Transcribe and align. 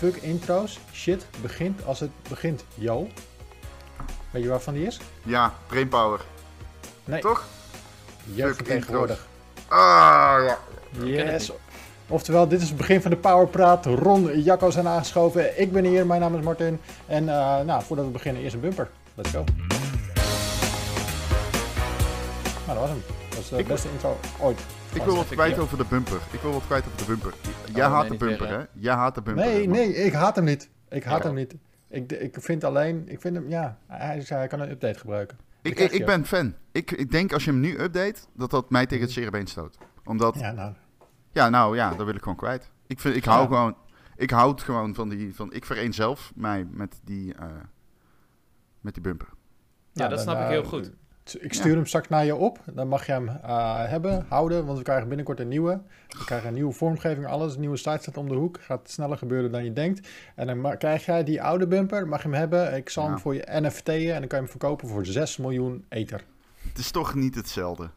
Fuck 0.00 0.16
intro's. 0.16 0.78
Shit 0.92 1.26
begint 1.42 1.84
als 1.84 2.00
het 2.00 2.10
begint. 2.28 2.64
Yo. 2.74 3.08
Weet 4.30 4.42
je 4.42 4.48
waarvan 4.48 4.74
die 4.74 4.86
is? 4.86 5.00
Ja, 5.22 5.54
Brainpower. 5.66 6.20
Nee. 7.04 7.20
Toch? 7.20 7.44
Jeugdvertegenwoordig. 8.24 9.26
Ah, 9.68 10.36
ja. 10.46 10.58
Yes. 11.04 11.52
Oftewel, 12.08 12.48
dit 12.48 12.60
is 12.62 12.68
het 12.68 12.76
begin 12.76 13.02
van 13.02 13.10
de 13.10 13.16
Powerpraat. 13.16 13.86
Ron, 13.86 14.42
Jacco 14.42 14.70
zijn 14.70 14.88
aangeschoven. 14.88 15.60
Ik 15.60 15.72
ben 15.72 15.84
hier, 15.84 16.06
mijn 16.06 16.20
naam 16.20 16.36
is 16.38 16.44
Martin. 16.44 16.80
En 17.06 17.28
eh, 17.28 17.60
nou, 17.60 17.82
voordat 17.82 18.04
we 18.04 18.10
beginnen, 18.10 18.42
eerst 18.42 18.54
een 18.54 18.60
bumper. 18.60 18.90
Let's 19.14 19.30
go. 19.30 19.44
Nou, 22.66 22.66
dat 22.66 22.76
was 22.78 22.88
hem. 22.88 23.02
Dat 23.28 23.38
was 23.38 23.48
de 23.48 23.56
Ik- 23.58 23.66
beste 23.66 23.88
intro 23.92 24.18
ooit. 24.40 24.60
Ik 24.94 25.02
wil 25.02 25.16
wat 25.16 25.28
kwijt 25.28 25.58
over 25.58 25.76
de 25.78 25.84
bumper. 25.88 26.20
Ik 26.30 26.40
wil 26.40 26.52
wat 26.52 26.66
kwijt 26.66 26.84
over 26.86 26.98
de 26.98 27.04
bumper. 27.06 27.34
Jij 27.74 27.86
Oh, 27.86 27.92
haat 27.92 28.08
nee, 28.08 28.18
de 28.18 28.24
bumper, 28.24 28.48
hè? 28.48 28.64
Jij 28.72 28.94
haat 28.94 29.14
de 29.14 29.22
bumper. 29.22 29.44
Nee, 29.44 29.68
nee, 29.68 29.94
ik 29.94 30.12
haat 30.12 30.36
hem 30.36 30.44
niet. 30.44 30.70
Ik 30.88 31.04
haat 31.04 31.18
Ja. 31.18 31.24
hem 31.26 31.34
niet. 31.34 31.54
Ik, 31.88 32.12
ik 32.12 32.36
vind 32.40 32.64
alleen, 32.64 33.08
ik 33.08 33.20
vind 33.20 33.34
hem, 33.36 33.48
ja, 33.48 33.78
hij, 33.86 34.20
zei, 34.20 34.38
hij 34.38 34.48
kan 34.48 34.60
een 34.60 34.70
update 34.70 34.98
gebruiken. 34.98 35.38
Ik, 35.62 35.78
ik, 35.80 36.06
ben 36.06 36.26
fan. 36.26 36.54
Ik, 36.72 36.90
ik 36.90 37.10
denk 37.10 37.32
als 37.32 37.44
je 37.44 37.50
hem 37.50 37.60
nu 37.60 37.78
update, 37.78 38.20
dat 38.32 38.50
dat 38.50 38.70
mij 38.70 38.86
tegen 38.86 39.04
het 39.04 39.12
zere 39.12 39.30
been 39.30 39.46
stoot. 39.46 39.78
Omdat, 40.04 40.34
ja, 40.38 40.52
Mhm. 40.52 40.72
Ja, 41.32 41.48
nou, 41.48 41.50
nou 41.50 41.76
ja, 41.76 41.94
dat 41.94 42.06
wil 42.06 42.14
ik 42.14 42.22
gewoon 42.22 42.36
kwijt. 42.36 42.70
Ik, 42.86 43.00
vind, 43.00 43.16
ik 43.16 43.24
hou 43.24 43.40
Ja. 43.40 43.46
gewoon, 43.46 43.76
ik 44.16 44.30
houd 44.30 44.62
gewoon 44.62 44.94
van 44.94 45.08
die, 45.08 45.34
van, 45.34 45.52
ik 45.52 45.64
vereenzelf 45.64 46.32
mij 46.34 46.66
met 46.70 47.00
die, 47.04 47.34
eh, 47.34 47.46
met 48.80 48.94
die 48.94 49.02
bumper. 49.02 49.28
Ja, 49.30 49.34
nou, 49.92 50.08
dat 50.08 50.18
dan, 50.18 50.18
snap 50.18 50.36
ik 50.36 50.42
eh, 50.42 50.48
heel 50.48 50.64
goed. 50.64 50.90
Ik 51.40 51.52
stuur 51.54 51.74
hem 51.74 51.86
straks 51.86 52.08
naar 52.08 52.24
je 52.24 52.34
op. 52.36 52.58
Dan 52.72 52.88
mag 52.88 53.06
je 53.06 53.12
hem 53.12 53.28
eh, 53.28 53.84
hebben, 53.88 54.26
houden. 54.28 54.66
Want 54.66 54.78
we 54.78 54.84
krijgen 54.84 55.08
binnenkort 55.08 55.40
een 55.40 55.48
nieuwe. 55.48 55.80
We 56.08 56.24
krijgen 56.24 56.48
een 56.48 56.54
nieuwe 56.54 56.72
vormgeving, 56.72 57.26
alles. 57.26 57.54
Een 57.54 57.60
nieuwe 57.60 57.76
site 57.76 57.98
staat 58.00 58.16
om 58.16 58.28
de 58.28 58.34
hoek. 58.34 58.60
Gaat 58.62 58.90
sneller 58.90 59.18
gebeuren 59.18 59.52
dan 59.52 59.64
je 59.64 59.72
denkt. 59.72 60.08
En 60.34 60.46
dan 60.46 60.78
krijg 60.78 61.04
jij 61.04 61.24
die 61.24 61.42
oude 61.42 61.66
bumper. 61.66 62.08
Mag 62.08 62.22
je 62.22 62.28
hem 62.28 62.36
hebben. 62.38 62.74
Ik 62.74 62.88
zal 62.88 63.04
Ja. 63.04 63.10
hem 63.10 63.18
voor 63.18 63.34
je 63.34 63.46
NFT'en. 63.60 63.94
En 64.14 64.18
dan 64.18 64.28
kan 64.28 64.38
je 64.38 64.44
hem 64.44 64.48
verkopen 64.48 64.88
voor 64.88 65.06
6 65.06 65.36
miljoen 65.36 65.84
ether. 65.88 66.24
Het 66.68 66.78
is 66.78 66.90
toch 66.90 67.14
niet 67.14 67.34
hetzelfde. 67.34 67.90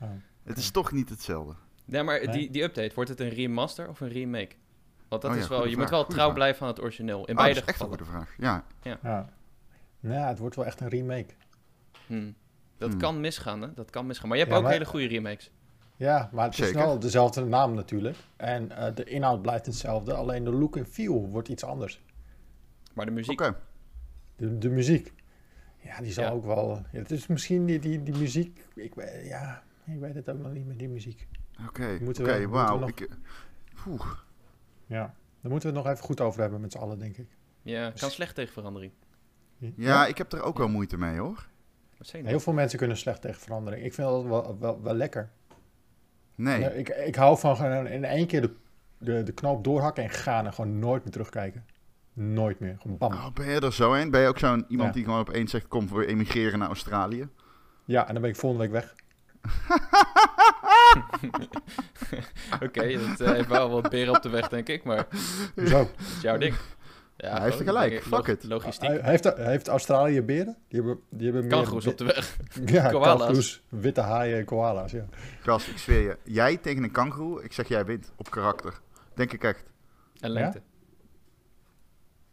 Oh, 0.00 0.08
Het 0.42 0.58
is 0.58 0.70
toch 0.70 0.92
niet 0.92 1.08
hetzelfde. 1.08 1.54
Nee, 1.84 2.02
maar 2.02 2.18
Nee? 2.24 2.28
Die, 2.36 2.50
die 2.50 2.62
update, 2.62 2.94
wordt 2.94 3.10
het 3.10 3.20
een 3.20 3.28
remaster 3.28 3.88
of 3.88 4.00
een 4.00 4.08
remake? 4.08 4.54
Want 5.08 5.22
dat 5.22 5.30
Oh 5.30 5.36
ja, 5.36 5.42
is 5.42 5.48
wel, 5.48 5.58
je 5.58 5.64
vraag, 5.70 5.78
moet 5.80 5.90
wel 5.90 5.98
goede 5.98 6.12
trouw 6.14 6.24
vraag. 6.24 6.34
blijven 6.38 6.62
aan 6.62 6.68
het 6.68 6.80
origineel. 6.82 7.16
In 7.16 7.20
Ah, 7.22 7.26
dat 7.26 7.36
beide 7.36 7.60
is 7.60 7.66
echt 7.66 7.80
een 7.80 7.86
gevallen. 7.86 7.98
goede 7.98 8.10
vraag. 8.12 8.64
Ja, 8.82 8.98
Ja. 9.02 9.28
Nou, 10.00 10.26
het 10.28 10.38
wordt 10.38 10.56
wel 10.56 10.64
echt 10.66 10.80
een 10.80 10.88
remake. 10.88 11.34
Hmm. 12.06 12.34
Dat 12.78 12.90
Hmm. 12.90 12.98
kan 12.98 13.20
misgaan, 13.20 13.62
hè? 13.62 13.74
Dat 13.74 13.90
kan 13.90 14.06
misgaan. 14.06 14.28
Maar 14.28 14.36
je 14.36 14.42
hebt 14.42 14.54
Ja, 14.54 14.60
ook 14.60 14.66
maar- 14.66 14.76
hele 14.78 14.90
goede 14.90 15.06
remakes. 15.06 15.50
Ja, 15.96 16.28
maar 16.32 16.44
het 16.44 16.58
is 16.58 16.72
wel 16.72 16.98
dezelfde 16.98 17.44
naam 17.44 17.74
natuurlijk. 17.74 18.16
En 18.36 18.70
eh, 18.76 18.94
de 18.94 19.04
inhoud 19.04 19.42
blijft 19.42 19.66
hetzelfde. 19.66 20.14
Alleen 20.14 20.44
de 20.44 20.52
look 20.52 20.76
en 20.76 20.86
feel 20.86 21.28
wordt 21.28 21.48
iets 21.48 21.64
anders. 21.64 22.04
Maar 22.94 23.06
de 23.06 23.12
muziek... 23.12 23.40
oké. 23.40 23.56
De, 24.36 24.58
de 24.58 24.68
muziek. 24.70 25.12
Ja, 25.82 26.00
die 26.00 26.12
zal 26.12 26.24
Ja. 26.24 26.30
ook 26.30 26.44
wel... 26.44 26.82
Ja, 26.92 26.98
het 26.98 27.10
is 27.10 27.26
misschien 27.26 27.66
die, 27.66 27.78
die, 27.78 28.02
die 28.02 28.14
muziek... 28.16 28.66
Ik, 28.74 28.94
weet- 28.94 29.26
ja, 29.26 29.62
ik 29.84 29.98
weet 30.00 30.14
het 30.14 30.28
ook 30.30 30.38
nog 30.38 30.52
niet 30.52 30.66
met 30.66 30.78
die 30.78 30.88
muziek. 30.88 31.28
Oké, 31.68 31.98
oké, 32.08 32.48
wauw. 32.48 32.78
nog- 32.78 32.88
Ik, 32.88 33.00
eh. 33.00 34.00
Ja, 34.86 35.14
daar 35.40 35.50
moeten 35.50 35.70
we 35.70 35.76
het 35.76 35.84
nog 35.84 35.92
even 35.94 36.04
goed 36.04 36.20
over 36.20 36.40
hebben 36.40 36.60
met 36.60 36.72
z'n 36.72 36.78
allen, 36.78 36.98
denk 36.98 37.16
ik. 37.16 37.28
Ja, 37.62 37.90
kan 37.90 38.10
slecht 38.10 38.34
tegen 38.34 38.52
verandering. 38.52 38.92
Ja, 39.76 40.06
ik 40.06 40.18
heb 40.18 40.32
er 40.32 40.42
ook 40.42 40.58
wel 40.58 40.68
moeite 40.68 40.96
mee, 40.96 41.18
hoor. 41.18 41.46
Heel 42.10 42.40
veel 42.40 42.52
mensen 42.52 42.78
kunnen 42.78 42.96
slecht 42.96 43.20
tegen 43.20 43.40
verandering. 43.40 43.84
Ik 43.84 43.94
vind 43.94 44.08
dat 44.08 44.24
wel, 44.24 44.56
wel, 44.60 44.82
wel 44.82 44.94
lekker. 44.94 45.30
Nee. 46.34 46.58
Nee, 46.58 46.78
Ik, 46.78 46.88
ik 46.88 47.14
hou 47.14 47.38
van 47.38 47.56
gewoon 47.56 47.86
in 47.86 48.04
één 48.04 48.26
keer 48.26 48.40
de, 48.40 48.50
de, 48.98 49.22
de 49.22 49.32
knoop 49.32 49.64
doorhakken 49.64 50.02
en 50.04 50.10
gaan 50.10 50.46
en 50.46 50.52
gewoon 50.54 50.78
nooit 50.78 51.02
meer 51.02 51.12
terugkijken. 51.12 51.64
Nooit 52.12 52.60
meer. 52.60 52.76
Gewoon 52.80 52.98
bam. 52.98 53.12
Oh, 53.12 53.26
ben 53.34 53.46
je 53.50 53.60
er 53.60 53.72
zo 53.72 53.94
in? 53.94 54.10
Ben 54.10 54.20
je 54.20 54.28
ook 54.28 54.38
zo'n 54.38 54.64
iemand 54.68 54.88
Ja. 54.88 54.94
die 54.94 55.04
gewoon 55.04 55.20
opeens 55.20 55.50
zegt: 55.50 55.68
kom 55.68 55.88
voor 55.88 56.02
emigreren 56.04 56.58
naar 56.58 56.68
Australië? 56.68 57.28
Ja, 57.84 58.06
en 58.06 58.12
dan 58.12 58.22
ben 58.22 58.30
ik 58.30 58.36
volgende 58.36 58.68
week 58.68 58.72
weg. 58.72 58.94
Oké, 62.64 62.98
dat 63.08 63.20
eh, 63.20 63.30
heeft 63.32 63.48
wel 63.48 63.70
wat 63.70 63.90
beren 63.90 64.14
op 64.16 64.22
de 64.22 64.28
weg, 64.28 64.48
denk 64.48 64.68
ik. 64.68 64.84
Maar 64.84 65.06
Zo. 65.56 65.64
dat 65.64 65.88
is 65.98 66.20
jouw 66.22 66.38
ding. 66.38 66.54
Ja, 67.16 67.32
Hij 67.32 67.42
heeft 67.44 67.58
er 67.58 67.64
gelijk. 67.64 68.02
Fuck 68.02 68.26
it. 68.26 68.44
Logistiek. 68.44 68.88
Hij- 68.88 69.00
Heeft, 69.02 69.36
heeft 69.36 69.68
Australië 69.68 70.22
beren? 70.22 70.56
Die 70.68 70.80
hebben, 70.80 71.00
die 71.10 71.24
hebben 71.24 71.42
meer... 71.42 71.50
Kangoeroes 71.52 71.86
op 71.86 71.98
de 71.98 72.04
weg. 72.04 72.36
Ja, 72.64 73.32
witte 73.68 74.00
haaien 74.00 74.38
en 74.38 74.44
koala's, 74.44 74.92
ja. 74.92 75.04
Gast, 75.42 75.68
ik 75.68 75.78
zweer 75.78 76.00
je. 76.00 76.16
Jij 76.24 76.56
tegen 76.56 76.82
een 76.82 76.90
kangoeroe, 76.90 77.44
ik 77.44 77.52
zeg 77.52 77.68
jij 77.68 77.84
wint 77.84 78.12
op 78.16 78.30
karakter. 78.30 78.80
Denk 79.14 79.32
ik 79.32 79.44
echt. 79.44 79.64
En 80.20 80.30
lengte. 80.30 80.60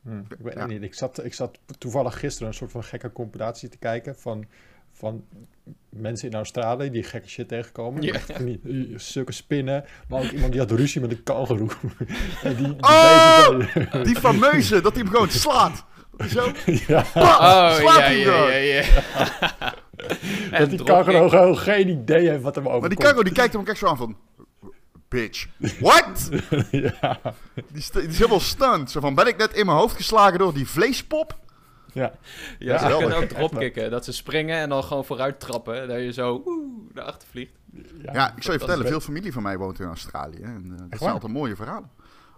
Hm, 0.03 0.19
ik 0.19 0.37
weet 0.39 0.53
Ja. 0.53 0.65
niet. 0.65 0.81
Ik 0.81 0.93
zat, 0.93 1.23
ik 1.23 1.33
zat 1.33 1.59
toevallig 1.77 2.19
gisteren 2.19 2.47
een 2.47 2.53
soort 2.53 2.71
van 2.71 2.83
gekke 2.83 3.11
compilatie 3.11 3.69
te 3.69 3.77
kijken 3.77 4.15
van, 4.15 4.45
van 4.93 5.23
mensen 5.89 6.29
in 6.29 6.35
Australië 6.35 6.89
die 6.89 7.03
gekke 7.03 7.29
shit 7.29 7.47
tegenkomen. 7.47 8.01
Ja. 8.01 8.13
Echt 8.19 8.31
van 8.31 8.45
die 8.45 8.59
eh, 8.63 8.97
stukke 8.99 9.31
spinnen, 9.31 9.85
maar 10.07 10.21
ook 10.23 10.31
iemand 10.31 10.51
die 10.51 10.61
had 10.61 10.71
ruzie 10.71 11.01
met 11.01 11.11
een 11.11 11.23
kangeroe. 11.23 11.69
en 12.43 12.55
die, 12.55 12.65
die 12.65 12.75
Oh! 12.79 14.03
Die 14.03 14.15
fameuze, 14.15 14.81
dat 14.81 14.93
hij 14.93 15.03
hem 15.03 15.11
gewoon 15.11 15.29
slaat. 15.29 15.85
Dat 16.17 16.19
hij 16.19 16.29
zo. 16.29 16.51
ja, 16.93 16.99
Oh, 16.99 17.75
slaat 17.75 17.97
ja, 17.97 18.01
hij 18.01 18.17
ja, 18.17 18.47
ja, 18.47 18.83
ja. 20.51 20.59
dat 20.59 20.69
die 20.69 20.83
kangeroe 20.83 21.29
gewoon 21.29 21.57
geen 21.57 21.87
idee 21.87 22.29
heeft 22.29 22.41
wat 22.41 22.55
hem 22.55 22.63
overkomt. 22.67 22.79
Maar 22.79 22.89
die 22.89 22.97
kangoeroe 22.97 23.23
die 23.23 23.33
kijkt 23.33 23.53
hem 23.53 23.61
ook 23.61 23.67
echt 23.67 23.77
zo 23.77 23.87
aan 23.87 23.97
van. 23.97 24.17
Bitch. 25.07 25.47
What? 25.79 26.29
ja, 26.71 27.19
Die, 27.53 27.83
die 27.93 28.07
is 28.07 28.17
helemaal 28.17 28.39
stunned. 28.39 28.91
Zo 28.91 28.99
van, 28.99 29.15
ben 29.15 29.27
ik 29.27 29.37
net 29.37 29.53
in 29.53 29.65
mijn 29.65 29.77
hoofd 29.77 29.95
geslagen 29.95 30.39
door 30.39 30.53
die 30.53 30.67
vleespop? 30.67 31.37
Ja. 31.93 32.11
Ja, 32.59 32.77
ze 32.77 32.97
kunnen 32.97 33.17
ook 33.17 33.23
dropkicken. 33.23 33.91
Dat 33.91 34.05
ze 34.05 34.13
springen 34.13 34.57
en 34.57 34.69
dan 34.69 34.83
gewoon 34.83 35.05
vooruit 35.05 35.39
trappen. 35.39 35.81
en 35.81 35.87
Dat 35.87 35.99
je 35.99 36.13
zo 36.13 36.41
oeh, 36.45 36.67
naar 36.93 37.03
achter 37.03 37.27
vliegt. 37.27 37.51
Ja, 38.13 38.33
ik 38.35 38.43
zou 38.43 38.53
je 38.57 38.59
vertellen, 38.59 38.87
veel 38.87 38.99
familie 38.99 39.33
van 39.33 39.43
mij 39.43 39.57
woont 39.57 39.79
in 39.79 39.85
Australië. 39.87 40.41
En 40.41 40.69
uh, 40.71 40.77
dat 40.89 40.99
zijn 40.99 41.11
altijd 41.11 41.33
mooie 41.33 41.55
verhalen. 41.55 41.89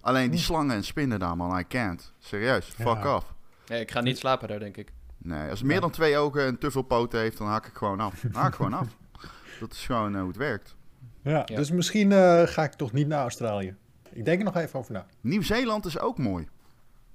Alleen 0.02 0.32
die 0.32 0.40
slangen 0.40 0.76
en 0.76 0.84
spinnen 0.84 1.20
daar, 1.20 1.36
man, 1.38 1.60
I 1.60 1.68
can't. 1.68 2.14
Serieus, 2.20 2.74
Ja. 2.78 2.84
fuck 2.96 3.06
off. 3.16 3.34
Nee, 3.68 3.82
ik 3.82 3.92
ga 3.92 4.02
niet 4.02 4.18
slapen 4.18 4.48
daar, 4.48 4.60
denk 4.60 4.78
ik. 4.78 4.92
Nee, 5.18 5.50
als 5.50 5.60
het 5.60 5.68
meer 5.68 5.82
dan 5.82 5.92
twee 5.92 6.18
ogen 6.18 6.46
en 6.46 6.58
te 6.58 6.72
veel 6.72 6.82
poten 6.82 7.20
heeft, 7.20 7.38
dan 7.38 7.48
haak 7.48 7.66
ik 7.66 7.74
gewoon 7.76 8.00
af. 8.00 8.24
Haak 8.34 8.48
ik 8.48 8.54
gewoon 8.56 8.74
af. 8.74 8.88
Dat 9.60 9.72
is 9.72 9.86
gewoon 9.86 10.14
eh, 10.14 10.20
hoe 10.20 10.28
het 10.28 10.38
werkt. 10.38 10.76
Ja, 11.22 11.44
Ja. 11.46 11.56
dus 11.56 11.72
misschien 11.72 12.12
eh, 12.12 12.42
ga 12.48 12.64
ik 12.64 12.74
toch 12.74 12.92
niet 12.92 13.08
naar 13.08 13.22
Australië. 13.22 13.76
Ik 14.12 14.26
denk 14.26 14.40
er 14.40 14.46
nog 14.46 14.56
even 14.56 14.80
over 14.80 14.94
na. 14.94 15.06
Nieuw-Zeeland 15.22 15.86
is 15.86 16.00
ook 16.00 16.18
mooi. 16.18 16.48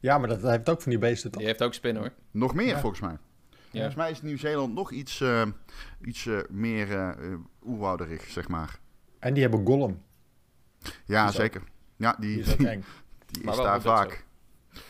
Ja, 0.01 0.19
maar 0.19 0.29
dat 0.29 0.43
heeft 0.43 0.69
ook 0.69 0.83
van 0.83 0.91
die 0.91 1.01
beesten 1.01 1.31
toch? 1.31 1.39
Die 1.41 1.49
heeft 1.51 1.63
ook 1.63 1.75
spinnen 1.75 2.03
hoor. 2.03 2.13
Nog 2.31 2.55
meer, 2.55 2.67
Ja. 2.67 2.81
volgens 2.81 3.01
mij. 3.01 3.11
Ja. 3.51 3.59
Volgens 3.71 3.95
mij 3.95 4.11
is 4.11 4.23
Nieuw-Zeeland 4.23 4.75
nog 4.75 4.91
iets, 4.93 5.21
eh, 5.21 5.47
iets 6.05 6.27
eh, 6.27 6.39
meer 6.49 7.17
oerwouderig, 7.67 8.25
zeg 8.29 8.49
maar. 8.49 8.79
En 9.19 9.33
die 9.35 9.43
hebben 9.43 9.67
Gollum. 9.67 10.03
Ja, 11.05 11.21
Die 11.27 11.35
ook- 11.35 11.41
zeker. 11.41 11.63
Ja, 11.97 12.17
die, 12.19 12.31
Die 12.37 12.41
is 12.45 12.57
die, 12.57 12.69
eng. 12.69 12.85
Maar 13.45 13.51
is 13.53 13.57
wel 13.61 13.65
daar 13.67 13.81
vaak. 13.81 14.25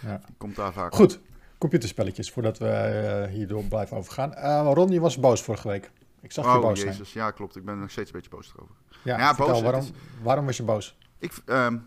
Ja. 0.01 0.17
Die 0.27 0.35
komt 0.39 0.57
daar 0.57 0.73
vaak. 0.73 0.95
Goed, 0.95 1.21
computerspelletjes, 1.59 2.31
voordat 2.31 2.59
we 2.59 3.29
hierdoor 3.31 3.65
blijven 3.65 3.97
overgaan. 3.97 4.35
Eh 4.35 4.71
Ron, 4.75 4.89
je 4.91 5.01
was 5.01 5.19
boos 5.19 5.43
vorige 5.43 5.69
week. 5.69 5.91
Ik 6.21 6.33
zag 6.33 6.45
je 6.45 6.51
Oh, 6.51 6.61
boos 6.61 6.81
zijn. 6.81 6.93
jezus. 6.93 7.13
Ja, 7.13 7.31
klopt. 7.31 7.57
Ik 7.57 7.65
ben 7.65 7.75
er 7.75 7.81
nog 7.81 7.91
steeds 7.91 8.11
een 8.13 8.17
beetje 8.17 8.37
boos 8.37 8.53
erover. 8.57 8.75
Ja, 9.05 9.19
Ja, 9.19 9.27
vertel, 9.35 9.47
boos, 9.53 9.63
waarom, 9.63 9.81
is- 9.81 9.93
waarom 10.23 10.45
was 10.47 10.57
je 10.57 10.63
boos? 10.63 10.99
Ik, 11.19 11.33
ehm, 11.47 11.79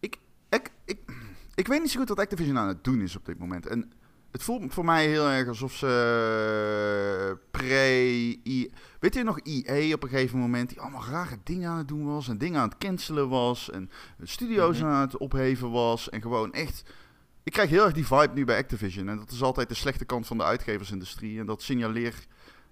ik, 0.00 0.16
ik, 0.48 0.70
ik, 0.84 0.98
ik 1.54 1.66
weet 1.68 1.80
niet 1.80 1.90
zo 1.90 1.98
goed 1.98 2.08
wat 2.08 2.18
Activision 2.18 2.58
aan 2.58 2.68
het 2.68 2.84
doen 2.84 3.00
is 3.00 3.16
op 3.16 3.24
dit 3.26 3.38
moment. 3.38 3.66
En 3.66 3.92
het 4.30 4.42
voelt 4.42 4.72
voor 4.74 4.84
mij 4.84 5.06
heel 5.06 5.28
erg 5.28 5.48
alsof 5.48 5.72
ze 5.74 5.86
eh, 7.30 7.36
pre... 7.50 7.98
I- 8.44 8.72
weet 9.00 9.14
je 9.14 9.22
nog, 9.22 9.38
EA 9.40 9.94
op 9.94 10.02
een 10.02 10.08
gegeven 10.08 10.38
moment, 10.38 10.68
die 10.68 10.80
allemaal 10.80 11.04
rare 11.10 11.38
dingen 11.44 11.70
aan 11.70 11.78
het 11.78 11.88
doen 11.88 12.04
was. 12.04 12.28
En 12.28 12.38
dingen 12.38 12.60
aan 12.60 12.68
het 12.68 12.78
cancelen 12.78 13.28
was. 13.28 13.70
En 13.70 13.90
studio's 14.22 14.78
Mhm. 14.78 14.86
aan 14.86 15.00
het 15.00 15.16
opheven 15.16 15.70
was. 15.70 16.08
En 16.10 16.22
gewoon 16.22 16.52
echt... 16.52 16.82
Ik 17.42 17.52
krijg 17.52 17.70
heel 17.70 17.84
erg 17.84 17.92
die 17.94 18.06
vibe 18.06 18.30
nu 18.34 18.44
bij 18.44 18.58
Activision. 18.58 19.08
En 19.08 19.16
dat 19.16 19.30
is 19.30 19.42
altijd 19.42 19.68
de 19.68 19.74
slechte 19.74 20.04
kant 20.04 20.26
van 20.26 20.36
de 20.38 20.44
uitgeversindustrie. 20.44 21.38
En 21.40 21.46
dat 21.46 21.62
signaleer 21.62 22.14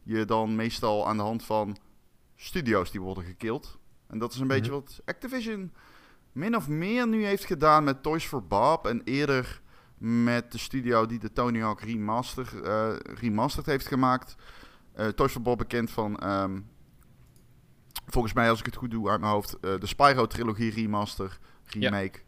je 0.02 0.24
dan 0.24 0.56
meestal 0.56 1.08
aan 1.08 1.16
de 1.16 1.22
hand 1.22 1.44
van 1.44 1.76
studio's 2.36 2.90
die 2.90 3.00
worden 3.00 3.24
gekild. 3.24 3.78
En 4.06 4.18
dat 4.18 4.32
is 4.32 4.38
een 4.38 4.46
Mhm. 4.46 4.54
beetje 4.54 4.70
wat 4.70 5.00
Activision 5.04 5.72
min 6.32 6.56
of 6.56 6.68
meer 6.68 7.08
nu 7.08 7.24
heeft 7.24 7.44
gedaan 7.44 7.84
met 7.84 8.02
Toys 8.02 8.24
for 8.24 8.46
Bob. 8.46 8.86
En 8.86 9.02
eerder 9.04 9.60
met 9.98 10.52
de 10.52 10.58
studio 10.58 11.06
die 11.06 11.18
de 11.18 11.32
Tony 11.32 11.60
Hawk 11.60 11.80
remaster, 11.80 12.62
eh, 12.62 12.96
remastered 13.20 13.66
heeft 13.66 13.86
gemaakt. 13.86 14.36
Eh, 14.92 15.06
Toys 15.06 15.32
for 15.32 15.42
Bob 15.42 15.58
bekend 15.58 15.90
van, 15.90 16.18
ehm, 16.18 16.60
volgens 18.06 18.34
mij 18.34 18.50
als 18.50 18.58
ik 18.58 18.66
het 18.66 18.76
goed 18.76 18.90
doe 18.90 19.10
uit 19.10 19.20
mijn 19.20 19.32
hoofd, 19.32 19.54
eh, 19.60 19.78
de 19.78 19.86
Spyro 19.86 20.26
trilogie 20.26 20.70
remaster, 20.70 21.38
remake. 21.64 22.20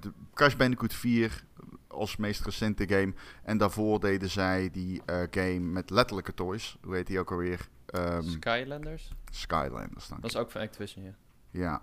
De 0.00 0.12
Crash 0.34 0.54
Bandicoot 0.54 0.94
4 0.94 1.44
als 1.88 2.16
meest 2.16 2.44
recente 2.44 2.88
game. 2.88 3.14
En 3.42 3.58
daarvoor 3.58 4.00
deden 4.00 4.30
zij 4.30 4.70
die 4.72 5.02
game 5.30 5.58
met 5.58 5.90
letterlijke 5.90 6.34
toys. 6.34 6.78
Hoe 6.82 6.94
heet 6.94 7.06
die 7.06 7.18
ook 7.18 7.30
alweer? 7.30 7.68
Ehm, 7.86 8.22
Skylanders? 8.22 9.12
Skylanders. 9.30 10.08
dank 10.08 10.22
Dat 10.22 10.30
is 10.30 10.36
ook 10.36 10.50
van 10.50 10.60
Activision, 10.60 11.04
ja. 11.04 11.14
ja. 11.50 11.82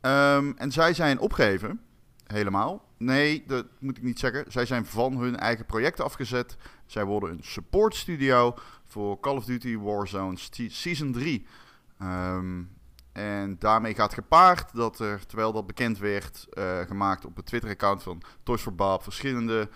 Ehm, 0.00 0.52
en 0.56 0.72
zij 0.72 0.94
zijn 0.94 1.18
opgeven. 1.18 1.80
helemaal. 2.26 2.88
Nee, 2.96 3.44
dat 3.46 3.66
moet 3.78 3.96
ik 3.96 4.02
niet 4.02 4.18
zeggen. 4.18 4.44
Zij 4.48 4.66
zijn 4.66 4.86
van 4.86 5.16
hun 5.16 5.36
eigen 5.36 5.66
project 5.66 6.00
afgezet. 6.00 6.56
Zij 6.86 7.04
worden 7.04 7.30
een 7.30 7.44
support 7.44 7.94
studio 7.94 8.54
voor 8.86 9.20
Call 9.20 9.36
of 9.36 9.44
Duty 9.44 9.78
Warzone 9.78 10.36
Season 10.68 11.12
3. 11.12 11.46
Ehm, 11.98 12.62
en 13.12 13.56
daarmee 13.58 13.94
gaat 13.94 14.14
gepaard 14.14 14.74
dat 14.74 14.98
er, 14.98 15.26
terwijl 15.26 15.52
dat 15.52 15.66
bekend 15.66 15.98
werd, 15.98 16.46
uh, 16.52 16.78
gemaakt 16.80 17.24
op 17.24 17.36
het 17.36 17.46
Twitter-account 17.46 18.02
van 18.02 18.22
Toys 18.42 18.62
for 18.62 18.74
Bob, 18.74 19.02
verschillende 19.02 19.68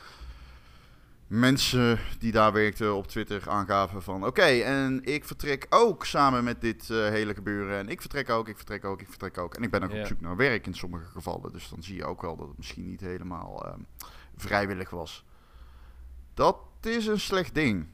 mensen 1.27 1.99
die 2.19 2.33
daar 2.33 2.53
werkten 2.53 2.95
op 2.95 3.07
Twitter 3.07 3.51
aangaven 3.51 4.03
van... 4.03 4.27
Oké, 4.27 4.43
en 4.43 5.05
ik 5.05 5.25
vertrek 5.25 5.67
ook 5.71 6.05
samen 6.05 6.45
met 6.45 6.61
dit 6.61 6.89
uh, 6.89 7.09
hele 7.09 7.35
gebeuren. 7.35 7.79
En 7.79 7.89
ik 7.89 8.01
vertrek 8.01 8.31
ook, 8.31 8.49
ik 8.49 8.57
vertrek 8.57 8.85
ook, 8.85 9.01
ik 9.01 9.09
vertrek 9.09 9.39
ook. 9.39 9.55
En 9.55 9.63
ik 9.63 9.71
ben 9.71 9.83
ook 9.83 9.93
op 9.93 10.07
zoek 10.07 10.21
naar 10.21 10.37
werk 10.37 10.67
in 10.67 10.75
sommige 10.75 11.05
gevallen. 11.05 11.53
Dus 11.53 11.69
dan 11.69 11.83
zie 11.83 11.97
je 11.97 12.05
ook 12.05 12.23
wel 12.23 12.37
dat 12.37 12.49
het 12.49 12.57
misschien 12.57 12.87
niet 12.87 13.01
helemaal 13.01 13.67
uh, 13.67 13.73
vrijwillig 14.37 14.91
was. 14.91 15.25
Dat 16.35 16.57
is 16.81 17.07
een 17.07 17.21
slecht 17.21 17.55
ding. 17.55 17.87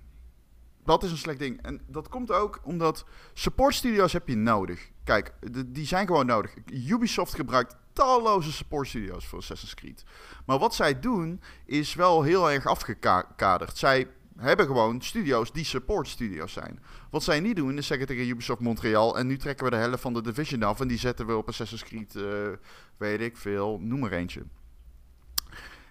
Dat 0.84 1.02
is 1.02 1.10
een 1.10 1.16
slecht 1.16 1.38
ding. 1.38 1.62
En 1.62 1.80
dat 1.86 2.08
komt 2.08 2.32
ook 2.32 2.60
omdat 2.62 3.04
support 3.32 3.74
studios 3.74 4.12
heb 4.12 4.28
je 4.28 4.36
nodig. 4.36 4.90
Kijk, 5.04 5.32
die 5.66 5.86
zijn 5.86 6.06
gewoon 6.06 6.26
nodig. 6.26 6.54
Ubisoft 6.66 7.34
gebruikt 7.34 7.76
talloze 7.92 8.52
support 8.52 8.88
studios 8.88 9.26
voor 9.26 9.38
Assassin's 9.38 9.74
Creed. 9.74 10.04
Maar 10.46 10.58
wat 10.58 10.74
zij 10.74 11.00
doen 11.00 11.40
is 11.64 11.94
wel 11.94 12.22
heel 12.22 12.50
erg 12.50 12.66
afgekaderd. 12.66 13.78
Zij 13.78 14.08
hebben 14.36 14.66
gewoon 14.66 15.02
studio's 15.02 15.52
die 15.52 15.64
support 15.64 16.08
studio's 16.08 16.52
zijn. 16.52 16.80
Wat 17.10 17.22
zij 17.22 17.40
niet 17.40 17.56
doen 17.56 17.78
is 17.78 17.86
zeggen 17.86 18.06
tegen 18.06 18.28
Ubisoft 18.28 18.60
Montreal... 18.60 19.18
en 19.18 19.26
nu 19.26 19.38
trekken 19.38 19.64
we 19.64 19.70
de 19.70 19.76
helft 19.76 20.00
van 20.00 20.12
de 20.12 20.22
Division 20.22 20.62
af... 20.62 20.80
en 20.80 20.88
die 20.88 20.98
zetten 20.98 21.26
we 21.26 21.36
op 21.36 21.48
Assassin's 21.48 21.84
Creed, 21.84 22.14
uh, 22.14 22.48
weet 22.96 23.20
ik 23.20 23.36
veel, 23.36 23.78
noem 23.80 23.98
maar 23.98 24.12
eentje. 24.12 24.42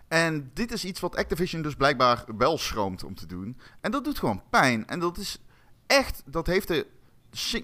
En 0.08 0.52
dit 0.54 0.72
is 0.72 0.86
iets 0.86 1.00
wat 1.00 1.16
Activision 1.16 1.62
dus 1.62 1.76
blijkbaar 1.76 2.24
wel 2.38 2.58
schroomt 2.58 3.04
om 3.04 3.16
te 3.16 3.26
doen. 3.26 3.58
En 3.82 3.92
dat 3.92 4.04
doet 4.04 4.20
gewoon 4.20 4.44
pijn. 4.50 4.88
En 4.88 5.00
dat 5.00 5.18
is 5.18 5.42
echt, 5.88 6.24
dat 6.26 6.48
heeft 6.48 6.68
de, 6.68 6.88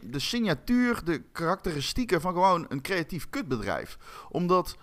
de 0.01 0.19
signatuur, 0.19 1.01
de 1.03 1.21
karakteristieken 1.31 2.21
van 2.21 2.33
gewoon 2.33 2.65
een 2.69 2.81
creatief 2.81 3.29
kutbedrijf. 3.29 3.97
Omdat 4.29 4.77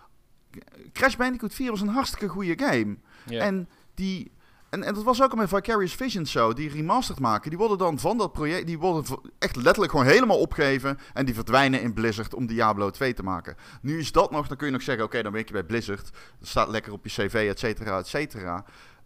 Crash 0.93 1.17
Bandicoot 1.17 1.55
4 1.55 1.71
was 1.71 1.81
een 1.81 1.89
hartstikke 1.89 2.29
goede 2.29 2.59
game. 2.59 2.97
En 3.27 3.69
die 3.95 4.33
en, 4.73 4.83
en 4.83 4.95
dat 4.95 5.03
was 5.03 5.23
ook 5.23 5.31
al 5.31 5.37
met 5.37 5.49
Vicarious 5.49 5.95
Vision 5.95 6.27
zo. 6.27 6.53
Die 6.53 6.71
remastered 6.71 7.21
maken, 7.21 7.51
die 7.51 7.59
worden 7.59 7.79
dan 7.79 7.99
van 7.99 8.19
dat 8.19 8.33
project... 8.33 8.67
Die 8.67 8.79
worden 8.79 9.05
echt 9.39 9.57
letterlijk 9.57 9.91
gewoon 9.91 10.07
helemaal 10.07 10.39
opgegeven. 10.39 10.99
En 11.13 11.25
die 11.25 11.35
verdwijnen 11.35 11.83
in 11.83 11.93
Blizzard 11.93 12.35
om 12.35 12.47
Diablo 12.47 12.91
2 12.91 13.15
te 13.15 13.23
maken. 13.23 13.57
Nu 13.83 13.99
is 13.99 14.13
dat 14.13 14.31
nog, 14.31 14.49
dan 14.49 14.57
kun 14.57 14.67
je 14.67 14.73
nog 14.73 14.83
zeggen... 14.83 15.05
Oké, 15.05 15.23
dan 15.23 15.33
werk 15.33 15.47
je 15.47 15.53
bij 15.53 15.65
Blizzard. 15.65 16.11
Dat 16.39 16.49
staat 16.49 16.69
lekker 16.69 16.93
op 16.93 17.05
je 17.05 17.11
cv, 17.11 17.47
et 17.49 17.59
cetera, 17.59 17.99
et 17.99 18.07
cetera. 18.07 18.65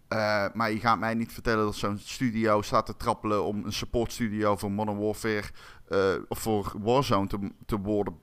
Uh, 0.09 0.47
maar 0.55 0.73
je 0.73 0.81
gaat 0.81 0.99
mij 0.99 1.15
niet 1.15 1.33
vertellen 1.33 1.65
dat 1.65 1.75
zo'n 1.75 1.99
studio 1.99 2.63
staat 2.63 2.87
te 2.87 2.97
trappelen... 2.97 3.45
om 3.45 3.65
een 3.65 3.73
support 3.73 4.13
studio 4.13 4.57
voor 4.57 4.73
Modern 4.73 4.99
Warfare... 4.99 5.45
Uh, 5.89 6.23
of 6.29 6.39
voor 6.39 6.73
Warzone 6.79 7.27
te, 7.27 7.53
te 7.67 7.79
worden. 7.79 8.19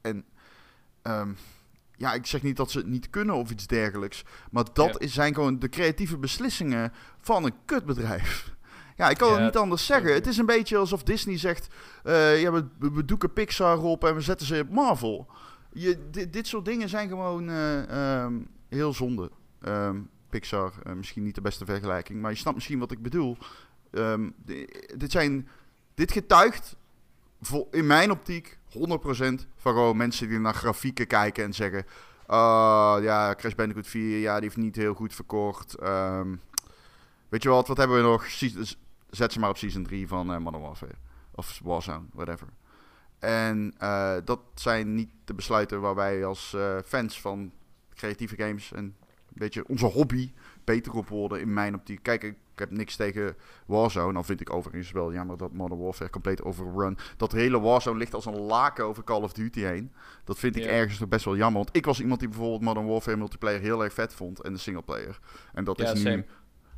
En... 0.00 0.24
Um, 1.02 1.36
ja, 2.00 2.12
ik 2.12 2.26
zeg 2.26 2.42
niet 2.42 2.56
dat 2.56 2.70
ze 2.70 2.78
het 2.78 2.86
niet 2.86 3.10
kunnen 3.10 3.34
of 3.34 3.50
iets 3.50 3.66
dergelijks. 3.66 4.24
Maar 4.50 4.64
dat 4.72 4.96
zijn 4.98 5.34
gewoon 5.34 5.58
de 5.58 5.68
creatieve 5.68 6.18
beslissingen 6.18 6.92
van 7.20 7.44
een 7.44 7.54
kutbedrijf. 7.64 8.48
Ja, 8.96 9.08
ik 9.08 9.18
kan 9.18 9.32
het 9.32 9.42
niet 9.42 9.56
anders 9.56 9.86
zeggen. 9.86 10.14
Het 10.14 10.26
is 10.26 10.36
een 10.36 10.46
beetje 10.46 10.76
alsof 10.76 11.02
Disney 11.02 11.38
zegt: 11.38 11.74
uh, 12.04 12.40
ja, 12.40 12.52
we, 12.52 12.66
we, 12.78 13.04
doeken 13.04 13.32
Pixar 13.32 13.78
op 13.78 14.04
en 14.04 14.14
we 14.14 14.20
zetten 14.20 14.46
ze 14.46 14.60
op 14.60 14.70
Marvel. 14.70 15.26
Je, 15.72 16.08
dit, 16.10 16.32
dit 16.32 16.46
soort 16.46 16.64
dingen 16.64 16.88
zijn 16.88 17.08
gewoon 17.08 17.48
um, 17.48 18.48
heel 18.68 18.92
zonde. 18.92 19.30
Um, 19.62 20.10
Pixar, 20.30 20.72
uh, 20.86 20.92
misschien 20.92 21.22
niet 21.22 21.34
de 21.34 21.40
beste 21.40 21.64
vergelijking, 21.64 22.20
maar 22.20 22.30
je 22.30 22.36
snapt 22.36 22.56
misschien 22.56 22.78
wat 22.78 22.90
ik 22.90 23.02
bedoel. 23.02 23.36
Um, 23.90 24.34
dit, 24.96 25.10
zijn, 25.10 25.48
dit 25.94 26.12
getuigt 26.12 26.76
voor, 27.40 27.66
in 27.70 27.86
mijn 27.86 28.10
optiek 28.10 28.58
100% 28.68 29.46
van 29.56 29.96
mensen 29.96 30.28
die 30.28 30.38
naar 30.38 30.54
grafieken 30.54 31.06
kijken 31.06 31.44
en 31.44 31.54
zeggen... 31.54 31.86
Uh, 32.30 32.96
ja, 33.00 33.34
Crash 33.34 33.54
Bandicoot 33.54 33.86
4, 33.86 34.18
ja, 34.18 34.34
die 34.34 34.42
heeft 34.42 34.56
niet 34.56 34.76
heel 34.76 34.94
goed 34.94 35.14
verkocht. 35.14 35.82
Um, 35.82 36.40
weet 37.28 37.42
je 37.42 37.48
wat, 37.48 37.68
wat 37.68 37.76
hebben 37.76 37.96
we 37.96 38.02
nog? 38.02 38.30
Zet 39.10 39.32
ze 39.32 39.38
maar 39.38 39.50
op 39.50 39.56
Season 39.56 39.82
3 39.82 40.08
van 40.08 40.32
uh, 40.32 40.38
Modern 40.38 40.62
Warfare. 40.62 40.94
Of 41.34 41.60
Warzone, 41.62 42.04
whatever. 42.12 42.46
En 43.18 43.74
uh, 43.82 44.16
dat 44.24 44.40
zijn 44.54 44.94
niet 44.94 45.10
de 45.24 45.34
besluiten 45.34 45.80
waar 45.80 45.94
wij 45.94 46.24
als 46.24 46.56
fans 46.84 47.20
van 47.20 47.52
creatieve 47.94 48.36
games 48.36 48.72
en 48.72 48.96
weet 49.34 49.54
je, 49.54 49.68
onze 49.68 49.86
hobby 49.86 50.32
beter 50.64 50.92
op 50.92 51.08
worden 51.08 51.40
in 51.40 51.52
mijn 51.52 51.74
optiek. 51.74 52.02
Kijk, 52.02 52.22
ik 52.22 52.36
heb 52.54 52.70
niks 52.70 52.96
tegen 52.96 53.36
Warzone. 53.66 54.12
Dan 54.12 54.24
vind 54.24 54.40
ik 54.40 54.52
overigens 54.52 54.90
wel 54.90 55.12
jammer 55.12 55.36
dat 55.36 55.52
Modern 55.52 55.80
Warfare 55.80 56.10
compleet 56.10 56.42
overrun. 56.42 56.98
Dat 57.16 57.32
hele 57.32 57.60
Warzone 57.60 57.98
ligt 57.98 58.14
als 58.14 58.26
een 58.26 58.40
laken 58.40 58.84
over 58.84 59.04
Call 59.04 59.22
of 59.22 59.32
Duty 59.32 59.60
heen. 59.60 59.92
Dat 60.24 60.38
vind 60.38 60.56
ik 60.56 60.64
ergens 60.64 60.98
nog 60.98 61.08
best 61.08 61.24
wel 61.24 61.36
jammer. 61.36 61.62
Want 61.62 61.76
ik 61.76 61.84
was 61.84 62.00
iemand 62.00 62.20
die 62.20 62.28
bijvoorbeeld 62.28 62.62
Modern 62.62 62.86
Warfare 62.86 63.16
multiplayer 63.16 63.60
heel 63.60 63.84
erg 63.84 63.92
vet 63.92 64.14
vond. 64.14 64.40
En 64.40 64.52
de 64.52 64.58
singleplayer. 64.58 65.18
En 65.52 65.64
dat 65.64 65.80
is 65.80 66.02
nu... 66.02 66.24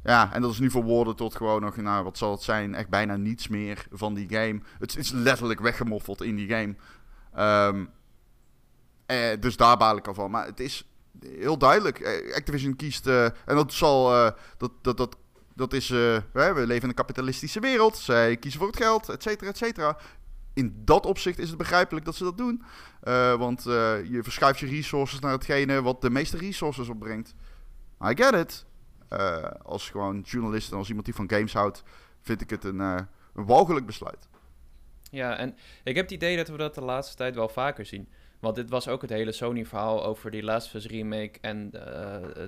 Ja, 0.04 0.32
en 0.32 0.42
dat 0.42 0.50
is 0.50 0.58
nu 0.58 0.70
verwoorden 0.70 1.16
tot 1.16 1.34
gewoon 1.34 1.60
nog, 1.60 1.76
nou, 1.76 2.04
wat 2.04 2.18
zal 2.18 2.30
het 2.30 2.42
zijn? 2.42 2.74
Echt 2.74 2.88
bijna 2.88 3.16
niets 3.16 3.48
meer 3.48 3.86
van 3.90 4.14
die 4.14 4.28
game. 4.28 4.60
Het 4.78 4.96
is 4.96 5.10
letterlijk 5.10 5.60
weggemoffeld 5.60 6.22
in 6.22 6.36
die 6.36 6.48
game. 6.48 6.74
Um, 7.68 7.90
eh, 9.06 9.40
dus 9.40 9.56
daar 9.56 9.76
baal 9.76 9.96
ik 9.96 10.06
al 10.06 10.14
van. 10.14 10.30
Maar 10.30 10.46
het 10.46 10.60
is 10.60 10.91
heel 11.38 11.58
duidelijk. 11.58 12.00
Eh, 12.00 12.34
Activision 12.34 12.76
kiest, 12.76 13.06
uh, 13.06 13.24
en 13.24 13.34
dat 13.44 13.72
zal, 13.72 14.12
uh, 14.12 14.30
dat, 14.56 14.72
dat, 14.82 14.96
dat 14.96 15.16
dat 15.54 15.72
is, 15.72 15.88
we 15.88 16.22
leven 16.54 16.82
in 16.82 16.88
een 16.88 16.94
kapitalistische 16.94 17.60
wereld. 17.60 17.96
Zij 17.96 18.36
kiezen 18.36 18.60
voor 18.60 18.68
het 18.68 18.78
geld, 18.78 19.08
et 19.08 19.22
cetera, 19.22 19.50
et 19.50 19.56
cetera. 19.56 19.96
In 20.54 20.82
dat 20.84 21.06
opzicht 21.06 21.38
is 21.38 21.48
het 21.48 21.58
begrijpelijk 21.58 22.04
dat 22.04 22.14
ze 22.14 22.24
dat 22.24 22.36
doen. 22.36 22.62
Want 23.38 23.62
je 23.62 24.20
verschuift 24.22 24.58
je 24.58 24.66
resources 24.66 25.18
naar 25.18 25.32
hetgene 25.32 25.82
wat 25.82 26.00
de 26.00 26.10
meeste 26.10 26.36
resources 26.36 26.88
opbrengt. 26.88 27.34
I 28.04 28.16
get 28.16 28.34
it. 28.34 28.64
als 29.62 29.90
gewoon 29.90 30.20
journalist 30.20 30.70
en 30.70 30.76
als 30.76 30.88
iemand 30.88 31.06
die 31.06 31.14
van 31.14 31.30
games 31.30 31.52
houdt, 31.52 31.82
vind 32.20 32.40
ik 32.40 32.50
het 32.50 32.64
een, 32.64 32.78
een 32.78 33.06
walgelijk 33.32 33.86
besluit. 33.86 34.28
Ja, 35.10 35.36
en 35.36 35.56
ik 35.84 35.94
heb 35.96 36.04
het 36.04 36.14
idee 36.14 36.36
dat 36.36 36.48
we 36.48 36.56
dat 36.56 36.74
de 36.74 36.80
laatste 36.80 37.16
tijd 37.16 37.34
wel 37.34 37.48
vaker 37.48 37.86
zien. 37.86 38.08
Want 38.42 38.56
dit 38.56 38.70
was 38.70 38.88
ook 38.88 39.00
het 39.00 39.10
hele 39.10 39.32
Sony-verhaal 39.32 40.04
over 40.04 40.30
die 40.30 40.42
Last 40.42 40.66
of 40.66 40.74
Us 40.74 40.86
remake 40.86 41.38
en 41.40 41.70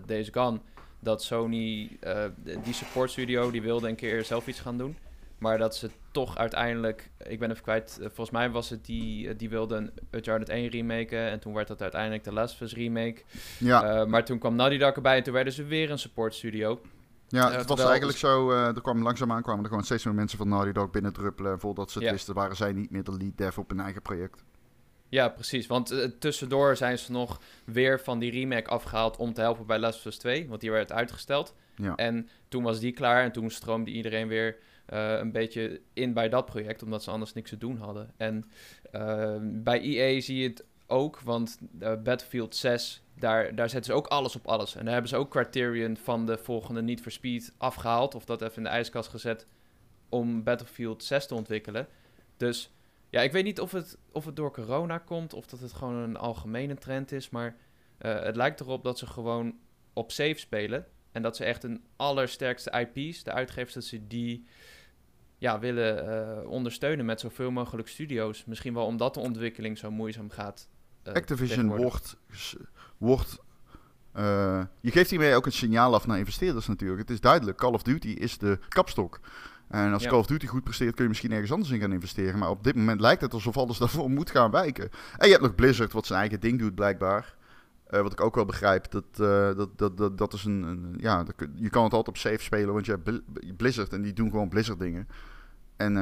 Days 0.06 0.28
Gone 0.32 0.60
dat 1.04 1.22
Sony, 1.22 1.98
uh, 2.06 2.24
die 2.64 2.74
support 2.74 3.10
studio, 3.10 3.50
die 3.50 3.62
wilde 3.62 3.88
een 3.88 3.96
keer 3.96 4.24
zelf 4.24 4.46
iets 4.46 4.60
gaan 4.60 4.78
doen. 4.78 4.96
Maar 5.38 5.58
dat 5.58 5.76
ze 5.76 5.90
toch 6.10 6.36
uiteindelijk, 6.36 7.10
ik 7.18 7.38
ben 7.38 7.50
even 7.50 7.62
kwijt, 7.62 7.96
uh, 8.00 8.06
volgens 8.06 8.30
mij 8.30 8.50
was 8.50 8.70
het 8.70 8.84
die, 8.84 9.26
uh, 9.26 9.34
die 9.36 9.48
wilde 9.48 9.76
een 9.76 9.90
Uncharted 10.10 10.48
1 10.48 10.68
remaken. 10.68 11.18
En 11.18 11.40
toen 11.40 11.54
werd 11.54 11.68
dat 11.68 11.82
uiteindelijk 11.82 12.24
de 12.24 12.32
Last 12.32 12.54
of 12.54 12.60
Us 12.60 12.74
remake. 12.74 13.22
Ja. 13.58 14.04
maar 14.04 14.24
toen 14.24 14.38
kwam 14.38 14.54
Naughty 14.54 14.78
Dog 14.78 14.94
erbij 14.94 15.16
en 15.16 15.22
toen 15.22 15.32
werden 15.32 15.52
ze 15.52 15.64
weer 15.64 15.90
een 15.90 15.98
support 15.98 16.34
studio. 16.34 16.80
Ja, 17.28 17.52
het 17.52 17.68
was 17.68 17.84
eigenlijk 17.84 18.18
zo, 18.18 18.50
er 18.50 18.80
kwam 18.82 19.02
langzaamaan 19.02 19.42
kwamen 19.42 19.62
er 19.62 19.68
gewoon 19.68 19.84
steeds 19.84 20.04
meer 20.04 20.14
mensen 20.14 20.38
van 20.38 20.48
Naughty 20.48 20.72
Dog 20.72 20.90
binnen 20.90 21.12
druppelen. 21.12 21.60
Voordat 21.60 21.90
ze 21.90 21.98
het 21.98 22.10
wisten, 22.10 22.34
waren 22.34 22.56
zij 22.56 22.72
niet 22.72 22.90
meer 22.90 23.04
de 23.04 23.16
lead 23.16 23.36
dev 23.36 23.58
op 23.58 23.70
hun 23.70 23.80
eigen 23.80 24.02
project. 24.02 24.44
Ja, 25.14 25.28
precies. 25.28 25.66
Want 25.66 25.92
uh, 25.92 26.04
tussendoor 26.18 26.76
zijn 26.76 26.98
ze 26.98 27.12
nog 27.12 27.40
weer 27.64 28.00
van 28.00 28.18
die 28.18 28.30
remake 28.30 28.70
afgehaald 28.70 29.16
om 29.16 29.32
te 29.32 29.40
helpen 29.40 29.66
bij 29.66 29.78
Last 29.78 29.98
of 29.98 30.04
Us 30.04 30.16
2. 30.16 30.48
Want 30.48 30.60
die 30.60 30.70
werd 30.70 30.92
uitgesteld. 30.92 31.54
Ja. 31.76 31.94
En 31.94 32.28
toen 32.48 32.62
was 32.62 32.80
die 32.80 32.92
klaar 32.92 33.24
en 33.24 33.32
toen 33.32 33.50
stroomde 33.50 33.90
iedereen 33.90 34.28
weer 34.28 34.56
uh, 34.92 35.18
een 35.18 35.32
beetje 35.32 35.80
in 35.92 36.12
bij 36.12 36.28
dat 36.28 36.46
project. 36.46 36.82
Omdat 36.82 37.02
ze 37.02 37.10
anders 37.10 37.32
niks 37.32 37.50
te 37.50 37.58
doen 37.58 37.76
hadden. 37.76 38.12
En 38.16 38.44
uh, 38.92 39.36
bij 39.40 39.80
EA 39.80 40.20
zie 40.20 40.42
je 40.42 40.48
het 40.48 40.64
ook. 40.86 41.20
Want 41.20 41.58
Battlefield 41.78 42.56
6, 42.56 43.02
daar, 43.18 43.54
daar 43.54 43.70
zetten 43.70 43.92
ze 43.92 43.98
ook 43.98 44.06
alles 44.06 44.36
op 44.36 44.46
alles. 44.46 44.74
En 44.74 44.82
daar 44.84 44.92
hebben 44.92 45.10
ze 45.10 45.16
ook 45.16 45.30
Criterion 45.30 45.96
van 45.96 46.26
de 46.26 46.38
volgende 46.38 46.82
Need 46.82 47.00
for 47.00 47.12
Speed 47.12 47.52
afgehaald. 47.58 48.14
Of 48.14 48.24
dat 48.24 48.42
even 48.42 48.56
in 48.56 48.62
de 48.62 48.68
ijskast 48.68 49.08
gezet 49.08 49.46
om 50.08 50.42
Battlefield 50.42 51.04
6 51.04 51.26
te 51.26 51.34
ontwikkelen. 51.34 51.86
Dus 52.36 52.70
ja, 53.14 53.20
ik 53.20 53.32
weet 53.32 53.44
niet 53.44 53.60
of 53.60 53.72
het, 53.72 53.98
of 54.12 54.24
het 54.24 54.36
door 54.36 54.52
corona 54.52 54.98
komt 54.98 55.32
of 55.32 55.46
dat 55.46 55.60
het 55.60 55.72
gewoon 55.72 55.94
een 55.94 56.16
algemene 56.16 56.74
trend 56.74 57.12
is. 57.12 57.30
Maar 57.30 57.56
uh, 58.00 58.22
het 58.22 58.36
lijkt 58.36 58.60
erop 58.60 58.84
dat 58.84 58.98
ze 58.98 59.06
gewoon 59.06 59.54
op 59.92 60.12
safe 60.12 60.38
spelen. 60.38 60.86
En 61.12 61.22
dat 61.22 61.36
ze 61.36 61.44
echt 61.44 61.64
een 61.64 61.84
allersterkste 61.96 62.88
IP's, 62.94 63.22
de 63.22 63.32
uitgevers, 63.32 63.74
dat 63.74 63.84
ze 63.84 64.06
die 64.06 64.46
ja, 65.38 65.58
willen 65.58 66.06
uh, 66.42 66.50
ondersteunen 66.50 67.04
met 67.04 67.20
zoveel 67.20 67.50
mogelijk 67.50 67.88
studio's. 67.88 68.44
Misschien 68.44 68.74
wel 68.74 68.86
omdat 68.86 69.14
de 69.14 69.20
ontwikkeling 69.20 69.78
zo 69.78 69.90
moeizaam 69.90 70.30
gaat. 70.30 70.68
Uh, 71.04 71.12
Activision 71.12 71.76
wordt. 71.76 72.16
wordt 72.98 73.42
je 74.80 74.90
geeft 74.90 75.10
hiermee 75.10 75.34
ook 75.34 75.46
een 75.46 75.52
signaal 75.52 75.94
af 75.94 76.06
naar 76.06 76.18
investeerders 76.18 76.66
natuurlijk. 76.66 77.00
Het 77.00 77.10
is 77.10 77.20
duidelijk, 77.20 77.58
Call 77.58 77.72
of 77.72 77.82
Duty 77.82 78.08
is 78.08 78.38
de 78.38 78.58
kapstok. 78.68 79.20
En 79.68 79.92
als 79.92 80.06
Call 80.06 80.18
of 80.18 80.26
Duty 80.26 80.46
goed 80.46 80.64
presteert, 80.64 80.94
kun 80.94 81.02
je 81.02 81.08
misschien 81.08 81.32
ergens 81.32 81.52
anders 81.52 81.70
in 81.70 81.80
gaan 81.80 81.92
investeren. 81.92 82.38
Maar 82.38 82.50
op 82.50 82.64
dit 82.64 82.74
moment 82.74 83.00
lijkt 83.00 83.20
het 83.20 83.32
alsof 83.32 83.56
alles 83.56 83.78
daarvoor 83.84 84.10
moet 84.10 84.30
gaan 84.30 84.50
wijken. 84.50 84.90
En 85.16 85.26
je 85.26 85.32
hebt 85.32 85.42
nog 85.42 85.54
Blizzard, 85.54 85.92
wat 85.92 86.06
zijn 86.06 86.20
eigen 86.20 86.40
ding 86.40 86.58
doet 86.58 86.74
blijkbaar. 86.74 87.34
wat 87.88 88.12
ik 88.12 88.20
ook 88.20 88.34
wel 88.34 88.44
begrijp, 88.44 88.90
dat, 88.90 89.04
dat, 89.56 89.78
dat, 89.78 89.96
dat, 89.96 90.18
dat 90.18 90.32
is 90.32 90.44
een, 90.44 90.62
een 90.62 90.94
ja, 90.98 91.24
je 91.54 91.70
kan 91.70 91.84
het 91.84 91.92
altijd 91.92 92.08
op 92.08 92.16
safe 92.16 92.42
spelen, 92.42 92.74
want 92.74 92.86
je 92.86 92.98
hebt 93.02 93.56
Blizzard 93.56 93.92
en 93.92 94.02
die 94.02 94.12
doen 94.12 94.30
gewoon 94.30 94.48
Blizzard 94.48 94.78
dingen. 94.78 95.08
En, 95.76 95.92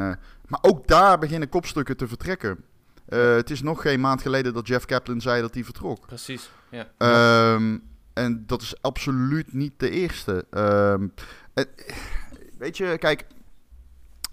maar 0.49 0.61
ook 0.61 0.87
daar 0.87 1.19
beginnen 1.19 1.49
kopstukken 1.49 1.97
te 1.97 2.09
vertrekken. 2.09 2.65
het 3.07 3.51
is 3.51 3.63
nog 3.63 3.83
geen 3.83 4.01
maand 4.01 4.23
geleden 4.23 4.55
dat 4.55 4.67
Jeff 4.67 4.85
Kaplan 4.85 5.21
zei 5.21 5.41
dat 5.41 5.55
hij 5.55 5.65
vertrok. 5.65 6.07
Precies, 6.07 6.51
ja. 6.71 6.91
Ehm, 6.99 7.79
en 8.13 8.43
dat 8.47 8.63
is 8.63 8.83
absoluut 8.83 9.53
niet 9.53 9.73
de 9.77 9.91
eerste. 9.91 10.47
Ehm, 10.51 11.09
weet 12.59 12.77
je, 12.77 12.99
kijk, 12.99 13.27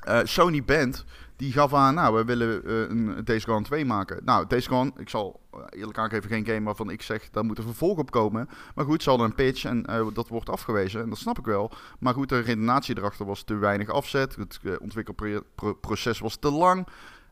uh, 0.07 0.19
Sony 0.23 0.63
Band, 0.63 1.05
die 1.35 1.51
gaf 1.51 1.73
aan, 1.73 1.93
nou, 1.93 2.15
we 2.15 2.25
willen 2.25 2.61
uh, 2.65 2.89
een 2.89 3.25
Days 3.25 3.43
Gone 3.43 3.63
2 3.63 3.85
maken. 3.85 4.21
Nou, 4.23 4.47
Days 4.47 4.67
Gone, 4.67 4.91
ik 4.97 5.09
zal 5.09 5.39
uh, 5.55 5.59
eerlijk 5.69 5.97
aangeven, 5.97 6.29
geen 6.29 6.45
game 6.45 6.63
waarvan 6.63 6.89
ik 6.89 7.01
zeg, 7.01 7.29
daar 7.29 7.45
moet 7.45 7.57
een 7.57 7.63
vervolg 7.63 7.97
op 7.97 8.11
komen. 8.11 8.49
Maar 8.75 8.85
goed, 8.85 9.03
ze 9.03 9.09
hadden 9.09 9.27
een 9.27 9.35
pitch 9.35 9.65
en 9.65 9.83
dat 10.13 10.27
wordt 10.27 10.49
afgewezen. 10.49 11.01
En 11.01 11.09
dat 11.09 11.17
snap 11.17 11.39
ik 11.39 11.45
wel. 11.45 11.71
Maar 11.99 12.13
goed, 12.13 12.29
de 12.29 12.39
redenatie 12.39 12.97
erachter 12.97 13.25
was 13.25 13.43
te 13.43 13.55
weinig 13.55 13.89
afzet. 13.89 14.35
Het 14.35 14.59
ontwikkelproces 14.79 16.19
was 16.19 16.35
te 16.35 16.51
lang. 16.51 16.87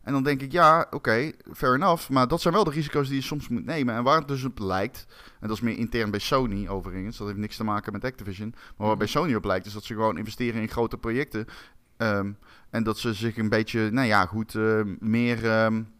En 0.08 0.14
dan 0.14 0.24
denk 0.24 0.42
ik, 0.42 0.52
ja, 0.52 0.88
oké, 0.90 1.32
fair 1.54 1.76
enough. 1.76 2.10
Maar 2.10 2.28
dat 2.28 2.42
zijn 2.42 2.54
wel 2.54 2.64
de 2.64 2.72
risico's 2.72 3.08
die 3.08 3.16
je 3.16 3.24
soms 3.24 3.48
moet 3.48 3.66
nemen. 3.66 3.96
En 3.96 4.04
waar 4.04 4.18
het 4.18 4.28
dus 4.28 4.44
op 4.44 4.60
lijkt, 4.60 5.06
en 5.40 5.48
dat 5.48 5.58
is 5.58 5.64
meer 5.64 5.78
intern 5.78 6.12
bij 6.12 6.20
Sony 6.20 6.68
overigens, 6.68 7.18
dat 7.18 7.28
heeft 7.28 7.40
niks 7.40 7.56
te 7.56 7.64
maken 7.64 7.94
met 7.94 8.04
Activision. 8.04 8.54
Maar 8.78 8.88
waar 8.88 8.98
bij 8.98 9.08
Sony 9.08 9.36
op 9.36 9.46
lijkt, 9.46 9.66
is 9.66 9.74
dat 9.74 9.84
ze 9.84 9.94
gewoon 9.94 10.18
investeren 10.18 10.62
in 10.62 10.68
grote 10.68 10.98
projecten. 10.98 11.48
Ehm, 11.98 12.32
en 12.70 12.84
dat 12.84 12.98
ze 12.98 13.14
zich 13.14 13.38
een 13.38 13.50
beetje, 13.50 13.90
nou 13.92 14.08
ja, 14.08 14.26
goed, 14.26 14.54
uh, 14.54 14.82
meer... 15.00 15.64
Um, 15.64 15.96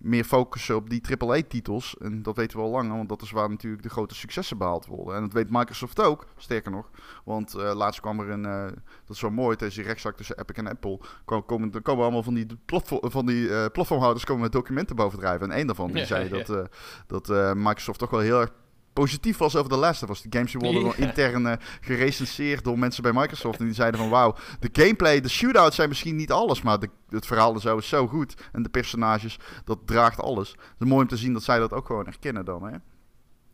meer 0.00 0.24
focussen 0.24 0.76
op 0.76 0.90
die 0.90 1.02
AAA-titels. 1.18 1.96
En 1.98 2.22
dat 2.22 2.36
weten 2.36 2.58
we 2.58 2.62
al 2.62 2.70
lang, 2.70 2.90
want 2.90 3.08
dat 3.08 3.22
is 3.22 3.30
waar 3.30 3.48
natuurlijk 3.48 3.82
de 3.82 3.88
grote 3.88 4.14
successen 4.14 4.58
behaald 4.58 4.86
worden. 4.86 5.14
En 5.14 5.20
dat 5.20 5.32
weet 5.32 5.50
Microsoft 5.50 6.00
ook, 6.00 6.26
sterker 6.36 6.70
nog. 6.70 6.90
Want 7.24 7.54
uh, 7.56 7.74
laatst 7.74 8.00
kwam 8.00 8.20
er 8.20 8.30
een, 8.30 8.44
uh, 8.44 8.64
dat 9.04 9.16
is 9.16 9.20
wel 9.20 9.30
mooi, 9.30 9.56
tijdens 9.56 9.78
die 9.78 9.88
rechtszaak 9.88 10.16
tussen 10.16 10.38
Epic 10.38 10.56
en 10.56 10.66
Apple, 10.66 11.00
komen, 11.24 11.46
komen, 11.46 11.82
komen 11.82 12.02
allemaal 12.02 12.22
van 12.22 12.34
die, 12.34 12.46
platform, 12.64 13.10
van 13.10 13.26
die 13.26 13.48
uh, 13.48 13.66
platformhouders 13.72 14.24
komen 14.24 14.42
met 14.42 14.52
documenten 14.52 14.96
bovendrijven. 14.96 15.50
En 15.50 15.56
één 15.56 15.66
daarvan 15.66 15.92
die 15.92 16.04
zei 16.04 16.28
dat, 16.28 16.68
dat 17.06 17.54
Microsoft 17.56 17.98
toch 17.98 18.10
wel 18.10 18.20
heel 18.20 18.40
erg 18.40 18.52
positief 18.92 19.38
was 19.38 19.56
over 19.56 19.70
de 19.70 19.76
Last 19.76 20.02
of 20.02 20.10
Us. 20.10 20.22
De 20.22 20.28
games 20.30 20.52
die 20.52 20.60
worden 20.60 20.82
yeah. 20.82 20.98
intern 20.98 21.42
uh, 21.42 21.52
gerecenseerd 21.80 22.64
door 22.64 22.78
mensen 22.78 23.02
bij 23.02 23.12
Microsoft. 23.12 23.58
En 23.58 23.64
die 23.64 23.74
zeiden 23.74 24.00
van 24.00 24.08
wauw, 24.08 24.34
de 24.60 24.68
gameplay, 24.72 25.20
de 25.20 25.28
shootouts 25.28 25.76
zijn 25.76 25.88
misschien 25.88 26.16
niet 26.16 26.32
alles. 26.32 26.62
Maar 26.62 26.78
de, 26.78 26.88
het 27.08 27.26
verhaal 27.26 27.54
en 27.54 27.60
zo 27.60 27.76
is 27.76 27.88
zo 27.88 28.06
goed. 28.06 28.34
En 28.52 28.62
de 28.62 28.68
personages, 28.68 29.38
dat 29.64 29.78
draagt 29.84 30.20
alles. 30.20 30.50
Het 30.50 30.80
is 30.80 30.86
mooi 30.86 31.02
om 31.02 31.08
te 31.08 31.16
zien 31.16 31.32
dat 31.32 31.42
zij 31.42 31.58
dat 31.58 31.72
ook 31.72 31.86
gewoon 31.86 32.06
erkennen 32.06 32.44
dan. 32.44 32.62
Hè? 32.62 32.76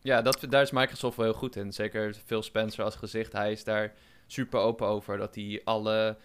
Ja, 0.00 0.23
dat, 0.23 0.47
daar 0.49 0.62
is 0.62 0.71
Microsoft 0.71 1.16
wel 1.16 1.26
heel 1.26 1.35
goed 1.35 1.57
in. 1.57 1.73
Zeker 1.73 2.16
Phil 2.26 2.43
Spencer 2.43 2.85
als 2.85 2.97
gezicht. 2.97 3.33
Hij 3.33 3.52
is 3.52 3.64
daar 3.64 3.93
super 4.26 4.61
open 4.61 4.87
over. 4.87 5.16
Dat 5.16 5.35
hij 5.35 5.61
alle 5.64 6.16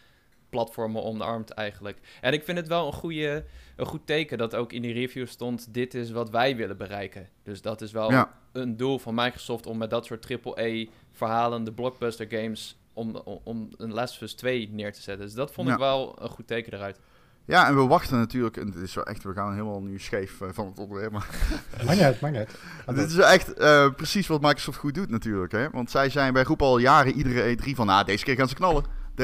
platformen 0.51 1.03
omarmt 1.03 1.50
eigenlijk. 1.50 1.98
En 2.22 2.34
ik 2.34 2.43
vind 2.43 2.58
het 2.58 2.67
wel 2.67 2.88
een, 2.88 2.93
goede, 2.93 3.46
een 3.75 3.86
goed 3.86 4.05
teken 4.05 4.38
dat 4.38 4.55
ook 4.55 4.74
in 4.74 4.81
die 4.81 4.93
review 4.93 5.27
stond... 5.27 5.74
dit 5.74 5.93
is 5.93 6.12
wat 6.12 6.29
wij 6.29 6.55
willen 6.55 6.77
bereiken. 6.77 7.29
Dus 7.43 7.62
dat 7.62 7.81
is 7.81 7.91
wel 7.91 8.27
een 8.51 8.77
doel 8.77 9.00
van 9.00 9.15
Microsoft... 9.15 9.65
om 9.65 9.77
met 9.77 9.89
dat 9.89 10.05
soort 10.05 10.27
AAA-verhalende 10.31 11.72
blockbuster 11.72 12.25
games... 12.29 12.75
Om, 12.93 13.15
om, 13.43 13.70
een 13.77 13.93
Last 13.93 14.15
of 14.15 14.22
Us 14.22 14.34
2 14.34 14.70
neer 14.72 14.93
te 14.93 15.01
zetten. 15.01 15.25
Dus 15.25 15.36
dat 15.36 15.51
vond 15.51 15.70
ik 15.70 15.77
wel 15.77 16.15
een 16.22 16.29
goed 16.29 16.48
teken 16.48 16.74
eruit. 16.74 17.00
Ja, 17.46 17.67
en 17.67 17.75
we 17.75 17.88
wachten 17.88 18.17
natuurlijk, 18.17 18.58
en 18.58 18.67
het 18.67 18.75
is 18.75 18.93
wel 18.93 19.05
echt, 19.05 19.24
we 19.24 19.34
gaan 19.34 19.51
helemaal 19.51 19.81
nu 19.81 20.00
scheef 20.00 20.41
uh, 20.41 20.50
van 20.51 20.65
het 20.65 20.79
onderwerp. 20.79 21.12
Maar 21.12 21.27
niet. 22.31 22.48
Dit 22.96 23.10
is 23.10 23.17
echt 23.17 23.60
uh, 23.60 23.89
precies 23.96 24.27
wat 24.27 24.41
Microsoft 24.41 24.77
goed 24.77 24.93
doet 24.93 25.10
natuurlijk. 25.10 25.51
Hè? 25.51 25.70
Want 25.70 25.91
zij 25.91 26.10
zijn 26.10 26.34
bij 26.34 26.43
groep 26.43 26.62
al 26.62 26.77
jaren 26.77 27.13
iedere 27.13 27.58
E3 27.58 27.70
van, 27.75 27.86
nou, 27.86 28.05
deze 28.05 28.24
keer 28.24 28.36
gaan 28.36 28.48
ze 28.48 28.55
knallen 28.55 28.84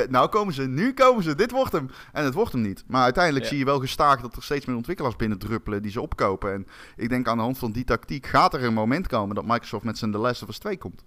nou 0.10 0.30
komen 0.30 0.54
ze, 0.54 0.62
nu 0.62 0.94
komen 0.94 1.24
ze, 1.24 1.36
dit 1.36 1.52
wordt 1.52 1.72
hem. 1.72 1.90
En 2.12 2.24
het 2.24 2.34
wordt 2.34 2.52
hem 2.52 2.62
niet. 2.62 2.84
Maar 2.88 3.04
uiteindelijk 3.04 3.46
zie 3.46 3.58
je 3.58 3.66
wel 3.66 3.80
gestaag 3.80 4.22
dat 4.22 4.36
er 4.36 4.44
steeds 4.44 4.66
meer 4.66 4.76
ontwikkelaars 4.76 5.16
binnen 5.16 5.38
druppelen 5.38 5.82
die 5.82 5.92
ze 5.92 6.02
opkopen. 6.02 6.54
En 6.54 6.68
ik 6.96 7.10
denk 7.10 7.28
aan 7.28 7.38
de 7.38 7.44
hand 7.44 7.58
van 7.58 7.72
die 7.72 7.84
tactiek 7.84 8.26
gaat 8.26 8.54
er 8.54 8.64
een 8.64 8.74
moment 8.74 9.08
komen 9.08 9.36
dat 9.36 9.46
Microsoft 9.46 9.84
met 9.84 9.98
zijn 9.98 10.12
The 10.12 10.18
Last 10.18 10.44
of 10.44 10.50
Us 10.50 10.58
2 10.58 10.78
komt. 10.78 11.04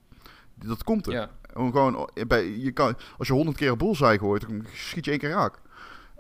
Dat 0.55 0.85
komt 0.85 1.07
er. 1.07 1.13
Ja. 1.13 1.31
Gewoon, 1.53 2.11
bij, 2.27 2.49
je 2.49 2.73
kan, 2.73 2.97
als 3.19 3.29
je 3.29 3.35
honderd 3.35 3.57
keer 3.57 3.71
een 3.71 3.79
boelzaai 3.79 4.19
gooit, 4.19 4.49
dan 4.49 4.67
schiet 4.73 5.05
je 5.05 5.11
één 5.11 5.21
keer 5.21 5.31
raak. 5.31 5.59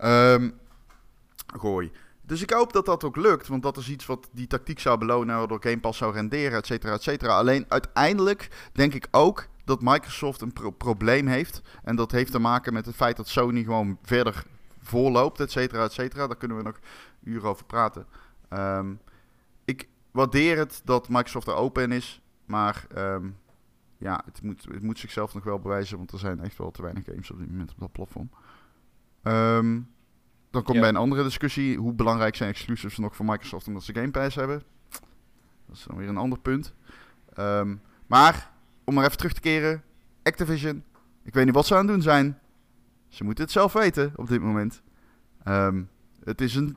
Um, 0.04 0.54
gooi. 1.56 1.90
Dus 2.22 2.42
ik 2.42 2.50
hoop 2.50 2.72
dat 2.72 2.86
dat 2.86 3.04
ook 3.04 3.16
lukt, 3.16 3.48
want 3.48 3.62
dat 3.62 3.76
is 3.76 3.88
iets 3.88 4.06
wat 4.06 4.28
die 4.32 4.46
tactiek 4.46 4.78
zou 4.78 4.98
belonen, 4.98 5.36
waardoor 5.36 5.62
Game 5.62 5.80
Pass 5.80 5.98
zou 5.98 6.12
renderen, 6.12 6.58
et 6.58 6.66
cetera, 6.66 6.92
et 6.92 7.02
cetera. 7.02 7.36
Alleen 7.36 7.64
uiteindelijk 7.68 8.48
denk 8.72 8.94
ik 8.94 9.06
ook 9.10 9.46
dat 9.70 9.82
Microsoft 9.82 10.40
een 10.40 10.76
probleem 10.76 11.26
heeft. 11.26 11.62
En 11.82 11.96
dat 11.96 12.10
heeft 12.10 12.32
te 12.32 12.38
maken 12.38 12.72
met 12.72 12.86
het 12.86 12.94
feit 12.94 13.16
dat 13.16 13.28
Sony 13.28 13.62
gewoon 13.62 13.98
verder 14.02 14.44
voorloopt, 14.78 15.40
et 15.40 15.50
cetera, 15.50 15.84
et 15.84 15.92
cetera. 15.92 16.26
Daar 16.26 16.36
kunnen 16.36 16.56
we 16.56 16.62
nog 16.62 16.78
uren 17.22 17.48
over 17.48 17.64
praten. 17.64 18.06
Um, 18.50 19.00
ik 19.64 19.88
waardeer 20.10 20.58
het 20.58 20.80
dat 20.84 21.08
Microsoft 21.08 21.46
er 21.46 21.54
open 21.54 21.82
in 21.82 21.92
is, 21.92 22.20
maar 22.44 22.86
um, 22.96 23.36
ja, 23.98 24.22
het 24.24 24.42
moet, 24.42 24.64
het 24.64 24.82
moet 24.82 24.98
zichzelf 24.98 25.34
nog 25.34 25.44
wel 25.44 25.58
bewijzen, 25.58 25.96
want 25.96 26.12
er 26.12 26.18
zijn 26.18 26.40
echt 26.40 26.58
wel 26.58 26.70
te 26.70 26.82
weinig 26.82 27.04
games 27.04 27.30
op 27.30 27.38
dit 27.38 27.50
moment 27.50 27.70
op 27.70 27.78
dat 27.78 27.92
platform. 27.92 28.30
Um, 29.22 29.88
dan 30.50 30.62
komt 30.62 30.80
bij 30.80 30.88
een 30.88 30.96
andere 30.96 31.22
discussie, 31.22 31.78
hoe 31.78 31.92
belangrijk 31.92 32.36
zijn 32.36 32.50
exclusives 32.50 32.98
nog 32.98 33.16
voor 33.16 33.26
Microsoft 33.26 33.66
omdat 33.66 33.82
ze 33.82 33.94
Game 33.94 34.10
Pass 34.10 34.36
hebben? 34.36 34.62
Dat 35.66 35.76
is 35.76 35.84
dan 35.84 35.96
weer 35.96 36.08
een 36.08 36.16
ander 36.16 36.38
punt. 36.38 36.74
maar 38.06 38.50
om 38.84 38.94
maar 38.94 39.04
even 39.04 39.16
terug 39.16 39.32
te 39.32 39.40
keren. 39.40 39.82
Activision. 40.22 40.84
Ik 41.22 41.34
weet 41.34 41.44
niet 41.44 41.54
wat 41.54 41.66
ze 41.66 41.74
aan 41.74 41.86
het 41.86 41.88
doen 41.88 42.02
zijn. 42.02 42.38
Ze 43.08 43.24
moeten 43.24 43.44
het 43.44 43.52
zelf 43.52 43.72
weten 43.72 44.12
op 44.16 44.28
dit 44.28 44.40
moment. 44.40 44.82
Um, 45.48 45.88
het, 46.24 46.40
is 46.40 46.54
een 46.54 46.76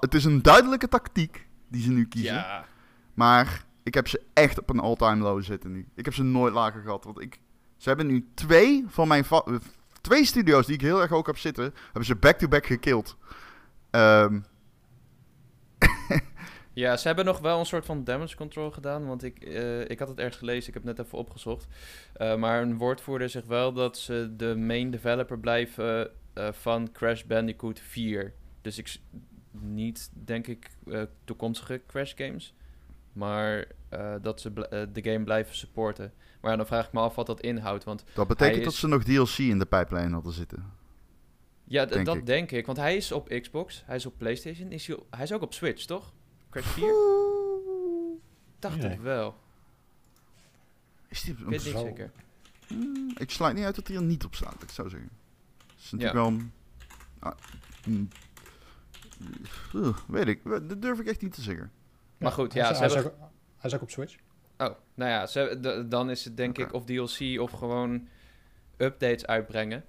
het 0.00 0.14
is 0.14 0.24
een 0.24 0.42
duidelijke 0.42 0.88
tactiek 0.88 1.46
die 1.68 1.82
ze 1.82 1.90
nu 1.90 2.06
kiezen. 2.06 2.34
Ja. 2.34 2.64
Maar 3.14 3.64
ik 3.82 3.94
heb 3.94 4.08
ze 4.08 4.22
echt 4.32 4.58
op 4.58 4.70
een 4.70 4.80
all-time 4.80 5.22
low 5.22 5.42
zitten 5.42 5.72
nu. 5.72 5.88
Ik 5.94 6.04
heb 6.04 6.14
ze 6.14 6.22
nooit 6.22 6.54
lager 6.54 6.82
gehad. 6.82 7.04
Want 7.04 7.20
ik, 7.20 7.38
ze 7.76 7.88
hebben 7.88 8.06
nu 8.06 8.28
twee 8.34 8.84
van 8.88 9.08
mijn 9.08 9.24
twee 10.00 10.24
studio's 10.24 10.66
die 10.66 10.74
ik 10.74 10.80
heel 10.80 11.00
erg 11.00 11.12
ook 11.12 11.26
heb 11.26 11.38
zitten, 11.38 11.74
hebben 11.84 12.04
ze 12.04 12.16
back-to-back 12.16 12.66
gekild. 12.66 13.16
Um, 13.90 14.44
Ja, 16.72 16.96
ze 16.96 17.06
hebben 17.06 17.24
nog 17.24 17.38
wel 17.38 17.58
een 17.58 17.66
soort 17.66 17.84
van 17.84 18.04
damage 18.04 18.36
control 18.36 18.70
gedaan. 18.70 19.06
Want 19.06 19.22
ik, 19.22 19.44
uh, 19.44 19.80
ik 19.80 19.98
had 19.98 20.08
het 20.08 20.18
ergens 20.18 20.36
gelezen, 20.36 20.68
ik 20.68 20.74
heb 20.74 20.84
het 20.84 20.96
net 20.96 21.06
even 21.06 21.18
opgezocht. 21.18 21.66
Uh, 22.16 22.36
maar 22.36 22.62
een 22.62 22.78
woordvoerder 22.78 23.28
zegt 23.28 23.46
wel 23.46 23.72
dat 23.72 23.98
ze 23.98 24.32
de 24.36 24.56
main 24.56 24.90
developer 24.90 25.38
blijven 25.38 26.10
uh, 26.34 26.48
van 26.52 26.92
Crash 26.92 27.22
Bandicoot 27.22 27.80
4. 27.80 28.32
Dus 28.62 28.78
ik 28.78 28.98
niet, 29.50 30.10
denk 30.12 30.46
ik, 30.46 30.70
toekomstige 31.24 31.80
Crash 31.86 32.12
games. 32.16 32.54
Maar 33.12 33.66
dat 34.20 34.40
ze 34.40 34.52
de 34.92 35.02
game 35.02 35.24
blijven 35.24 35.54
supporten. 35.54 36.12
Maar 36.40 36.50
ja, 36.50 36.56
dan 36.56 36.66
vraag 36.66 36.86
ik 36.86 36.92
me 36.92 37.00
af 37.00 37.14
wat 37.14 37.26
dat 37.26 37.40
inhoudt. 37.40 37.84
Want 37.84 38.04
dat 38.14 38.28
betekent 38.28 38.64
dat 38.64 38.74
ze 38.74 38.88
nog 38.88 39.04
DLC 39.04 39.38
in 39.38 39.58
de 39.58 39.66
pipeline 39.66 40.12
hadden 40.12 40.32
zitten. 40.32 40.72
Ja, 41.64 41.84
dat 41.86 42.26
denk 42.26 42.50
ik. 42.50 42.66
Want 42.66 42.78
hij 42.78 42.96
is 42.96 43.12
op 43.12 43.28
Xbox, 43.40 43.82
hij 43.86 43.96
is 43.96 44.06
op 44.06 44.18
PlayStation, 44.18 44.72
is 44.72 44.86
hij, 44.86 44.96
hij 45.10 45.22
is 45.22 45.32
ook 45.32 45.42
op 45.42 45.54
Switch, 45.54 45.84
toch? 45.84 46.12
Crash 46.50 46.66
4? 46.66 46.94
Dacht 48.58 48.84
ik 48.84 49.00
wel. 49.00 49.34
Is 51.08 51.22
die 51.22 51.32
ik 51.32 51.38
weet 51.38 51.50
niet 51.50 51.60
zeker. 51.60 52.10
Hmm, 52.66 53.12
ik 53.16 53.30
sluit 53.30 53.54
niet 53.54 53.64
uit 53.64 53.74
dat 53.74 53.86
hij 53.86 53.96
er 53.96 54.02
niet 54.02 54.24
op 54.24 54.34
staat, 54.34 54.62
ik 54.62 54.70
zou 54.70 54.88
zeggen. 54.88 55.10
Dat 55.66 55.76
is 55.78 55.90
natuurlijk 55.90 56.18
ja. 56.18 56.30
wel... 56.30 56.40
Ah, 57.18 57.36
mm, 57.86 58.08
uh, 59.74 59.96
weet 60.06 60.26
ik, 60.26 60.40
dat 60.44 60.82
durf 60.82 60.98
ik 60.98 61.06
echt 61.06 61.22
niet 61.22 61.34
te 61.34 61.42
zeggen. 61.42 61.72
Maar 62.16 62.32
goed, 62.32 62.52
ja, 62.52 62.64
hij, 62.64 62.74
ze 62.74 62.94
hebben... 62.94 63.14
hij 63.56 63.70
is 63.70 63.74
ook 63.74 63.82
op 63.82 63.90
Switch. 63.90 64.16
Oh, 64.58 64.70
nou 64.94 65.10
ja, 65.10 65.26
ze, 65.26 65.86
dan 65.88 66.10
is 66.10 66.24
het 66.24 66.36
denk 66.36 66.50
okay. 66.50 66.64
ik 66.64 66.72
of 66.72 66.84
DLC 66.84 67.40
of 67.40 67.50
gewoon 67.50 68.08
updates 68.76 69.26
uitbrengen. 69.26 69.84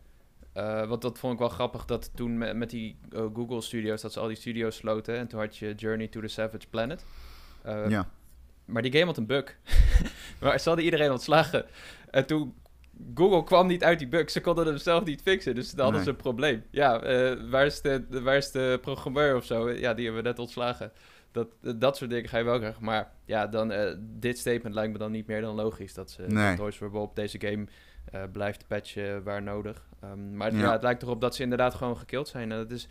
Uh, 0.57 0.87
want 0.87 1.01
dat 1.01 1.19
vond 1.19 1.33
ik 1.33 1.39
wel 1.39 1.49
grappig 1.49 1.85
dat 1.85 2.11
toen 2.15 2.37
met, 2.37 2.55
met 2.55 2.69
die 2.69 2.97
uh, 3.13 3.25
Google 3.33 3.61
Studios, 3.61 4.01
dat 4.01 4.13
ze 4.13 4.19
al 4.19 4.27
die 4.27 4.35
studios 4.35 4.75
sloten. 4.75 5.17
En 5.17 5.27
toen 5.27 5.39
had 5.39 5.57
je 5.57 5.73
Journey 5.75 6.07
to 6.07 6.21
the 6.21 6.27
Savage 6.27 6.67
Planet. 6.69 7.05
Uh, 7.65 7.89
ja. 7.89 8.09
Maar 8.65 8.81
die 8.81 8.91
game 8.91 9.05
had 9.05 9.17
een 9.17 9.25
bug. 9.25 9.57
maar 10.41 10.59
ze 10.59 10.67
hadden 10.67 10.85
iedereen 10.85 11.11
ontslagen. 11.11 11.65
En 12.09 12.25
toen 12.25 12.55
Google 13.15 13.43
kwam 13.43 13.67
niet 13.67 13.83
uit 13.83 13.99
die 13.99 14.07
bug. 14.07 14.31
Ze 14.31 14.41
konden 14.41 14.65
hem 14.65 14.77
zelf 14.77 15.05
niet 15.05 15.21
fixen. 15.21 15.55
Dus 15.55 15.71
dan 15.71 15.85
hadden 15.85 16.03
ze 16.03 16.09
een 16.09 16.15
probleem. 16.15 16.63
Ja, 16.71 16.99
waar, 17.49 17.65
is 17.65 17.81
de, 17.81 18.05
waar 18.09 18.37
is 18.37 18.51
de 18.51 18.79
programmeur 18.81 19.35
of 19.35 19.45
zo? 19.45 19.69
Ja, 19.69 19.93
die 19.93 20.05
hebben 20.05 20.23
we 20.23 20.29
net 20.29 20.39
ontslagen. 20.39 20.91
Dat, 21.31 21.47
dat 21.75 21.97
soort 21.97 22.09
dingen 22.09 22.29
ga 22.29 22.37
je 22.37 22.43
wel 22.43 22.57
krijgen. 22.57 22.83
Maar 22.83 23.11
ja, 23.25 23.47
dan, 23.47 23.73
dit 23.99 24.37
statement 24.37 24.75
lijkt 24.75 24.91
me 24.91 24.97
dan 24.97 25.11
niet 25.11 25.27
meer 25.27 25.41
dan 25.41 25.55
logisch. 25.55 25.93
Dat 25.93 26.11
ze 26.11 26.21
nee. 26.21 26.55
Toys 26.55 26.75
for 26.75 26.89
Bob 26.89 27.15
deze 27.15 27.39
game 27.39 27.65
uh, 28.13 28.23
blijft 28.31 28.67
patchen 28.67 29.23
waar 29.23 29.41
nodig. 29.41 29.89
Um, 30.03 30.35
maar 30.37 30.55
ja. 30.55 30.71
het 30.71 30.83
lijkt 30.83 31.01
erop 31.01 31.21
dat 31.21 31.35
ze 31.35 31.43
inderdaad 31.43 31.73
gewoon 31.73 31.97
gekild 31.97 32.27
zijn. 32.27 32.49
het, 32.49 32.71
is, 32.71 32.87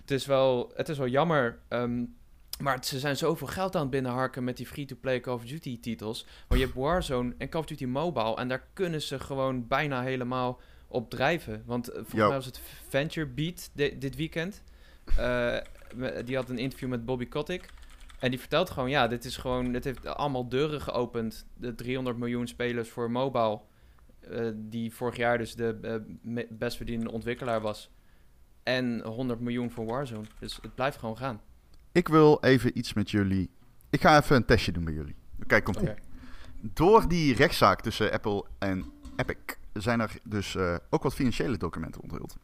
het, 0.00 0.10
is 0.10 0.26
wel, 0.26 0.72
het 0.74 0.88
is 0.88 0.98
wel 0.98 1.08
jammer. 1.08 1.58
Um, 1.68 2.16
Maar 2.58 2.84
ze 2.84 2.98
zijn 2.98 3.16
zoveel 3.16 3.46
geld 3.46 3.74
aan 3.74 3.82
het 3.82 3.90
binnenharken 3.90 4.44
met 4.44 4.56
die 4.56 4.66
free-to-play 4.66 5.20
Call 5.20 5.34
of 5.34 5.44
Duty 5.44 5.80
titels. 5.80 6.26
Maar 6.48 6.58
je 6.58 6.64
hebt 6.64 6.76
Warzone 6.76 7.34
en 7.38 7.48
Call 7.48 7.60
of 7.60 7.66
Duty 7.66 7.84
Mobile. 7.84 8.36
En 8.36 8.48
daar 8.48 8.66
kunnen 8.72 9.02
ze 9.02 9.18
gewoon 9.18 9.68
bijna 9.68 10.02
helemaal 10.02 10.60
op 10.88 11.10
drijven. 11.10 11.62
Want 11.66 11.88
uh, 11.88 11.94
volgens 11.94 12.14
mij 12.14 12.28
was 12.28 12.46
het 12.46 12.60
Venture 12.88 13.26
Beat 13.26 13.70
dit 13.74 14.16
weekend. 14.16 14.62
Uh, 15.18 15.56
die 16.24 16.36
had 16.36 16.48
een 16.48 16.58
interview 16.58 16.88
met 16.88 17.04
Bobby 17.04 17.26
Kotick. 17.26 17.68
En 18.18 18.30
die 18.30 18.40
vertelt 18.40 18.70
gewoon, 18.70 18.90
ja, 18.90 19.08
dit 19.08 19.24
is 19.24 19.36
gewoon, 19.36 19.72
dit 19.72 19.84
heeft 19.84 20.06
allemaal 20.06 20.48
deuren 20.48 20.80
geopend. 20.80 21.46
De 21.54 21.74
300 21.74 22.16
miljoen 22.16 22.46
spelers 22.46 22.88
voor 22.88 23.10
mobile. 23.10 23.60
Uh, 24.30 24.50
die 24.54 24.94
vorig 24.94 25.16
jaar 25.16 25.38
dus 25.38 25.54
de 25.54 26.02
uh, 26.24 26.44
best 26.50 26.76
verdienende 26.76 27.12
ontwikkelaar 27.12 27.60
was. 27.60 27.90
En 28.62 29.02
100 29.02 29.40
miljoen 29.40 29.70
voor 29.70 29.84
Warzone. 29.84 30.24
Dus 30.38 30.58
het 30.62 30.74
blijft 30.74 30.98
gewoon 30.98 31.16
gaan. 31.16 31.40
Ik 31.92 32.08
wil 32.08 32.38
even 32.40 32.78
iets 32.78 32.92
met 32.92 33.10
jullie. 33.10 33.50
Ik 33.90 34.00
ga 34.00 34.18
even 34.20 34.36
een 34.36 34.44
testje 34.44 34.72
doen 34.72 34.84
bij 34.84 34.94
jullie. 34.94 35.14
Kijk, 35.46 35.64
komt 35.64 35.76
okay. 35.76 35.98
Door 36.60 37.08
die 37.08 37.34
rechtszaak 37.34 37.80
tussen 37.80 38.12
Apple 38.12 38.44
en 38.58 38.84
Epic 39.16 39.36
zijn 39.72 40.00
er 40.00 40.16
dus 40.22 40.54
uh, 40.54 40.76
ook 40.90 41.02
wat 41.02 41.14
financiële 41.14 41.56
documenten 41.56 42.02
onthuld. 42.02 42.36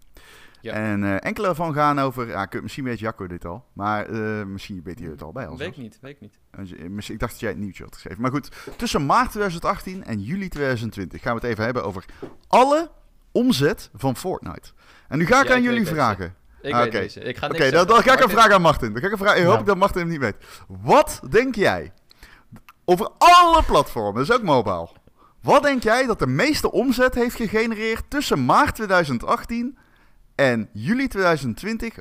Ja. 0.60 0.72
En 0.72 1.02
uh, 1.02 1.24
enkele 1.24 1.48
ervan 1.48 1.74
gaan 1.74 1.98
over, 1.98 2.28
ja, 2.28 2.48
misschien 2.62 2.84
weet 2.84 2.98
Jacco 2.98 3.26
dit 3.26 3.44
al, 3.44 3.64
maar 3.72 4.10
uh, 4.10 4.44
misschien 4.44 4.80
weet 4.84 4.98
hij 4.98 5.08
het 5.08 5.22
al 5.22 5.32
bij 5.32 5.46
ons. 5.46 5.58
Weet 5.58 5.68
ik 5.68 5.76
niet, 5.76 5.98
weet 6.00 6.16
ik 6.20 6.20
niet. 6.20 7.08
Ik 7.08 7.18
dacht 7.18 7.32
dat 7.32 7.40
jij 7.40 7.50
het 7.50 7.58
nieuwtje 7.58 7.84
had 7.84 7.94
geschreven. 7.94 8.22
Maar 8.22 8.30
goed, 8.30 8.50
tussen 8.76 9.06
maart 9.06 9.30
2018 9.30 10.04
en 10.04 10.20
juli 10.20 10.48
2020 10.48 11.22
gaan 11.22 11.34
we 11.34 11.40
het 11.40 11.50
even 11.50 11.64
hebben 11.64 11.84
over 11.84 12.04
alle 12.48 12.90
omzet 13.32 13.90
van 13.94 14.16
Fortnite. 14.16 14.70
En 15.08 15.18
nu 15.18 15.26
ga 15.26 15.40
ik 15.40 15.46
ja, 15.46 15.52
aan 15.52 15.58
ik 15.58 15.64
jullie 15.64 15.86
vragen. 15.86 16.34
Ik 16.62 16.72
ah, 16.72 16.82
weet 16.82 16.92
deze. 16.92 17.20
Ik 17.20 17.36
ga 17.36 17.46
Oké, 17.46 17.54
okay, 17.54 17.70
dan, 17.70 17.86
dan, 17.86 18.02
ga 18.02 18.12
ik 18.12 18.20
een 18.20 18.30
vraag 18.30 18.50
aan 18.50 18.62
Martin. 18.62 18.92
Dan 18.92 19.00
ga 19.00 19.06
ik 19.06 19.12
een 19.12 19.18
vraag. 19.18 19.36
Ik 19.36 19.44
hoop 19.44 19.66
dat 19.66 19.76
Martin 19.76 20.00
hem 20.00 20.10
niet 20.10 20.20
weet. 20.20 20.36
Wat 20.66 21.20
denk 21.30 21.54
jij 21.54 21.92
over 22.84 23.10
alle 23.18 23.62
platformen, 23.62 24.26
dus 24.26 24.32
ook 24.32 24.42
mobile? 24.42 24.88
Wat 25.42 25.62
denk 25.62 25.82
jij 25.82 26.06
dat 26.06 26.18
de 26.18 26.26
meeste 26.26 26.72
omzet 26.72 27.14
heeft 27.14 27.36
gegenereerd 27.36 28.04
tussen 28.08 28.44
maart 28.44 28.74
2018 28.74 29.78
en 30.40 30.68
juli 30.72 31.08
2020 31.08 31.98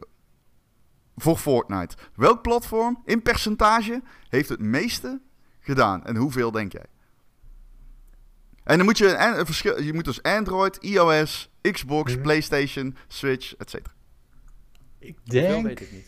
voor 1.15 1.37
Fortnite? 1.37 1.95
Welk 2.15 2.41
platform 2.41 3.01
in 3.05 3.21
percentage 3.21 4.01
heeft 4.29 4.49
het 4.49 4.59
meeste 4.59 5.21
gedaan? 5.59 6.05
En 6.05 6.15
hoeveel 6.15 6.51
denk 6.51 6.71
jij? 6.71 6.85
En 8.63 8.77
dan 8.77 8.85
moet 8.85 8.97
je 8.97 9.07
een, 9.07 9.39
een 9.39 9.45
verschil. 9.45 9.81
Je 9.81 9.93
moet 9.93 10.05
dus 10.05 10.23
Android, 10.23 10.77
iOS, 10.77 11.51
Xbox, 11.71 12.13
mhm. 12.13 12.21
PlayStation, 12.21 12.97
Switch, 13.07 13.55
etc. 13.55 13.75
Ik 14.99 15.17
denk. 15.23 15.65
weet 15.65 15.81
ik 15.81 15.91
niet. 15.91 16.07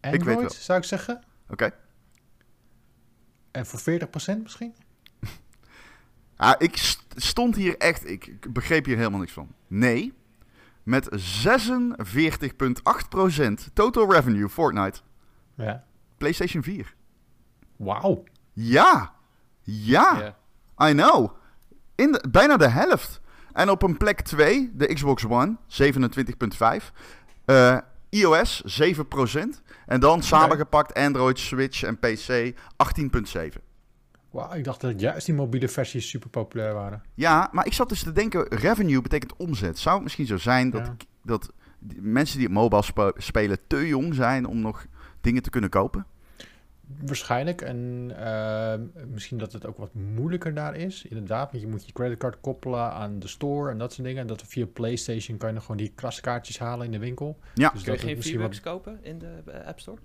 Android, 0.00 0.38
ik 0.38 0.42
weet 0.42 0.52
zou 0.52 0.78
ik 0.78 0.84
zeggen. 0.84 1.24
Oké. 1.48 1.74
En 3.50 3.66
voor 3.66 3.80
40% 3.80 4.42
misschien? 4.42 4.74
ah, 6.36 6.54
ik 6.58 6.96
stond 7.16 7.56
hier 7.56 7.76
echt. 7.78 8.08
Ik 8.08 8.52
begreep 8.52 8.84
hier 8.84 8.96
helemaal 8.96 9.20
niks 9.20 9.32
van. 9.32 9.54
Nee. 9.66 10.20
Met 10.82 11.08
46,8% 11.10 11.14
total 13.72 14.12
revenue 14.12 14.48
Fortnite. 14.48 15.00
Ja. 15.54 15.84
PlayStation 16.18 16.62
4. 16.62 16.94
Wauw. 17.76 18.24
Ja. 18.52 19.12
Ja. 19.62 20.36
I 20.84 20.92
know. 20.92 21.30
In 21.94 22.12
de, 22.12 22.24
bijna 22.30 22.56
de 22.56 22.68
helft. 22.68 23.20
En 23.52 23.70
op 23.70 23.82
een 23.82 23.96
plek 23.96 24.20
2, 24.20 24.70
de 24.74 24.94
Xbox 24.94 25.26
One, 25.26 25.56
27,5. 25.66 26.90
Uh, 27.46 27.78
iOS 28.08 28.82
7%. 28.82 28.92
En 29.86 30.00
dan 30.00 30.22
samengepakt 30.22 30.94
Android, 30.94 31.38
Switch 31.38 31.82
en 31.82 31.98
PC 31.98 32.54
18,7%. 33.00 33.71
Wauw, 34.32 34.52
ik 34.52 34.64
dacht 34.64 34.80
dat 34.80 35.00
juist 35.00 35.26
die 35.26 35.34
mobiele 35.34 35.68
versies 35.68 36.08
super 36.08 36.30
populair 36.30 36.74
waren. 36.74 37.02
Ja, 37.14 37.48
maar 37.52 37.66
ik 37.66 37.72
zat 37.72 37.88
dus 37.88 38.02
te 38.02 38.12
denken, 38.12 38.48
revenue 38.48 39.02
betekent 39.02 39.36
omzet. 39.36 39.78
Zou 39.78 39.94
het 39.94 40.02
misschien 40.02 40.26
zo 40.26 40.36
zijn 40.36 40.70
dat, 40.70 40.90
dat 41.22 41.52
mensen 42.00 42.38
die 42.38 42.46
op 42.46 42.52
mobile 42.52 43.14
spelen 43.16 43.58
te 43.66 43.86
jong 43.86 44.14
zijn 44.14 44.46
om 44.46 44.60
nog 44.60 44.86
dingen 45.20 45.42
te 45.42 45.50
kunnen 45.50 45.70
kopen? 45.70 46.06
Waarschijnlijk. 47.00 47.60
En 47.60 48.10
uh, 48.18 48.74
misschien 49.08 49.38
dat 49.38 49.52
het 49.52 49.66
ook 49.66 49.76
wat 49.78 49.94
moeilijker 49.94 50.54
daar 50.54 50.76
is. 50.76 51.04
Inderdaad, 51.04 51.50
want 51.50 51.62
je 51.62 51.70
moet 51.70 51.86
je 51.86 51.92
creditcard 51.92 52.40
koppelen 52.40 52.92
aan 52.92 53.18
de 53.18 53.28
store 53.28 53.70
en 53.70 53.78
dat 53.78 53.92
soort 53.92 54.06
dingen. 54.06 54.20
En 54.20 54.26
dat 54.26 54.42
via 54.46 54.66
PlayStation 54.66 55.38
kan 55.38 55.48
je 55.48 55.54
nog 55.54 55.64
gewoon 55.64 55.80
die 55.80 55.92
kraskaartjes 55.94 56.58
halen 56.58 56.86
in 56.86 56.92
de 56.92 56.98
winkel. 56.98 57.38
Ja. 57.54 57.70
Dus 57.70 57.82
kun 57.82 57.92
je 57.92 57.98
geen 57.98 58.22
V-Bucks 58.22 58.60
wat... 58.60 58.72
kopen 58.72 58.98
in 59.02 59.18
de 59.18 59.42
uh, 59.48 59.66
App 59.66 59.80
Store? 59.80 59.98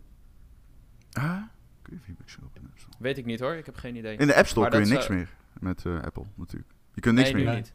Ah, 1.11 1.41
kun 1.87 2.01
je 2.05 2.13
V-Bucks 2.13 2.35
kopen 2.35 2.55
in 2.55 2.61
de 2.61 2.67
App 2.69 2.79
Store? 2.79 2.95
Weet 2.99 3.17
ik 3.17 3.25
niet 3.25 3.39
hoor, 3.39 3.53
ik 3.53 3.65
heb 3.65 3.75
geen 3.75 3.95
idee. 3.95 4.17
In 4.17 4.27
de 4.27 4.35
App 4.35 4.47
Store 4.47 4.69
kun 4.69 4.79
je 4.79 4.85
niks 4.85 5.07
meer 5.07 5.29
met 5.59 5.83
uh, 5.83 6.01
Apple 6.01 6.25
natuurlijk. 6.35 6.71
Je 6.93 7.01
kunt 7.01 7.15
niks 7.15 7.31
nee, 7.31 7.43
meer. 7.43 7.55
niet. 7.55 7.73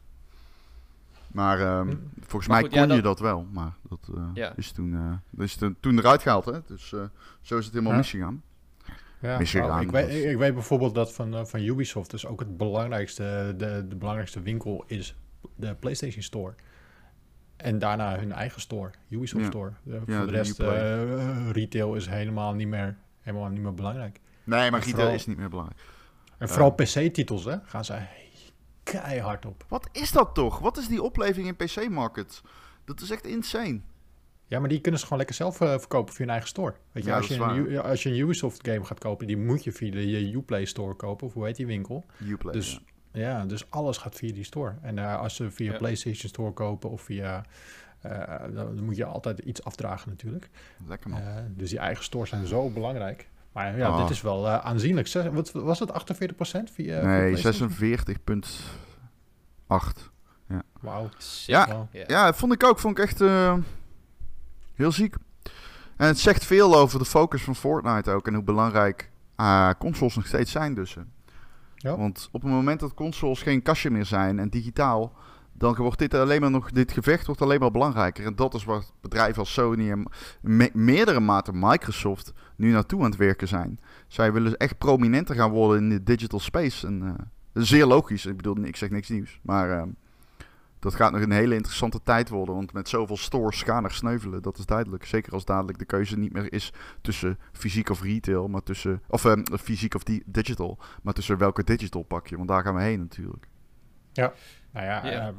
Maar 1.27 1.77
um, 1.77 2.11
volgens 2.19 2.47
maar 2.47 2.61
mij 2.61 2.69
goed, 2.69 2.79
kon 2.79 2.87
ja, 2.87 2.95
je 2.95 3.01
dat 3.01 3.19
wel. 3.19 3.47
Maar 3.51 3.73
dat 3.89 4.09
uh, 4.15 4.23
ja. 4.33 4.53
is, 4.55 4.71
toen, 4.71 5.21
is 5.37 5.55
toen, 5.55 5.75
toen 5.79 5.97
eruit 5.97 6.21
gehaald. 6.21 6.45
Hè? 6.45 6.59
Dus 6.65 6.89
zo 7.41 7.57
is 7.57 7.65
het 7.65 7.73
helemaal 7.73 7.97
misgegaan. 7.97 8.43
Ja, 9.21 9.39
nou, 9.53 9.81
ik, 9.81 9.91
weet, 9.91 10.25
ik, 10.25 10.37
weet, 10.37 10.53
bijvoorbeeld 10.53 10.95
dat 10.95 11.13
van, 11.13 11.47
van 11.47 11.61
Ubisoft 11.61 12.11
dus 12.11 12.25
ook 12.25 12.39
het 12.39 12.57
belangrijkste, 12.57 13.53
de, 13.57 13.85
de 13.87 13.95
belangrijkste 13.95 14.41
winkel 14.41 14.83
is 14.87 15.15
de 15.55 15.75
PlayStation 15.75 16.23
Store. 16.23 16.55
En 17.55 17.79
daarna 17.79 18.17
hun 18.17 18.31
eigen 18.31 18.61
store, 18.61 18.91
Ubisoft 19.09 19.45
Store. 19.45 19.71
Ja, 19.83 19.97
voor 19.97 20.05
de, 20.05 20.31
rest, 20.31 20.59
uh, 20.59 21.49
retail 21.51 21.95
is 21.95 22.07
helemaal 22.07 22.53
niet 22.53 22.67
meer, 22.67 22.97
helemaal 23.23 23.49
niet 23.49 23.61
meer 23.61 23.73
belangrijk. 23.73 24.19
Nee, 24.43 24.71
maar 24.71 24.83
retail 24.83 25.13
is 25.13 25.25
niet 25.25 25.37
meer 25.37 25.49
belangrijk. 25.49 25.81
En 26.37 26.49
vooral 26.49 26.71
PC-titels, 26.71 27.45
hè, 27.45 27.55
gaan 27.63 27.85
ze 27.85 27.99
keihard 28.83 29.45
op. 29.45 29.65
Wat 29.67 29.89
is 29.91 30.11
dat 30.11 30.35
toch? 30.35 30.59
Wat 30.59 30.77
is 30.77 30.87
die 30.87 31.01
opleving 31.01 31.47
in 31.47 31.55
PC-market? 31.55 32.41
Dat 32.85 33.01
is 33.01 33.09
echt 33.09 33.25
insane. 33.25 33.79
Ja, 34.47 34.59
maar 34.59 34.69
die 34.69 34.81
kunnen 34.81 34.99
ze 34.99 35.05
gewoon 35.05 35.19
lekker 35.19 35.37
zelf 35.37 35.61
uh, 35.61 35.69
verkopen 35.69 36.13
via 36.13 36.21
hun 36.25 36.29
eigen 36.29 36.49
store. 36.49 36.73
Weet 36.91 37.03
je, 37.03 37.09
ja, 37.09 37.15
als, 37.17 37.27
je 37.27 37.35
een, 37.35 37.81
als 37.81 38.03
je 38.03 38.09
een 38.09 38.17
Ubisoft 38.17 38.67
game 38.67 38.83
gaat 38.83 38.99
kopen, 38.99 39.27
die 39.27 39.37
moet 39.37 39.63
je 39.63 39.71
via 39.71 39.91
de 39.91 40.31
Uplay 40.33 40.65
store 40.65 40.95
kopen. 40.95 41.27
Of 41.27 41.33
hoe 41.33 41.45
heet 41.45 41.55
die 41.55 41.65
winkel? 41.65 42.05
Uplay, 42.27 42.53
dus, 42.53 42.81
ja. 43.11 43.45
dus 43.45 43.69
alles 43.69 43.97
gaat 43.97 44.15
via 44.15 44.33
die 44.33 44.43
store. 44.43 44.75
En 44.81 44.97
uh, 44.97 45.19
als 45.19 45.35
ze 45.35 45.51
via 45.51 45.77
PlayStation 45.77 46.29
Store 46.29 46.51
kopen 46.51 46.89
of 46.89 47.01
via... 47.01 47.45
Uh, 48.05 48.11
dan 48.53 48.83
moet 48.83 48.95
je 48.95 49.05
altijd 49.05 49.39
iets 49.39 49.63
afdragen 49.63 50.09
natuurlijk. 50.09 50.49
Lekker 50.87 51.09
man. 51.09 51.21
dus 51.49 51.69
die 51.69 51.79
eigen 51.79 52.03
stores 52.03 52.29
zijn 52.29 52.47
zo 52.47 52.69
belangrijk. 52.69 53.29
Maar 53.51 53.77
ja, 53.77 53.89
oh. 53.89 54.01
dit 54.01 54.09
is 54.09 54.21
wel 54.21 54.47
aanzienlijk. 54.49 55.13
Wat 55.31 55.51
was 55.51 55.79
het, 55.79 55.91
48% 55.91 55.93
via 56.73 57.05
Nee, 57.05 57.37
46,8. 57.37 57.41
Ja. 60.47 60.63
Wauw. 60.81 61.09
Ja, 61.45 61.87
ja, 62.07 62.33
vond 62.33 62.53
ik 62.53 62.63
ook. 62.63 62.79
Vond 62.79 62.97
ik 62.97 63.03
echt... 63.03 63.19
Heel 64.73 64.91
ziek. 64.91 65.15
En 65.97 66.07
het 66.07 66.19
zegt 66.19 66.45
veel 66.45 66.75
over 66.75 66.99
de 66.99 67.05
focus 67.05 67.43
van 67.43 67.55
Fortnite 67.55 68.11
ook 68.11 68.27
en 68.27 68.33
hoe 68.33 68.43
belangrijk 68.43 69.11
uh, 69.37 69.69
consoles 69.79 70.15
nog 70.15 70.27
steeds 70.27 70.51
zijn 70.51 70.73
dus. 70.73 70.97
Ja. 71.75 71.97
Want 71.97 72.29
op 72.31 72.41
het 72.41 72.51
moment 72.51 72.79
dat 72.79 72.93
consoles 72.93 73.41
geen 73.41 73.61
kastje 73.61 73.89
meer 73.89 74.05
zijn 74.05 74.39
en 74.39 74.49
digitaal, 74.49 75.13
dan 75.53 75.75
wordt 75.75 75.99
dit 75.99 76.13
alleen 76.13 76.41
maar 76.41 76.51
nog, 76.51 76.71
dit 76.71 76.91
gevecht 76.91 77.25
wordt 77.25 77.41
alleen 77.41 77.59
maar 77.59 77.71
belangrijker. 77.71 78.25
En 78.25 78.35
dat 78.35 78.53
is 78.53 78.63
wat 78.63 78.93
bedrijven 79.01 79.39
als 79.39 79.53
Sony 79.53 79.91
en 79.91 80.07
meerdere 80.73 81.19
mate 81.19 81.51
Microsoft 81.53 82.33
nu 82.55 82.71
naartoe 82.71 82.99
aan 82.99 83.09
het 83.09 83.15
werken 83.15 83.47
zijn. 83.47 83.79
Zij 84.07 84.33
willen 84.33 84.57
echt 84.57 84.77
prominenter 84.77 85.35
gaan 85.35 85.51
worden 85.51 85.83
in 85.83 85.89
de 85.89 86.03
digital 86.03 86.39
space. 86.39 86.87
En, 86.87 87.01
uh, 87.03 87.13
zeer 87.63 87.85
logisch. 87.85 88.25
Ik 88.25 88.37
bedoel, 88.37 88.63
ik 88.63 88.75
zeg 88.75 88.89
niks 88.89 89.09
nieuws. 89.09 89.39
Maar 89.41 89.69
uh, 89.69 89.83
dat 90.79 90.95
gaat 90.95 91.11
nog 91.11 91.21
een 91.21 91.31
hele 91.31 91.55
interessante 91.55 91.99
tijd 92.03 92.29
worden. 92.29 92.55
Want 92.55 92.73
met 92.73 92.89
zoveel 92.89 93.17
stores 93.17 93.63
gaan 93.63 93.83
er 93.83 93.93
sneuvelen. 93.93 94.41
Dat 94.41 94.57
is 94.57 94.65
duidelijk. 94.65 95.05
Zeker 95.05 95.33
als 95.33 95.45
dadelijk 95.45 95.79
de 95.79 95.85
keuze 95.85 96.17
niet 96.17 96.33
meer 96.33 96.53
is 96.53 96.73
tussen 97.01 97.39
fysiek 97.51 97.89
of 97.89 98.01
retail. 98.01 98.47
Maar 98.47 98.63
tussen, 98.63 99.01
of 99.07 99.25
uh, 99.25 99.33
fysiek 99.61 99.95
of 99.95 100.03
digital. 100.25 100.79
Maar 101.01 101.13
tussen 101.13 101.37
welke 101.37 101.63
digital 101.63 102.03
pak 102.03 102.27
je. 102.27 102.35
Want 102.37 102.47
daar 102.47 102.63
gaan 102.63 102.75
we 102.75 102.81
heen 102.81 102.99
natuurlijk. 102.99 103.47
Ja, 104.11 104.33
nou 104.73 104.85
ja. 104.85 105.05
Yeah. 105.05 105.27
Uh, 105.27 105.33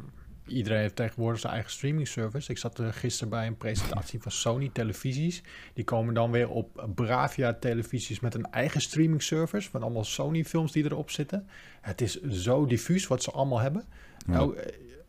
iedereen 0.46 0.80
heeft 0.80 0.96
tegenwoordig 0.96 1.40
zijn 1.40 1.52
eigen 1.52 1.70
streaming 1.70 2.08
service. 2.08 2.50
Ik 2.50 2.58
zat 2.58 2.80
uh, 2.80 2.88
gisteren 2.90 3.28
bij 3.28 3.46
een 3.46 3.56
presentatie 3.56 4.22
van 4.22 4.32
Sony 4.32 4.70
televisies. 4.72 5.42
Die 5.72 5.84
komen 5.84 6.14
dan 6.14 6.30
weer 6.30 6.48
op 6.48 6.86
Bravia 6.94 7.52
televisies 7.52 8.20
met 8.20 8.34
een 8.34 8.50
eigen 8.50 8.80
streaming 8.80 9.22
service. 9.22 9.70
Van 9.70 9.82
allemaal 9.82 10.04
Sony 10.04 10.44
films 10.44 10.72
die 10.72 10.84
erop 10.84 11.10
zitten. 11.10 11.48
Het 11.80 12.00
is 12.00 12.22
zo 12.22 12.66
diffuus 12.66 13.06
wat 13.06 13.22
ze 13.22 13.30
allemaal 13.30 13.60
hebben. 13.60 13.84
Ja. 14.26 14.32
Nou, 14.32 14.56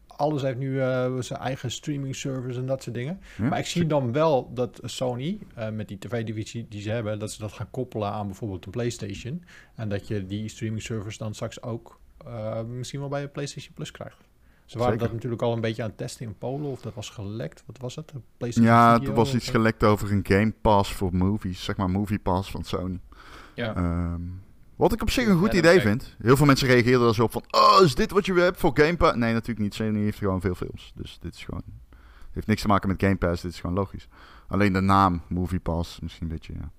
alles 0.07 0.41
heeft 0.41 0.57
nu 0.57 0.71
uh, 0.71 1.19
zijn 1.19 1.39
eigen 1.39 1.71
streaming 1.71 2.15
service 2.15 2.59
en 2.59 2.65
dat 2.65 2.83
soort 2.83 2.95
dingen. 2.95 3.21
maar 3.37 3.59
ik 3.59 3.65
zie 3.65 3.87
dan 3.87 4.11
wel 4.11 4.53
dat 4.53 4.79
Sony, 4.83 5.39
uh, 5.57 5.69
met 5.69 5.87
die 5.87 5.97
tv-divisie 5.97 6.65
die 6.69 6.81
ze 6.81 6.89
hebben, 6.89 7.19
dat 7.19 7.31
ze 7.31 7.39
dat 7.39 7.53
gaan 7.53 7.69
koppelen 7.71 8.11
aan 8.11 8.25
bijvoorbeeld 8.25 8.65
een 8.65 8.71
PlayStation. 8.71 9.43
En 9.75 9.89
dat 9.89 10.07
je 10.07 10.25
die 10.25 10.49
streaming 10.49 10.81
service 10.81 11.17
dan 11.17 11.33
straks 11.33 11.61
ook 11.61 11.99
uh, 12.27 12.61
misschien 12.61 12.99
wel 12.99 13.09
bij 13.09 13.23
een 13.23 13.31
PlayStation 13.31 13.73
Plus 13.73 13.91
krijgt. 13.91 14.17
Ze 14.65 14.77
waren 14.77 14.91
Zeker. 14.91 15.05
dat 15.07 15.15
natuurlijk 15.15 15.41
al 15.41 15.53
een 15.53 15.61
beetje 15.61 15.83
aan 15.83 15.89
het 15.89 15.97
testen 15.97 16.25
in 16.25 16.37
Polen, 16.37 16.69
of 16.71 16.81
dat 16.81 16.93
was 16.93 17.09
gelekt. 17.09 17.63
Wat 17.65 17.77
was 17.77 17.95
het? 17.95 18.11
Een 18.13 18.23
PlayStation 18.37 18.73
Ja, 18.73 18.93
Video 18.95 19.09
er 19.09 19.15
was 19.15 19.33
iets 19.35 19.49
gelekt 19.49 19.83
over 19.83 20.11
een 20.11 20.25
Game 20.27 20.53
Pass 20.61 20.93
voor 20.93 21.15
movies. 21.15 21.63
Zeg 21.63 21.77
maar 21.77 21.89
Movie 21.89 22.19
Pass 22.19 22.51
van 22.51 22.63
Sony. 22.63 22.99
Ja. 23.53 23.75
Ehm, 23.75 24.21
wat 24.75 24.93
ik 24.93 25.01
op 25.01 25.09
zich 25.09 25.27
een 25.27 25.37
goed 25.37 25.53
idee 25.53 25.79
vind. 25.81 26.15
Heel 26.21 26.37
veel 26.37 26.45
mensen 26.45 26.67
reageerden 26.67 27.07
er 27.07 27.13
zo 27.15 27.23
op 27.23 27.31
van... 27.31 27.43
Oh, 27.49 27.79
is 27.83 27.95
dit 27.95 28.11
wat 28.11 28.25
je 28.25 28.33
hebt 28.33 28.59
voor 28.59 28.71
Game 28.79 28.97
Pass? 28.97 29.15
Nee, 29.15 29.33
natuurlijk 29.33 29.59
niet. 29.59 29.73
Sony 29.73 29.99
heeft 29.99 30.17
gewoon 30.17 30.41
veel 30.41 30.55
films. 30.55 30.91
Dus 30.95 31.19
dit 31.19 31.33
is 31.35 31.43
gewoon... 31.43 31.63
Het 31.89 32.33
heeft 32.33 32.47
niks 32.47 32.61
te 32.61 32.67
maken 32.67 32.89
met 32.89 33.01
Game 33.01 33.15
Pass. 33.15 33.41
Dit 33.41 33.51
is 33.51 33.59
gewoon 33.59 33.75
logisch. 33.75 34.07
Alleen 34.47 34.73
de 34.73 34.79
naam 34.81 35.21
Movie 35.27 35.59
Pass 35.59 35.99
misschien 35.99 36.27
een 36.27 36.33
beetje, 36.33 36.53
ja. 36.53 36.71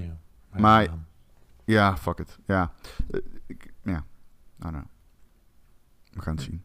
Ja. 0.00 0.16
Maar- 0.60 0.82
Ja. 0.82 0.98
Ja, 1.64 1.96
fuck 1.96 2.18
it. 2.18 2.38
Ja. 2.46 2.72
Eh, 3.10 3.20
ik, 3.46 3.72
ja. 3.82 4.04
Don't 4.58 4.74
know. 4.74 4.86
We 6.12 6.22
gaan 6.22 6.34
het 6.34 6.44
zien. 6.44 6.64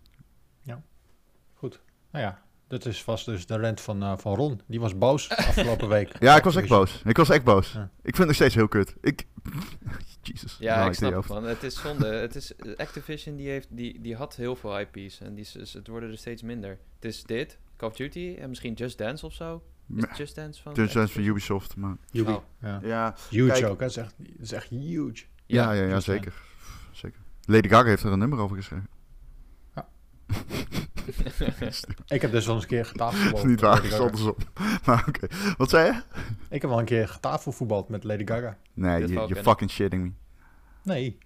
Nou 2.11 2.23
ja, 2.25 2.41
dat 2.67 2.85
is 2.85 3.03
vast 3.03 3.25
dus 3.25 3.45
de 3.45 3.57
rent 3.57 3.81
van, 3.81 4.03
eh, 4.03 4.17
van 4.17 4.35
Ron. 4.35 4.61
Die 4.67 4.79
was 4.79 4.97
boos 4.97 5.29
afgelopen 5.49 5.87
week. 5.89 6.19
Ja, 6.19 6.35
ik 6.35 6.43
was 6.43 6.55
echt 6.55 6.67
boos. 6.67 7.01
Ik 7.05 7.17
was 7.17 7.29
echt 7.29 7.43
boos. 7.43 7.71
Ja. 7.71 7.83
Ik 7.83 7.89
vind 8.03 8.17
het 8.17 8.27
nog 8.27 8.35
steeds 8.35 8.55
heel 8.55 8.67
kut. 8.67 8.95
Ik... 9.01 9.27
Jesus. 10.21 10.57
Ja, 10.59 10.75
Nou, 10.75 10.89
ik 10.89 10.95
snap 10.95 11.13
het 11.13 11.27
man. 11.27 11.43
Het 11.43 11.63
is 11.63 11.79
zonde. 11.81 12.07
het 12.07 12.35
is, 12.35 12.53
Activision 12.77 13.35
die, 13.35 13.49
heeft, 13.49 13.67
die, 13.71 14.01
die 14.01 14.15
had 14.15 14.35
heel 14.35 14.55
veel 14.55 14.79
IP's 14.79 15.19
en 15.19 15.33
die, 15.35 15.47
is- 15.53 15.73
het 15.73 15.87
worden 15.87 16.11
er 16.11 16.17
steeds 16.17 16.41
minder. 16.41 16.69
Het 16.95 17.05
is 17.05 17.23
dit, 17.23 17.59
Call 17.77 17.89
of 17.89 17.95
Duty 17.95 18.35
en 18.39 18.49
misschien 18.49 18.73
Just 18.73 18.97
Dance 18.97 19.25
of 19.25 19.33
zo. 19.33 19.63
Just 20.17 20.35
Dance 20.35 20.61
van? 20.61 20.73
Dat 20.73 20.95
is 20.95 21.11
van? 21.11 21.23
Ubisoft, 21.23 21.75
maar... 21.75 21.97
Oh. 22.25 22.43
Ja. 22.61 22.79
Ja, 22.83 23.15
Huge 23.29 23.51
Kijk. 23.51 23.65
ook, 23.65 23.79
hè. 23.79 23.85
Dat 23.85 23.89
is 23.89 23.97
echt, 23.97 24.13
dat 24.17 24.27
is 24.41 24.51
echt 24.51 24.69
huge. 24.69 25.23
ja, 25.45 25.71
ja, 25.71 25.81
ja, 25.83 25.89
Just 25.89 26.03
zeker. 26.03 26.33
zeker. 26.91 27.19
Lady 27.51 27.67
Gaga 27.67 27.87
heeft 27.87 28.03
er 28.03 28.11
een 28.11 28.19
nummer 28.19 28.39
over 28.39 28.55
geschreven. 28.55 28.87
Ik 32.07 32.21
heb 32.21 32.31
dus 32.31 32.45
wel 32.45 32.55
eens 32.55 32.63
een 32.63 32.69
keer 32.69 32.79
Dat 32.83 32.87
getafelvoetbald. 32.91 33.43
is 33.43 33.49
niet 33.49 33.61
waar, 33.61 33.83
is 33.83 33.89
Gaga. 33.91 34.03
andersom. 34.03 34.35
Maar 34.85 35.05
oké. 35.07 35.27
Wat 35.57 35.69
zei 35.69 35.85
je? 35.85 36.01
Ik 36.49 36.61
heb 36.61 36.69
wel 36.69 36.79
een 36.79 36.85
keer 36.85 37.07
getafelvoetbald 37.07 37.89
met 37.89 38.03
Lady 38.03 38.25
Gaga. 38.27 38.57
Nee, 38.73 39.05
Dit 39.05 39.27
je 39.27 39.35
fucking 39.35 39.69
shitting 39.71 40.03
me. 40.03 40.11
Nee. 40.83 41.17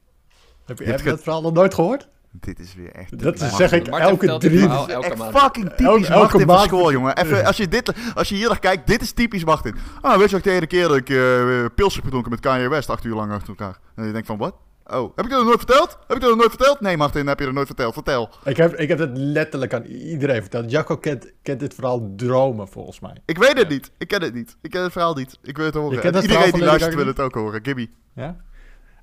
Heb 0.66 0.78
je, 0.80 0.86
heb 0.86 1.00
je 1.02 1.10
dat 1.10 1.22
verhaal 1.22 1.42
nog 1.42 1.54
nooit 1.54 1.74
gehoord? 1.74 2.10
Dit 2.32 2.60
is 2.60 2.76
weer 2.76 2.92
echt... 2.92 3.20
Dat 3.20 3.42
is, 3.42 3.56
zeg 3.56 3.72
ik 3.72 3.90
Martin 3.90 4.10
elke 4.10 4.26
dit 4.28 4.40
drie... 4.40 4.60
verhaal 4.60 4.90
elke 4.90 5.06
Echt 5.08 5.18
maand. 5.18 5.38
fucking 5.38 5.70
typisch 5.70 6.08
Elke- 6.10 6.40
elke 6.44 6.58
school, 6.68 6.92
jongen. 6.92 7.18
Even, 7.18 7.46
als, 7.46 7.58
je 7.58 7.68
dit, 7.68 7.94
als 8.16 8.30
je 8.30 8.36
hier 8.36 8.48
naar 8.48 8.60
kijkt, 8.60 8.88
dit 8.88 9.02
is 9.02 9.12
typisch 9.12 9.44
Martin. 9.46 9.76
Ah, 10.02 10.18
weet 10.18 10.30
je 10.30 10.36
ook 10.36 10.44
de 10.44 10.52
ene 10.52 10.68
keer 10.68 10.88
dat 10.88 10.98
ik 10.98 11.10
eh 11.10 11.66
pils 11.76 11.96
heb 11.96 12.04
gedronken 12.04 12.32
met 12.32 12.40
Kanye 12.40 12.70
West 12.70 12.90
acht 12.90 13.04
uur 13.04 13.16
lang 13.16 13.32
achter 13.32 13.50
elkaar? 13.50 13.80
En 13.96 14.06
je 14.06 14.12
denkt 14.12 14.28
van, 14.28 14.38
wat? 14.38 14.56
Oh, 14.92 15.12
heb 15.16 15.26
ik 15.26 15.32
dat 15.32 15.40
nog 15.40 15.48
nooit 15.48 15.58
verteld? 15.66 15.98
Heb 16.08 16.16
ik 16.16 16.22
dat 16.22 16.30
nog 16.30 16.38
nooit 16.40 16.50
verteld? 16.50 16.80
Nee, 16.80 16.98
Martin, 16.98 17.28
heb 17.28 17.40
je 17.40 17.46
dat 17.46 17.54
nooit 17.54 17.68
verteld? 17.68 17.94
Vertel. 17.94 18.30
Ik 18.44 18.58
heb, 18.58 18.74
ik 18.76 18.88
heb 18.88 19.00
het 19.00 19.18
letterlijk 19.18 19.74
aan 19.74 19.84
iedereen 19.86 20.42
verteld. 20.42 20.72
Jacco 20.72 20.98
kent, 20.98 21.32
kent 21.42 21.60
dit 21.60 21.74
verhaal 21.74 22.14
dromen, 22.16 22.68
volgens 22.68 23.00
mij. 23.00 23.18
Ik 23.26 23.38
weet 23.38 23.58
het 23.58 23.68
Ja. 23.68 23.74
niet. 23.74 23.92
Ik 23.98 24.08
ken 24.08 24.22
het 24.22 24.34
niet. 24.34 24.58
Ik 24.62 24.70
ken 24.72 24.84
het 24.84 24.92
verhaal 24.92 25.14
niet. 25.16 25.38
Ik 25.42 25.58
wil 25.58 25.66
het 25.66 25.76
horen. 25.76 26.00
Het 26.02 26.22
iedereen 26.22 26.52
die 26.52 26.64
luistert 26.64 26.96
wil 26.96 27.08
het 27.08 27.20
ook 27.20 27.34
horen. 27.34 27.60
Gibby. 27.64 27.90
Ja? 28.14 28.36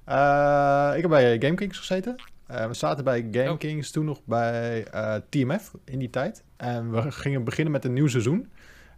Eh, 0.04 0.96
ik 0.96 1.00
heb 1.00 1.10
bij 1.10 1.36
GameKings 1.40 1.78
gezeten. 1.78 2.14
Eh, 2.46 2.66
we 2.66 2.74
zaten 2.74 3.04
bij. 3.04 3.28
GameKings 3.30 3.90
toen 3.90 4.04
nog 4.04 4.20
bij 4.24 4.84
eh, 4.86 5.14
TMF 5.28 5.72
in 5.84 5.98
die 5.98 6.10
tijd. 6.10 6.44
En 6.56 6.90
we 6.90 7.10
gingen 7.12 7.44
beginnen 7.44 7.72
met 7.72 7.84
een 7.84 7.92
nieuw 7.92 8.08
seizoen. 8.08 8.50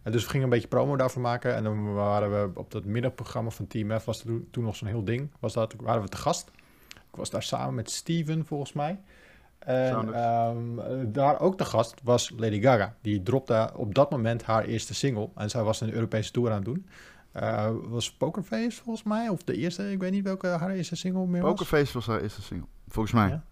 En 0.03 0.11
dus 0.11 0.23
we 0.23 0.29
gingen 0.29 0.43
een 0.43 0.51
beetje 0.51 0.67
promo 0.67 0.95
daarvoor 0.95 1.21
maken. 1.21 1.55
En 1.55 1.63
dan 1.63 1.93
waren 1.93 2.31
we 2.31 2.59
op 2.59 2.71
dat 2.71 2.85
middagprogramma 2.85 3.49
van 3.49 3.67
TMF, 3.67 4.05
was 4.05 4.21
toen- 4.21 4.47
toen 4.51 4.63
nog 4.63 4.75
zo'n 4.75 4.87
heel 4.87 5.03
ding. 5.03 5.31
Was 5.39 5.53
dat, 5.53 5.73
waren 5.77 6.01
we 6.01 6.07
te 6.07 6.17
gast. 6.17 6.51
Ik 7.15 7.21
was 7.21 7.29
daar 7.29 7.43
samen 7.43 7.75
met 7.75 7.91
Steven, 7.91 8.45
volgens 8.45 8.73
mij. 8.73 8.99
En 9.59 10.13
ehm, 10.13 10.79
eh, 10.79 10.97
daar 11.07 11.39
ook 11.39 11.57
te 11.57 11.65
gast 11.65 12.01
was 12.03 12.33
Lady 12.37 12.61
Gaga. 12.61 12.95
Die 13.01 13.23
dropte 13.23 13.71
op 13.75 13.95
dat 13.95 14.11
moment 14.11 14.43
haar 14.43 14.63
eerste 14.63 14.93
single. 14.93 15.29
En 15.35 15.49
zij 15.49 15.63
was 15.63 15.81
een 15.81 15.93
Europese 15.93 16.31
tour 16.31 16.49
aan 16.49 16.55
het 16.55 16.65
doen. 16.65 16.87
Eh, 17.31 17.69
was 17.83 18.13
Pokerface 18.13 18.81
volgens 18.83 19.05
mij, 19.05 19.29
of 19.29 19.43
de 19.43 19.55
eerste, 19.57 19.91
ik 19.91 19.99
weet 19.99 20.11
niet 20.11 20.23
welke 20.23 20.47
haar 20.47 20.69
eerste 20.69 20.95
single 20.95 21.25
meer 21.25 21.41
was. 21.41 21.51
Pokerface 21.51 21.93
was 21.93 22.07
haar 22.07 22.21
eerste 22.21 22.41
single. 22.41 22.67
Volgens 22.87 23.13
mij. 23.13 23.27
Ja. 23.29 23.43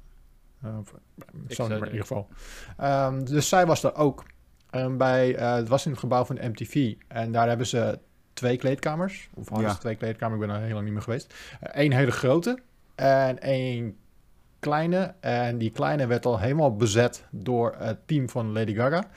Uh, 0.65 0.77
zou 1.47 1.69
nummer 1.69 1.87
in 1.87 1.93
ieder 1.93 2.07
geval. 2.07 2.27
Ehm, 2.77 3.23
dus 3.23 3.49
zij 3.49 3.65
was 3.65 3.83
er 3.83 3.95
ook. 3.95 4.23
En 4.69 4.97
bij, 4.97 5.35
eh, 5.35 5.53
het 5.53 5.67
was 5.67 5.85
in 5.85 5.91
het 5.91 5.99
gebouw 5.99 6.25
van 6.25 6.37
MTV. 6.41 6.95
En 7.07 7.31
daar 7.31 7.47
hebben 7.47 7.67
ze 7.67 7.99
twee 8.33 8.57
kleedkamers. 8.57 9.29
Of 9.33 9.49
hadden 9.49 9.67
Ja. 9.67 9.73
ze 9.73 9.79
twee 9.79 9.95
kleedkamers, 9.95 10.41
ik 10.41 10.47
ben 10.47 10.55
er 10.55 10.61
heel 10.61 10.73
lang 10.73 10.83
niet 10.83 10.93
meer 10.93 11.03
geweest. 11.03 11.33
Eén 11.59 11.93
hele 11.93 12.11
grote 12.11 12.59
en 12.95 13.41
één 13.41 13.97
kleine. 14.59 15.13
En 15.19 15.57
die 15.57 15.71
kleine 15.71 16.07
werd 16.07 16.25
al 16.25 16.39
helemaal 16.39 16.75
bezet 16.75 17.25
door 17.31 17.75
het 17.77 18.07
team 18.07 18.29
van 18.29 18.51
Lady 18.51 18.73
Gaga. 18.73 19.07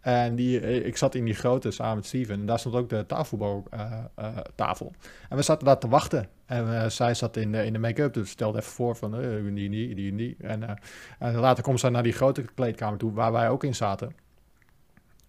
En 0.00 0.34
die, 0.34 0.60
eh, 0.60 0.86
ik 0.86 0.96
zat 0.96 1.14
in 1.14 1.24
die 1.24 1.34
grote 1.34 1.70
samen 1.70 1.96
met 1.96 2.06
Steven. 2.06 2.34
En 2.34 2.46
daar 2.46 2.58
stond 2.58 2.74
ook 2.74 2.88
de 2.88 3.06
tafelvoetbaltafel. 3.06 4.92
en 5.28 5.36
we 5.36 5.42
zaten 5.42 5.64
daar 5.64 5.78
te 5.78 5.88
wachten. 5.88 6.28
En 6.48 6.82
eh, 6.82 6.88
zij 6.88 7.14
zat 7.14 7.36
in 7.36 7.52
de, 7.52 7.64
in 7.64 7.72
de 7.72 7.78
make-up. 7.78 8.14
Dus 8.14 8.30
stelde 8.30 8.58
even 8.58 8.72
voor 8.72 8.96
van 8.96 9.14
eh, 9.14 9.54
die, 9.54 9.70
die, 9.70 9.94
die, 9.94 10.14
die. 10.16 10.36
En, 10.40 10.62
eh, 10.62 10.74
en 11.18 11.34
later 11.34 11.62
komt 11.62 11.80
zij 11.80 11.90
naar 11.90 12.02
die 12.02 12.12
grote 12.12 12.42
kleedkamer 12.54 12.98
toe, 12.98 13.12
waar 13.12 13.32
wij 13.32 13.48
ook 13.48 13.64
in 13.64 13.74
zaten. 13.74 14.12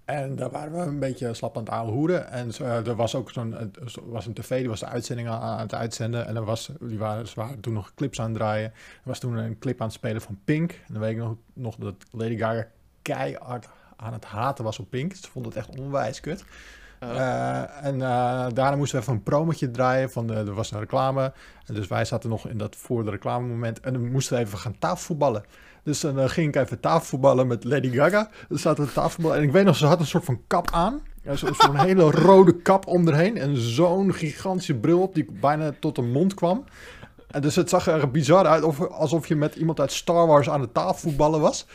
En 0.09 0.35
daar 0.35 0.49
waren 0.49 0.71
we 0.71 0.77
een 0.79 0.99
beetje 0.99 1.33
slap 1.33 1.57
aan 1.57 1.63
het 1.63 1.71
aanhoeren. 1.71 2.31
En 2.31 2.51
eh, 2.59 2.87
er 2.87 2.95
was 2.95 3.15
ook 3.15 3.31
zo'n 3.31 3.71
zo- 3.85 4.09
was 4.09 4.25
een 4.25 4.33
tv, 4.33 4.59
die 4.59 4.69
was 4.69 4.79
de 4.79 4.85
uitzending 4.85 5.29
aan, 5.29 5.59
het 5.59 5.73
uitzenden. 5.73 6.27
En 6.27 6.35
er 6.35 6.45
was, 6.45 6.71
die 6.79 6.97
waren, 6.97 7.27
ze 7.27 7.35
waren 7.35 7.59
toen 7.59 7.73
nog 7.73 7.93
clips 7.95 8.19
aan 8.21 8.29
het 8.29 8.35
draaien. 8.37 8.65
Er 8.73 8.73
was 9.03 9.19
toen 9.19 9.37
een 9.37 9.59
clip 9.59 9.81
aan 9.81 9.87
het 9.87 9.95
spelen 9.95 10.21
van 10.21 10.39
Pink. 10.45 10.71
En 10.71 10.93
dan 10.93 11.01
weet 11.01 11.11
ik 11.11 11.17
nog, 11.17 11.35
nog 11.53 11.75
dat 11.75 11.95
Lady 12.11 12.37
Gaga 12.37 12.67
keihard 13.01 13.67
aan 13.95 14.13
het 14.13 14.25
haten 14.25 14.63
was 14.63 14.79
op 14.79 14.89
Pink. 14.89 15.13
Ze 15.15 15.31
vond 15.31 15.45
het 15.45 15.55
echt 15.55 15.79
onwijs 15.79 16.19
kut. 16.19 16.43
Oh. 16.99 17.09
Eh, 17.09 17.85
en 17.85 17.93
eh, 18.01 18.47
daarna 18.53 18.75
moesten 18.75 18.97
we 18.97 19.01
even 19.03 19.13
een 19.17 19.23
promotje 19.23 19.71
draaien. 19.71 20.11
Van 20.11 20.27
de, 20.27 20.33
er 20.33 20.53
was 20.53 20.71
een 20.71 20.79
reclame. 20.79 21.33
En 21.65 21.73
dus 21.73 21.87
wij 21.87 22.05
zaten 22.05 22.29
nog 22.29 22.47
in 22.47 22.57
dat 22.57 22.75
voor 22.75 23.03
de 23.03 23.09
reclame 23.11 23.47
moment. 23.47 23.79
En 23.79 23.93
dan 23.93 24.11
moesten 24.11 24.35
we 24.37 24.43
even 24.43 24.57
gaan 24.57 24.77
tafelvoetballen. 24.79 25.43
Dus 25.83 25.99
dan 25.99 26.19
eh, 26.19 26.29
ging 26.29 26.47
ik 26.47 26.55
even 26.61 26.79
tafelvoetballen 26.79 27.47
met 27.47 27.63
Lady 27.63 27.89
Gaga. 27.91 28.29
Dan 28.49 28.57
zaten 28.57 28.85
we 28.85 28.91
tafelvoetballen. 28.93 29.37
En 29.37 29.43
ik 29.43 29.51
weet 29.51 29.65
nog, 29.65 29.75
ze 29.75 29.85
had 29.85 29.99
een 29.99 30.05
soort 30.05 30.25
van 30.25 30.41
kap 30.47 30.67
aan. 30.71 31.01
Ja, 31.23 31.35
zo- 31.35 31.53
Zo'n 31.57 31.77
hele 31.87 32.11
rode 32.11 32.55
kap 32.61 32.87
om 32.87 33.07
erheen. 33.07 33.37
En 33.37 33.57
zo'n 33.57 34.13
gigantische 34.13 34.75
bril 34.75 35.01
op 35.01 35.13
die 35.15 35.25
bijna 35.41 35.71
tot 35.79 35.95
de 35.95 36.01
mond 36.01 36.33
kwam. 36.33 36.63
En 37.27 37.41
dus 37.41 37.55
het 37.55 37.69
zag 37.69 37.87
er 37.87 38.11
bizar 38.11 38.45
uit. 38.45 38.63
Of, 38.63 38.81
alsof 38.87 39.27
je 39.27 39.35
met 39.35 39.55
iemand 39.55 39.79
uit 39.79 39.91
Star 39.91 40.27
Wars 40.27 40.49
aan 40.49 40.61
het 40.61 40.73
tafelvoetballen 40.73 41.39
was. 41.41 41.65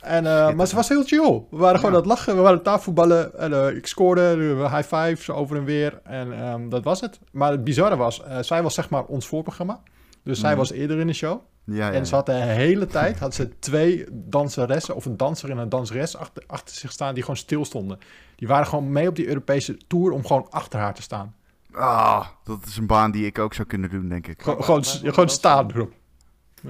En, 0.00 0.26
eh, 0.26 0.52
maar 0.52 0.66
ze 0.66 0.74
was 0.76 0.88
heel 0.88 1.02
chill. 1.04 1.42
We 1.50 1.56
waren 1.56 1.76
gewoon 1.78 1.90
Ja. 1.92 1.96
aan 1.96 2.02
het 2.02 2.10
lachen. 2.12 2.32
We 2.34 2.40
waren 2.40 2.48
aan 2.50 2.54
het 2.56 2.64
tafelvoetballen. 2.64 3.38
En 3.38 3.52
eh, 3.68 3.76
ik 3.76 3.86
scoorde. 3.86 4.36
high 4.70 4.94
five. 4.94 5.16
Zo 5.22 5.32
over 5.32 5.56
en 5.56 5.64
weer. 5.64 6.00
En 6.04 6.32
ehm, 6.32 6.68
dat 6.68 6.84
was 6.84 7.00
het. 7.00 7.18
Maar 7.32 7.50
het 7.50 7.64
bizarre 7.64 7.96
was, 7.96 8.22
zij 8.40 8.62
was 8.62 8.74
zeg 8.74 8.90
maar 8.90 9.04
ons 9.04 9.26
voorprogramma. 9.26 9.80
Dus 10.24 10.40
zij 10.40 10.50
Mhm. 10.50 10.58
was 10.58 10.70
eerder 10.72 10.98
in 10.98 11.06
de 11.06 11.12
show. 11.12 11.40
Ja, 11.70 11.86
ja, 11.86 11.92
En 11.92 12.06
ze 12.06 12.14
had 12.14 12.26
de 12.26 12.32
hele 12.32 12.86
tijd 12.86 13.18
had 13.18 13.34
ze 13.34 13.58
twee 13.58 14.06
danseressen 14.10 14.94
of 14.94 15.04
een 15.04 15.16
danser 15.16 15.50
en 15.50 15.58
een 15.58 15.68
danseres 15.68 16.16
achter, 16.16 16.42
achter 16.46 16.76
zich 16.76 16.92
staan 16.92 17.14
die 17.14 17.22
gewoon 17.22 17.36
stil 17.36 17.64
stonden. 17.64 17.98
Die 18.36 18.48
waren 18.48 18.66
gewoon 18.66 18.92
mee 18.92 19.08
op 19.08 19.16
die 19.16 19.26
Europese 19.28 19.76
tour 19.86 20.12
om 20.12 20.26
gewoon 20.26 20.50
achter 20.50 20.78
haar 20.78 20.94
te 20.94 21.02
staan. 21.02 21.34
Ah, 21.72 22.26
dat 22.44 22.66
is 22.66 22.76
een 22.76 22.86
baan 22.86 23.10
die 23.10 23.26
ik 23.26 23.38
ook 23.38 23.54
zou 23.54 23.68
kunnen 23.68 23.90
doen, 23.90 24.08
denk 24.08 24.26
ik. 24.26 24.42
Gewoon, 24.42 24.84
gewoon, 24.84 25.28
staan 25.28 25.70
erop. 25.70 25.92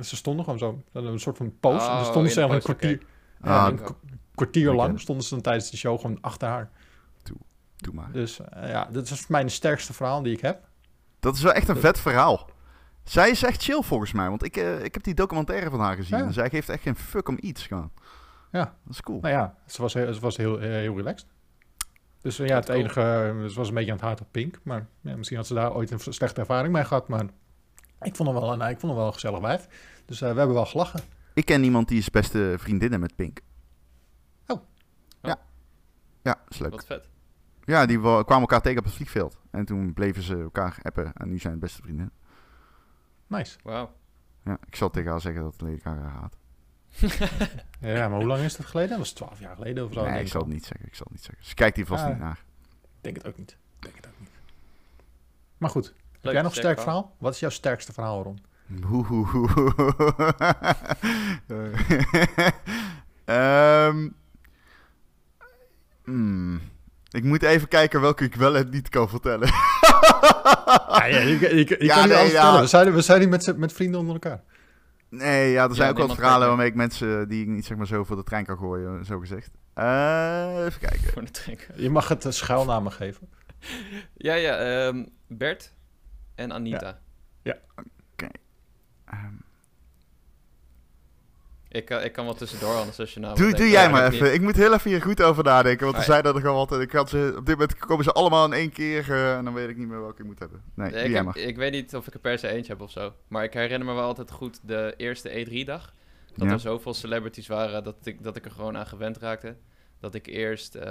Ze 0.03 0.17
stonden 0.17 0.45
gewoon 0.45 0.59
zo. 0.59 0.83
Hadden 0.93 1.13
een 1.13 1.21
soort 1.21 1.37
van 1.37 1.53
post. 1.61 1.87
en 1.87 1.93
Oh, 1.93 2.05
stonden 2.05 2.33
ze 2.33 2.41
de 2.41 2.47
eigenlijk 2.47 2.69
een 2.69 2.77
kwartier, 2.77 3.07
Ah, 3.41 3.69
een 3.71 3.81
kwartier 4.35 4.73
lang 4.73 5.01
stonden 5.01 5.25
ze 5.25 5.31
dan 5.31 5.43
tijdens 5.43 5.71
de 5.71 5.77
show 5.77 6.01
gewoon 6.01 6.19
achter 6.21 6.49
haar. 6.49 6.71
Doe 7.77 7.95
maar. 7.95 8.13
Dus 8.13 8.41
eh, 8.41 8.69
ja, 8.69 8.89
dit 8.93 9.11
is 9.11 9.27
mijn 9.27 9.51
sterkste 9.51 9.93
verhaal 9.93 10.23
die 10.23 10.33
ik 10.33 10.41
heb. 10.41 10.69
Dat 11.21 11.35
is 11.35 11.43
wel 11.43 11.53
echt 11.53 11.69
een 11.69 11.77
vet 11.77 11.99
verhaal. 11.99 12.49
Zij 13.09 13.31
is 13.31 13.43
echt 13.43 13.63
chill 13.63 13.83
volgens 13.83 14.13
mij, 14.13 14.29
want 14.29 14.45
ik, 14.45 14.57
eh, 14.57 14.85
ik 14.85 14.95
heb 14.95 15.03
die 15.03 15.15
documentaire 15.15 15.71
van 15.71 15.81
haar 15.81 15.97
gezien. 15.97 16.19
Ja. 16.19 16.25
En 16.25 16.33
zij 16.33 16.51
geeft 16.51 16.69
echt 16.69 16.83
geen 16.83 16.97
fuck 16.97 17.29
om 17.29 17.37
iets 17.41 17.67
gewoon. 17.67 17.91
Ja. 18.53 18.65
Dat 18.85 18.93
is 18.95 19.01
cool. 19.01 19.21
Nou 19.21 19.35
ja, 19.35 19.55
ze 19.67 19.83
was 19.83 19.95
heel, 19.95 20.15
ze 20.15 20.21
was 20.21 20.37
heel, 20.37 20.59
heel, 20.59 20.71
heel 20.71 20.97
relaxed. 20.97 21.27
Dus 22.21 22.39
eh, 22.39 22.47
ja, 22.47 22.55
het 22.57 22.65
Cool. 22.67 22.79
enige, 22.79 23.01
eh, 23.01 23.45
ze 23.49 23.55
was 23.55 23.69
een 23.69 23.75
beetje 23.75 23.91
aan 23.91 23.97
het 23.97 24.07
hart 24.07 24.21
op 24.21 24.27
Pink. 24.31 24.59
Maar 24.63 24.87
ja, 25.01 25.17
misschien 25.17 25.37
had 25.37 25.47
ze 25.47 25.55
daar 25.55 25.75
ooit 25.75 25.91
een 25.91 26.01
slechte 26.15 26.41
ervaring 26.41 26.73
mee 26.73 26.85
gehad. 26.85 27.09
Maar 27.09 27.25
ik 28.01 28.17
vond 28.17 28.29
hem 28.29 28.41
wel 28.41 28.53
een, 28.53 28.61
ik 28.61 28.79
vond 28.81 28.83
hem 28.93 28.95
wel 28.95 29.07
een 29.07 29.13
gezellig 29.13 29.41
wijf. 29.41 29.69
Dus 30.05 30.21
eh, 30.21 30.31
we 30.33 30.37
hebben 30.39 30.55
wel 30.57 30.67
gelachen. 30.67 31.01
Ik 31.35 31.45
ken 31.45 31.63
iemand 31.65 31.89
die 31.89 31.99
is 31.99 32.11
beste 32.11 32.55
vriendinnen 32.59 33.01
met 33.01 33.17
Pink. 33.17 33.41
Oh. 34.47 34.63
Ja. 35.23 35.37
Ja, 36.23 36.37
is 36.49 36.59
leuk. 36.59 36.71
Wat 36.71 36.87
vet. 36.87 37.09
Ja, 37.65 37.87
die 37.87 38.01
wa- 38.01 38.23
kwamen 38.23 38.41
elkaar 38.43 38.61
tegen 38.63 38.79
op 38.79 38.85
het 38.85 38.95
vliegveld. 38.95 39.41
En 39.51 39.65
toen 39.65 39.93
bleven 39.95 40.23
ze 40.23 40.39
elkaar 40.41 40.79
appen. 40.83 41.13
En 41.15 41.29
nu 41.29 41.39
zijn 41.39 41.53
het 41.53 41.63
beste 41.63 41.83
vrienden. 41.83 42.11
Nice. 43.29 43.59
Wauw. 43.63 43.93
Ja, 44.45 44.59
ik 44.67 44.77
zal 44.77 44.91
tegen 44.91 45.11
haar 45.11 45.21
zeggen 45.21 45.43
dat 45.43 45.53
het 45.53 45.61
ledenkanger 45.61 46.09
haat. 46.09 46.37
ja, 47.81 48.09
maar 48.09 48.19
hoe 48.19 48.27
lang 48.27 48.43
is 48.43 48.57
dat 48.57 48.67
geleden? 48.67 48.91
Dat 48.91 48.99
was 48.99 49.13
twaalf 49.13 49.41
jaar 49.41 49.55
geleden 49.55 49.85
of 49.85 49.93
zo. 49.93 50.05
Nee, 50.05 50.21
ik 50.21 50.29
zal 50.29 50.41
het 50.41 50.51
niet 50.51 50.65
zeggen. 50.65 50.87
Ik 50.87 50.95
zal 50.95 51.05
het 51.05 51.15
niet 51.15 51.25
zeggen. 51.25 51.45
Ze 51.45 51.55
kijkt 51.55 51.77
hier 51.77 51.87
vast 51.87 52.03
ah. 52.03 52.09
niet 52.09 52.19
naar. 52.19 52.45
Ik 52.71 53.01
denk 53.01 53.17
het 53.17 53.27
ook 53.27 53.37
niet. 53.37 53.57
Denk 53.79 53.97
het 53.97 54.07
ook 54.07 54.19
niet. 54.19 54.31
Maar 55.59 55.71
goed. 55.71 55.95
Heb 56.21 56.33
jij 56.33 56.43
nog 56.43 56.51
een 56.51 56.59
sterk 56.59 56.81
verhaal? 56.81 57.15
Wat 57.19 57.35
is 57.35 57.41
jouw 57.41 57.51
sterkste 57.51 57.93
verhaal, 57.93 58.23
Ron? 58.23 58.39
um, 66.07 66.61
ik 67.19 67.25
moet 67.25 67.43
even 67.43 67.69
kijken 67.69 68.01
welke 68.01 68.25
ik 68.25 68.35
wel 68.35 68.57
en 68.57 68.69
niet 68.71 68.89
kan 68.89 69.09
vertellen. 69.09 69.49
ja, 70.49 71.05
ja, 71.05 71.19
ja, 71.79 71.95
kan 71.95 72.09
nee, 72.09 72.23
niet 72.23 72.33
ja. 72.33 72.61
We 72.61 72.67
zijn, 72.67 72.93
we 72.93 73.01
zijn 73.01 73.21
niet 73.21 73.29
met, 73.29 73.57
met 73.57 73.73
vrienden 73.73 74.01
onder 74.01 74.15
elkaar. 74.15 74.43
Nee, 75.09 75.51
ja, 75.51 75.69
er 75.69 75.75
zijn 75.75 75.91
ook 75.91 75.97
wel 75.97 76.15
verhalen 76.15 76.49
waarmee 76.49 76.67
ik 76.67 76.75
mensen 76.75 77.29
die 77.29 77.43
ik 77.43 77.49
niet 77.49 77.67
zeg 77.67 77.77
maar 77.77 77.87
zo 77.87 78.05
voor 78.05 78.17
de 78.17 78.23
trein 78.23 78.45
kan 78.45 78.59
gooien, 78.59 79.05
zo 79.05 79.19
gezegd. 79.19 79.51
Uh, 79.79 80.65
even 80.65 80.81
kijken. 80.81 81.13
Voor 81.13 81.25
de 81.25 81.31
trein. 81.31 81.59
Je 81.77 81.91
mag 81.91 82.09
het 82.09 82.25
uh, 82.25 82.33
schuilnamen 82.33 82.93
geven. 82.93 83.29
ja, 84.17 84.35
ja, 84.35 84.87
um, 84.87 85.09
Bert 85.27 85.75
en 86.35 86.53
Anita. 86.53 86.99
Ja. 87.43 87.57
Oké. 88.13 88.29
Um, 89.13 89.43
ik, 91.69 91.91
uh, 91.91 92.05
ik 92.05 92.13
kan 92.13 92.25
wel 92.25 92.35
tussendoor 92.35 92.75
anders 92.75 93.01
als 93.01 93.15
je 93.15 93.21
nou... 93.21 93.37
Doe, 93.37 93.53
doe 93.53 93.69
jij 93.69 93.91
maar 93.91 94.13
even. 94.13 94.35
Ik 94.35 94.41
moet 94.41 94.57
heel 94.57 94.73
even 94.73 94.91
hier 94.91 95.03
goed 95.03 95.23
over 95.23 95.45
nadenken. 95.45 95.85
Want 95.85 95.99
er 95.99 96.03
zijn 96.03 96.25
er 96.25 96.35
gewoon 96.35 96.57
altijd... 96.57 96.81
Ik 96.81 96.93
had 96.93 97.09
ze, 97.09 97.35
op 97.37 97.47
dit 97.47 97.59
moment 97.59 97.79
komen 97.79 98.05
ze 98.05 98.13
allemaal 98.13 98.45
in 98.45 98.53
één 98.53 98.73
keer... 98.73 99.09
Uh, 99.09 99.37
en 99.37 99.45
dan 99.45 99.55
weet 99.55 99.69
ik 99.69 99.77
niet 99.77 99.89
meer 99.89 100.01
welke 100.01 100.21
ik 100.21 100.27
moet 100.27 100.39
hebben. 100.39 100.63
Nee, 100.75 100.91
nee 100.91 101.05
ik, 101.05 101.35
ik, 101.35 101.57
weet 101.57 101.73
niet 101.73 101.97
of 101.97 102.07
ik 102.07 102.15
er 102.15 102.21
per 102.21 102.39
se 102.39 102.49
eentje 102.49 102.73
heb 102.73 102.81
of 102.81 102.91
zo. 102.91 103.13
Maar 103.29 103.45
ik 103.45 103.53
herinner 103.53 103.89
me 103.89 103.95
wel 103.95 104.05
altijd 104.05 104.31
goed 104.31 104.61
de 104.63 104.95
eerste 104.97 105.47
E3-dag. 105.47 105.93
Dat 106.37 106.51
er 106.51 106.61
zoveel 106.61 106.95
celebrities 106.95 107.47
waren 107.47 107.85
dat 107.85 107.97
ik, 108.03 108.23
dat 108.23 108.37
ik 108.37 108.45
er 108.45 108.51
gewoon 108.51 108.77
aan 108.77 108.87
gewend 108.87 109.19
raakte. 109.19 109.57
Dat 110.01 110.15
ik 110.15 110.27
eerst 110.27 110.77
uh, 110.77 110.83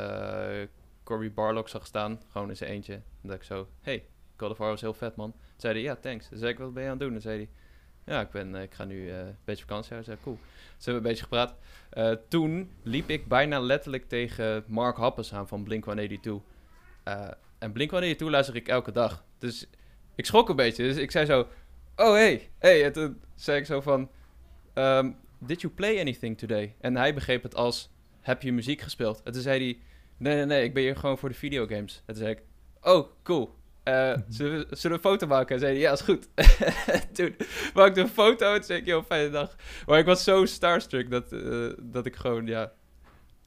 Corby 1.04 1.32
Barlock 1.32 1.70
zag 1.70 1.86
staan. 1.86 2.22
Gewoon 2.28 2.50
in 2.50 2.58
zijn 2.58 2.70
eentje. 2.70 2.94
En 2.94 3.04
dat 3.22 3.36
ik 3.36 3.44
zo... 3.44 3.68
Hey, 3.82 4.06
God 4.38 4.52
of 4.52 4.58
War 4.58 4.70
was 4.70 4.82
heel 4.82 4.94
vet, 4.94 5.16
man. 5.16 5.32
Toen 5.32 5.42
zei 5.58 5.74
hij, 5.74 5.84
ja, 5.84 5.96
thanks. 5.96 6.30
Dan 6.30 6.40
zei 6.40 6.52
ik, 6.52 6.58
wat 6.58 6.74
ben 6.74 6.84
je 6.84 6.90
aan 6.90 6.96
het 6.96 7.04
doen? 7.04 7.12
Dan 7.12 7.22
zei 7.22 7.38
hij... 7.38 7.50
Ja, 8.08 8.22
ik, 8.22 8.30
ben, 8.30 8.56
ik 8.56 8.74
ga 8.74 8.84
nu 8.84 9.12
een 9.12 9.38
beetje 9.46 9.66
vakantie 9.66 9.94
houden. 9.94 10.12
zei 10.14 10.24
cool. 10.24 10.40
Hebben 10.78 10.96
een 10.96 11.10
beetje 11.10 11.24
gepraat. 11.24 11.56
Uh, 11.94 12.12
toen 12.28 12.72
liep 12.84 13.10
ik 13.10 13.28
bijna 13.28 13.60
letterlijk 13.60 14.08
tegen 14.08 14.64
Mark 14.68 14.98
Happes 14.98 15.34
aan 15.34 15.48
van 15.48 15.64
Blink-182. 15.64 16.30
Uh, 17.08 17.28
en 17.58 17.74
Blink-182 17.74 18.18
luister 18.18 18.56
ik 18.56 18.68
elke 18.68 18.92
dag. 18.92 19.24
Dus 19.38 19.68
ik 20.16 20.26
schrok 20.26 20.50
een 20.50 20.56
beetje. 20.56 20.84
Dus 20.84 20.98
ik 20.98 21.12
zei 21.12 21.26
zo... 21.26 21.48
Oh, 21.96 22.12
hey, 22.12 22.50
hey. 22.58 22.86
En 22.86 22.94
toen 22.94 23.22
zei 23.36 23.60
ik 23.60 23.66
zo 23.66 23.82
van... 23.82 24.10
Um, 24.74 25.18
Did 25.40 25.62
you 25.62 25.74
play 25.74 26.00
anything 26.00 26.38
today? 26.38 26.76
En 26.80 26.96
hij 26.96 27.14
begreep 27.14 27.44
het 27.44 27.56
als... 27.56 27.90
Heb 28.22 28.42
je 28.42 28.54
muziek 28.54 28.82
gespeeld? 28.82 29.22
En 29.24 29.32
toen 29.32 29.42
zei 29.42 29.64
hij... 29.64 29.82
Nee, 30.18 30.36
nee, 30.36 30.46
nee. 30.46 30.64
Ik 30.64 30.74
ben 30.74 30.84
hier 30.84 30.96
gewoon 30.96 31.18
voor 31.18 31.30
de 31.30 31.36
videogames. 31.36 32.04
En 32.06 32.14
toen 32.14 32.24
zei 32.24 32.32
ik... 32.32 32.42
Oh, 32.82 33.08
cool. 33.24 33.56
Uh, 33.88 34.14
zullen, 34.30 34.68
we, 34.70 34.76
zullen, 34.76 34.98
we, 34.98 35.04
een 35.04 35.12
foto 35.12 35.28
maken? 35.28 35.56
En 35.56 35.60
zei 35.62 35.72
hij, 35.72 35.82
ja, 35.82 35.92
is 35.92 36.02
goed. 36.02 36.30
toen 37.16 37.36
maakte 37.74 38.02
een 38.02 38.10
foto 38.10 38.54
en 38.54 38.64
zei 38.64 38.80
ik, 38.80 38.86
joh, 38.86 39.06
fijne 39.06 39.30
dag. 39.30 39.56
Maar 39.86 40.00
ik 40.00 40.06
was 40.06 40.24
zo 40.24 40.46
starstruck 40.46 41.10
dat, 41.10 41.32
uh, 41.32 41.74
dat 41.80 42.06
ik 42.06 42.16
gewoon, 42.16 42.46
ja, 42.46 42.72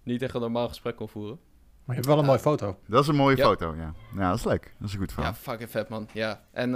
niet 0.02 0.22
echt 0.22 0.34
een 0.34 0.40
normaal 0.40 0.68
gesprek 0.68 0.96
kon 0.96 1.08
voeren. 1.08 1.38
Maar 1.84 1.96
je 1.96 2.02
hebt 2.02 2.06
wel 2.06 2.18
een 2.18 2.24
mooie 2.24 2.38
foto. 2.38 2.78
Dat 2.86 3.02
is 3.02 3.08
een 3.08 3.14
mooie 3.14 3.36
foto, 3.36 3.74
ja. 3.76 3.94
Ja, 4.16 4.28
dat 4.28 4.38
is 4.38 4.44
leuk. 4.44 4.74
Dat 4.78 4.88
is 4.88 4.94
een 4.94 5.00
goed 5.00 5.12
verhaal. 5.12 5.32
Ja, 5.32 5.38
fucking 5.38 5.70
vet, 5.70 5.88
man. 5.88 6.08
Ja. 6.12 6.44
En 6.52 6.70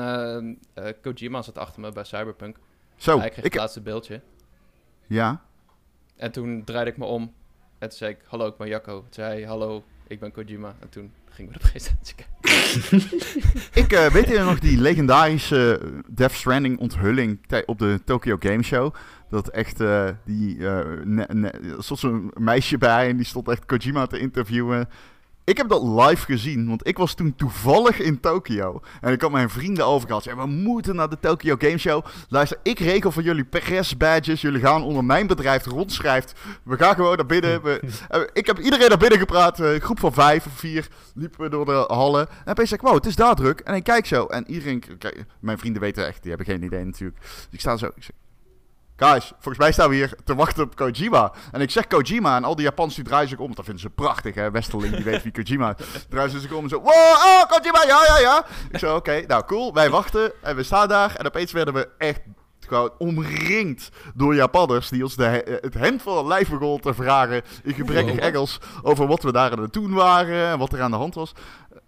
uh, 0.79 0.87
Kojima 1.03 1.43
zat 1.43 1.59
achter 1.59 1.81
me 1.81 1.93
bij 1.93 2.05
Cyberpunk. 2.05 2.57
Zo. 2.97 3.19
Hij 3.19 3.29
kreeg 3.29 3.45
ik... 3.45 3.53
het 3.53 3.61
laatste 3.61 3.81
beeldje. 3.81 4.21
Ja. 5.07 5.45
En 6.17 6.33
toen 6.33 6.65
draaide 6.65 6.91
ik 6.91 6.97
me 6.97 7.05
om. 7.05 7.23
En 7.79 7.89
toen 7.89 7.99
zei 7.99 8.13
ik, 8.13 8.19
hallo, 8.27 8.47
ik 8.47 8.57
ben 8.57 8.69
Jacco. 8.69 9.01
Toen 9.01 9.13
zei 9.13 9.33
hij, 9.33 9.49
hallo, 9.49 9.85
ik 10.07 10.21
ben 10.21 10.33
Kojima. 10.33 10.75
En 10.81 10.89
toen 10.89 11.13
gingen 11.35 11.53
we 11.53 11.59
de 11.59 11.69
presentatie 11.69 12.15
kijken. 12.15 12.33
ik 13.83 13.93
uh, 13.93 14.07
weet 14.07 14.29
je 14.29 14.39
nog 14.39 14.59
die 14.59 14.79
legendarische 14.79 15.81
uh, 15.83 15.99
Death 16.09 16.33
Stranding 16.33 16.79
onthulling 16.79 17.39
op 17.67 17.79
de 17.79 18.01
Tokyo 18.05 18.37
Game 18.41 18.63
Show? 18.63 18.95
Dat 19.31 19.49
echt, 19.49 19.81
uh, 19.81 20.09
die, 20.25 20.57
uh, 20.57 20.79
er 21.45 21.75
stond 21.79 22.01
zo'n 22.01 22.31
meisje 22.35 22.79
bij 22.79 23.09
en 23.09 23.17
die 23.17 23.27
stond 23.27 23.49
echt 23.49 23.67
Kojima 23.67 24.07
te 24.07 24.19
interviewen. 24.19 24.89
Ik 25.47 25.57
heb 25.57 25.69
dat 25.69 25.83
live 25.83 26.25
gezien, 26.25 26.69
want 26.69 26.87
ik 26.87 26.97
was 26.97 27.15
toen 27.15 27.35
toevallig 27.37 28.01
in 28.01 28.21
Tokio. 28.21 28.81
En 29.01 29.13
ik 29.13 29.21
had 29.21 29.31
mijn 29.31 29.51
vrienden 29.51 29.87
overgehaald. 29.87 30.23
Zei, 30.23 30.37
we 30.37 30.47
moeten 30.47 30.97
naar 30.97 31.09
de 31.09 31.19
Tokyo 31.21 31.57
Game 31.59 31.79
Show. 31.79 32.05
Luister, 32.29 32.59
ik 32.63 32.79
regel 32.79 33.13
voor 33.13 33.23
jullie 33.23 33.45
press-badges. 33.45 34.41
Jullie 34.41 34.61
gaan 34.61 34.83
onder 34.83 35.05
mijn 35.05 35.27
bedrijf 35.27 35.65
rondschrijft. 35.65 36.35
We 36.63 36.77
gaan 36.77 36.95
gewoon 36.95 37.17
naar 37.17 37.27
binnen. 37.27 37.63
We, 37.63 37.81
eh, 38.09 38.21
ik 38.33 38.47
heb 38.47 38.59
iedereen 38.59 38.89
naar 38.89 38.99
binnen 38.99 39.19
gepraat. 39.19 39.59
Een 39.59 39.81
groep 39.81 40.01
van 40.01 40.13
vijf 40.13 40.47
of 40.47 40.53
vier 40.53 40.89
liepen 41.15 41.41
we 41.41 41.49
door 41.49 41.65
de 41.65 41.85
hallen. 41.87 42.29
En 42.45 42.51
opeens 42.51 42.69
zei 42.69 42.81
ik, 42.81 42.87
wow, 42.87 42.97
het 42.97 43.07
is 43.07 43.17
daar 43.17 43.35
druk. 43.35 43.61
En 43.61 43.75
ik 43.75 43.85
kijk 43.85 44.07
zo. 44.07 44.27
En 44.27 44.51
iedereen, 44.51 44.83
mijn 45.41 45.59
vrienden 45.59 45.83
weten 45.83 46.07
echt, 46.07 46.23
die 46.23 46.33
hebben 46.33 46.47
geen 46.47 46.63
idee 46.63 46.85
natuurlijk. 46.85 47.21
Dus 47.21 47.49
ik 47.51 47.61
sta 47.61 47.77
zo, 47.77 47.87
ik 47.87 48.03
zeg, 48.03 48.17
Guys, 48.97 49.27
volgens 49.33 49.59
mij 49.59 49.73
staan 49.73 49.89
we 49.89 49.95
hier 49.95 50.15
te 50.25 50.35
wachten 50.35 50.63
op 50.65 50.77
Kojima. 50.77 51.33
En 51.53 51.61
ik 51.61 51.71
zeg 51.71 51.87
Kojima 51.87 52.37
en 52.37 52.45
al 52.45 52.55
die 52.55 52.65
Japanners 52.65 52.97
die 52.97 53.05
draaien 53.05 53.29
zich 53.29 53.39
om. 53.39 53.55
Dat 53.55 53.65
vinden 53.65 53.83
ze 53.83 53.91
prachtig, 53.91 54.35
hè. 54.35 54.51
Westerling, 54.51 54.95
die 54.95 55.05
weet 55.05 55.23
wie 55.23 55.33
Kojima 55.33 55.75
Draaien 56.09 56.31
ze 56.31 56.41
zich 56.41 56.53
om 56.53 56.63
en 56.63 56.69
zo... 56.69 56.81
Wow, 56.81 56.93
oh, 56.93 57.43
Kojima, 57.49 57.85
ja, 57.87 58.05
ja, 58.07 58.19
ja. 58.19 58.45
Ik 58.71 58.79
zo, 58.79 58.97
oké, 58.97 59.25
nou 59.27 59.45
cool. 59.45 59.73
Wij 59.73 59.91
wachten 59.91 60.33
en 60.43 60.57
we 60.57 60.63
staan 60.63 60.89
daar. 60.89 61.15
En 61.17 61.27
opeens 61.27 61.53
werden 61.53 61.75
we 61.75 61.89
echt 61.99 62.21
gewoon 62.67 62.91
omringd 62.99 63.89
door 64.15 64.35
Japanners 64.35 64.89
die 64.89 65.03
ons 65.03 65.17
de, 65.17 65.59
het 65.61 65.75
hemd 65.75 66.03
van 66.03 66.17
het 66.17 66.27
lijf 66.27 66.51
begonnen 66.51 66.81
te 66.81 66.95
vragen 66.95 67.43
in 67.63 67.75
gebrekkig 67.75 68.17
Engels 68.17 68.61
over 68.83 69.07
wat 69.07 69.23
we 69.23 69.33
daar 69.33 69.51
aan 69.51 69.63
het 69.63 69.73
doen 69.73 69.93
waren 69.93 70.51
en 70.51 70.59
wat 70.59 70.73
er 70.73 70.83
aan 70.83 70.91
de 70.91 70.97
hand 70.97 71.15
was. 71.15 71.33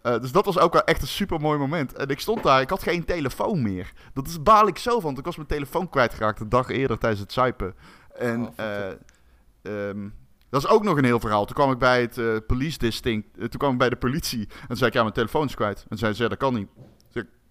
Uh, 0.06 0.20
dus 0.20 0.32
dat 0.32 0.44
was 0.44 0.58
ook 0.58 0.74
echt 0.74 1.02
een 1.02 1.08
super 1.08 1.40
mooi 1.40 1.58
moment. 1.58 1.92
En 1.92 2.08
ik 2.08 2.20
stond 2.20 2.42
daar, 2.42 2.60
ik 2.60 2.70
had 2.70 2.82
geen 2.82 3.04
telefoon 3.04 3.62
meer. 3.62 3.92
Dat 4.12 4.26
is 4.26 4.42
baal 4.42 4.66
ik 4.66 4.78
zo 4.78 4.92
van, 4.92 5.02
want 5.02 5.18
ik 5.18 5.24
was 5.24 5.36
mijn 5.36 5.48
telefoon 5.48 5.88
kwijtgeraakt 5.88 6.38
de 6.38 6.48
dag 6.48 6.68
eerder 6.68 6.98
tijdens 6.98 7.20
het 7.20 7.32
zuipen. 7.32 7.74
En 8.14 8.46
oh, 8.46 8.52
uh, 9.62 9.88
um, 9.88 10.14
dat 10.50 10.62
is 10.62 10.68
ook 10.68 10.82
nog 10.82 10.96
een 10.96 11.04
heel 11.04 11.20
verhaal. 11.20 11.44
Toen 11.44 11.54
kwam 11.54 11.70
ik 11.70 11.78
bij 11.78 12.00
het 12.00 12.16
uh, 12.16 12.36
police 12.46 12.78
distinct, 12.78 13.34
toen 13.34 13.48
kwam 13.48 13.72
ik 13.72 13.78
bij 13.78 13.88
de 13.88 13.96
politie. 13.96 14.48
En 14.60 14.66
toen 14.66 14.76
zei 14.76 14.88
ik, 14.88 14.96
ja, 14.96 15.02
mijn 15.02 15.14
telefoon 15.14 15.46
is 15.46 15.54
kwijt. 15.54 15.86
En 15.88 15.98
zei 15.98 16.12
ze, 16.12 16.28
dat 16.28 16.38
kan 16.38 16.54
niet. 16.54 16.68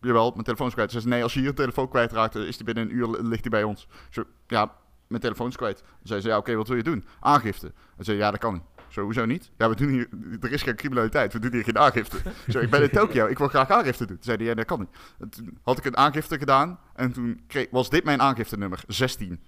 Jawel, 0.02 0.32
mijn 0.32 0.44
telefoon 0.44 0.68
is 0.68 0.74
kwijt. 0.74 0.92
Ze 0.92 1.00
zei, 1.00 1.14
nee, 1.14 1.24
als 1.24 1.34
je 1.34 1.42
je 1.42 1.54
telefoon 1.54 1.90
kwijtraakt, 1.90 2.36
is 2.36 2.58
die 2.58 2.66
binnen 2.66 2.84
een 2.84 2.96
uur, 2.96 3.08
ligt 3.08 3.42
die 3.42 3.52
bij 3.52 3.64
ons. 3.64 3.88
Zo, 4.10 4.24
ja, 4.48 4.72
mijn 5.08 5.22
telefoon 5.22 5.48
is 5.48 5.56
kwijt. 5.56 5.78
Toen 5.78 5.88
zei 6.02 6.22
ze, 6.22 6.28
ja, 6.28 6.38
oké, 6.38 6.56
wat 6.56 6.68
wil 6.68 6.78
je 6.78 6.84
doen? 6.84 7.06
Aangifte. 7.20 7.74
En 7.98 8.04
zei, 8.04 8.18
ja, 8.18 8.32
dat 8.32 8.40
kan 8.40 8.54
niet. 8.54 8.64
Sowieso 8.96 9.26
niet. 9.26 9.52
Ja, 9.58 9.70
we 9.70 9.76
doen 9.76 9.90
hier, 9.90 10.08
er 10.42 10.52
is 10.52 10.62
geen 10.62 10.76
criminaliteit, 10.76 11.34
we 11.34 11.40
doen 11.40 11.52
hier 11.52 11.64
geen 11.64 11.78
aangifte. 11.78 12.18
Zo, 12.50 12.60
ik 12.60 12.70
ben 12.70 12.82
in 12.82 12.90
Tokio, 12.90 13.28
ik 13.28 13.38
wil 13.38 13.48
graag 13.48 13.70
aangifte 13.70 14.06
doen. 14.06 14.16
Toen 14.16 14.26
zei 14.26 14.38
hij, 14.38 14.46
ja, 14.46 14.54
dat 14.54 14.66
kan 14.66 14.80
niet. 14.80 15.32
toen 15.32 15.58
had 15.64 15.78
ik 15.78 15.86
een 15.86 15.98
aangifte 15.98 16.38
gedaan 16.38 16.80
en 16.94 17.12
toen 17.12 17.42
kreeg, 17.48 17.68
was 17.72 17.90
dit 17.90 18.04
mijn 18.04 18.22
aangifte 18.22 18.58
nummer, 18.58 18.84
16. 18.88 19.40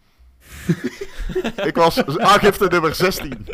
ik 1.69 1.75
was 1.75 2.05
aangifte 2.17 2.67
nummer 2.67 2.95
16. 2.95 3.47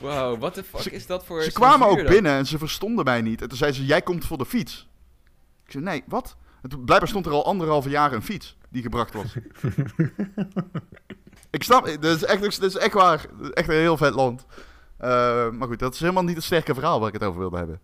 Wauw, 0.00 0.38
wat 0.38 0.54
de 0.54 0.64
fuck 0.64 0.92
is 0.92 1.06
dat 1.06 1.24
voor... 1.24 1.42
Ze 1.42 1.52
kwamen 1.52 1.88
ook 1.88 2.06
binnen 2.06 2.32
en 2.32 2.46
ze 2.46 2.58
verstonden 2.58 3.04
mij 3.04 3.22
niet. 3.22 3.42
En 3.42 3.48
toen 3.48 3.58
zeiden 3.58 3.80
ze, 3.80 3.86
jij 3.86 4.02
komt 4.02 4.24
voor 4.24 4.38
de 4.38 4.46
fiets. 4.46 4.88
Ik 5.64 5.72
zei, 5.72 5.84
nee, 5.84 6.04
wat? 6.06 6.36
En 6.62 6.68
toen, 6.68 6.84
blijkbaar 6.84 7.08
stond 7.08 7.26
er 7.26 7.32
al 7.32 7.44
anderhalve 7.44 7.88
jaar 7.88 8.12
een 8.12 8.22
fiets 8.22 8.56
die 8.68 8.82
gebracht 8.82 9.12
was. 9.14 9.36
Ik 11.56 11.62
snap, 11.62 11.84
dit 11.84 12.04
is 12.04 12.24
echt, 12.24 12.40
dit 12.40 12.62
is 12.62 12.76
echt 12.76 12.92
waar. 12.92 13.26
Echt 13.52 13.68
een 13.68 13.74
heel 13.74 13.96
vet 13.96 14.14
land. 14.14 14.46
Uh, 15.00 15.50
maar 15.50 15.68
goed, 15.68 15.78
dat 15.78 15.94
is 15.94 16.00
helemaal 16.00 16.24
niet 16.24 16.36
het 16.36 16.44
sterke 16.44 16.74
verhaal 16.74 16.98
waar 16.98 17.08
ik 17.08 17.14
het 17.14 17.24
over 17.24 17.40
wilde 17.40 17.56
hebben. 17.56 17.80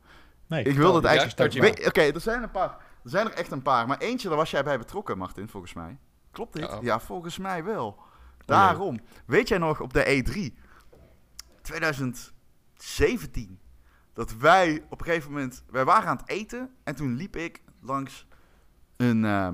Nee, 0.46 0.64
ik 0.64 0.76
wilde 0.76 0.96
het 0.96 1.06
eigenlijk... 1.06 1.54
Oké, 1.54 1.86
okay, 1.86 2.10
er 2.10 2.20
zijn 2.20 2.42
een 2.42 2.50
paar. 2.50 2.76
Er 3.04 3.10
zijn 3.10 3.26
er 3.26 3.32
echt 3.32 3.50
een 3.50 3.62
paar. 3.62 3.86
Maar 3.86 3.98
eentje, 3.98 4.28
daar 4.28 4.36
was 4.36 4.50
jij 4.50 4.64
bij 4.64 4.78
betrokken, 4.78 5.18
Martin, 5.18 5.48
volgens 5.48 5.72
mij. 5.72 5.98
Klopt 6.30 6.52
dit? 6.52 6.78
Ja, 6.80 7.00
volgens 7.00 7.38
mij 7.38 7.64
wel. 7.64 7.98
Daarom. 8.44 9.00
Weet 9.26 9.48
jij 9.48 9.58
nog 9.58 9.80
op 9.80 9.92
de 9.92 10.24
E3 10.24 10.52
2017 11.62 13.60
dat 14.12 14.36
wij 14.36 14.84
op 14.88 15.00
een 15.00 15.06
gegeven 15.06 15.30
moment... 15.30 15.64
Wij 15.70 15.84
waren 15.84 16.08
aan 16.08 16.16
het 16.16 16.28
eten 16.28 16.70
en 16.84 16.94
toen 16.94 17.14
liep 17.14 17.36
ik 17.36 17.62
langs 17.80 18.26
een... 18.96 19.24
Uh, 19.24 19.48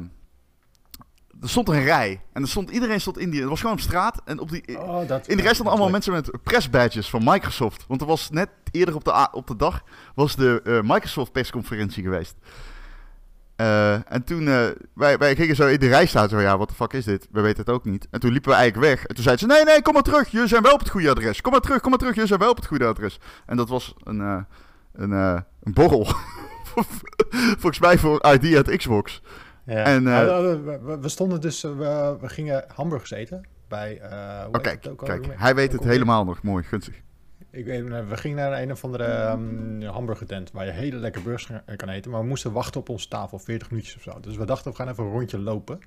er 1.43 1.49
stond 1.49 1.69
een 1.69 1.85
rij. 1.85 2.21
En 2.33 2.43
er 2.43 2.49
stond, 2.49 2.71
iedereen 2.71 3.01
stond 3.01 3.19
in 3.19 3.31
die... 3.31 3.41
Het 3.41 3.49
was 3.49 3.61
gewoon 3.61 3.75
op 3.75 3.81
straat. 3.81 4.21
En 4.25 4.39
op 4.39 4.51
die, 4.51 4.79
oh, 4.79 5.01
in 5.27 5.37
de 5.37 5.43
rij 5.43 5.53
stonden 5.53 5.75
allemaal 5.75 5.91
mensen 5.91 6.13
met 6.13 6.31
pressbadges 6.43 7.11
van 7.11 7.23
Microsoft. 7.25 7.85
Want 7.89 8.01
er 8.01 8.07
was 8.07 8.31
net 8.31 8.49
eerder 8.71 8.95
op 8.95 9.05
de, 9.05 9.29
op 9.33 9.47
de 9.47 9.57
dag... 9.57 9.83
was 10.15 10.37
de 10.37 10.61
uh, 10.65 10.81
Microsoft 10.83 11.33
persconferentie 11.33 12.03
geweest. 12.03 12.35
Uh, 13.57 14.13
en 14.13 14.25
toen... 14.25 14.43
Uh, 14.43 14.67
wij, 14.95 15.19
wij 15.19 15.37
gingen 15.37 15.57
zo 15.57 15.67
in 15.67 15.79
de 15.79 15.89
rij 15.89 16.07
staan. 16.07 16.29
Zo, 16.29 16.41
ja, 16.41 16.59
wat 16.59 16.69
de 16.69 16.75
fuck 16.75 16.93
is 16.93 17.05
dit? 17.05 17.29
We 17.31 17.41
weten 17.41 17.61
het 17.61 17.71
ook 17.71 17.85
niet. 17.85 18.07
En 18.11 18.21
toen 18.21 18.33
liepen 18.33 18.51
we 18.51 18.57
eigenlijk 18.57 18.89
weg. 18.89 19.07
En 19.07 19.15
toen 19.15 19.25
zeiden 19.25 19.49
ze... 19.49 19.55
Nee, 19.55 19.65
nee, 19.65 19.83
kom 19.83 19.95
maar 19.95 20.03
terug. 20.03 20.29
Jullie 20.31 20.49
zijn 20.49 20.63
wel 20.63 20.73
op 20.73 20.79
het 20.79 20.91
goede 20.91 21.11
adres. 21.11 21.41
Kom 21.41 21.53
maar 21.53 21.61
terug, 21.61 21.81
kom 21.81 21.91
maar 21.91 21.99
terug. 21.99 22.15
Jullie 22.15 22.29
zijn 22.29 22.41
wel 22.41 22.51
op 22.51 22.57
het 22.57 22.67
goede 22.67 22.87
adres. 22.87 23.19
En 23.47 23.57
dat 23.57 23.69
was 23.69 23.95
een... 24.03 24.47
een, 24.93 25.11
een 25.63 25.73
borrel. 25.73 26.07
Volgens 27.61 27.81
mij 27.81 27.99
voor 27.99 28.27
ID 28.33 28.57
at 28.57 28.77
Xbox. 28.77 29.23
Ja. 29.69 29.85
En, 29.85 30.03
uh, 30.03 30.21
we, 30.21 30.99
we, 31.01 31.09
stonden 31.09 31.41
dus, 31.41 31.63
we, 31.63 32.17
we, 32.21 32.29
gingen 32.29 32.65
hamburgers 32.75 33.11
eten 33.11 33.47
bij... 33.69 34.01
Uh, 34.03 34.45
Oké, 34.49 34.77
kijk, 34.97 35.27
hij 35.31 35.55
weet 35.55 35.73
het 35.73 35.85
helemaal 35.85 36.25
nog. 36.25 36.43
Mooi, 36.43 36.65
gunstig. 36.65 36.95
Ik 37.51 37.65
weet, 37.65 37.89
we 37.89 38.17
gingen 38.17 38.37
naar 38.37 38.63
een 38.63 38.73
of 38.73 38.85
andere 38.85 39.31
um, 39.31 39.83
hamburgertent 39.83 40.51
waar 40.51 40.65
je 40.65 40.71
hele 40.71 40.97
lekker 40.97 41.23
burgers 41.23 41.61
kan 41.77 41.89
eten. 41.89 42.11
Maar 42.11 42.21
we 42.21 42.27
moesten 42.27 42.53
wachten 42.53 42.81
op 42.81 42.89
onze 42.89 43.09
tafel, 43.09 43.39
40 43.39 43.71
minuutjes 43.71 43.97
of 43.97 44.03
zo. 44.03 44.21
Dus 44.21 44.37
we 44.37 44.45
dachten, 44.45 44.71
we 44.71 44.77
gaan 44.77 44.89
even 44.89 45.05
een 45.05 45.11
rondje 45.11 45.39
lopen. 45.39 45.79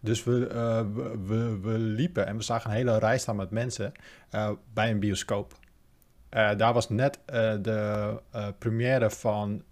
Dus 0.00 0.24
we, 0.24 0.48
uh, 0.52 0.80
we, 1.26 1.58
we, 1.60 1.78
liepen 1.78 2.26
en 2.26 2.36
we 2.36 2.42
zagen 2.42 2.70
een 2.70 2.76
hele 2.76 2.98
rij 2.98 3.18
staan 3.18 3.36
met 3.36 3.50
mensen 3.50 3.92
uh, 4.34 4.50
bij 4.72 4.90
een 4.90 5.00
bioscoop. 5.00 5.52
daar 6.30 6.72
was 6.72 6.88
net 6.88 7.18
de 7.62 8.20
première 8.58 9.10
van 9.10 9.62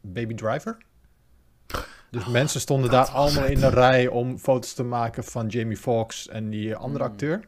Baby 0.00 0.34
Driver. 0.34 0.76
Dus 2.10 2.22
oh, 2.22 2.28
mensen 2.28 2.60
stonden 2.60 2.90
daar 2.90 3.08
allemaal 3.08 3.44
in 3.44 3.60
de 3.60 3.68
rij 3.68 4.08
om 4.08 4.38
foto's 4.38 4.72
te 4.72 4.82
maken 4.82 5.24
van 5.24 5.46
Jamie 5.46 5.76
Foxx 5.76 6.28
en 6.28 6.50
die 6.50 6.74
andere 6.74 7.04
hmm. 7.04 7.12
acteur. 7.12 7.40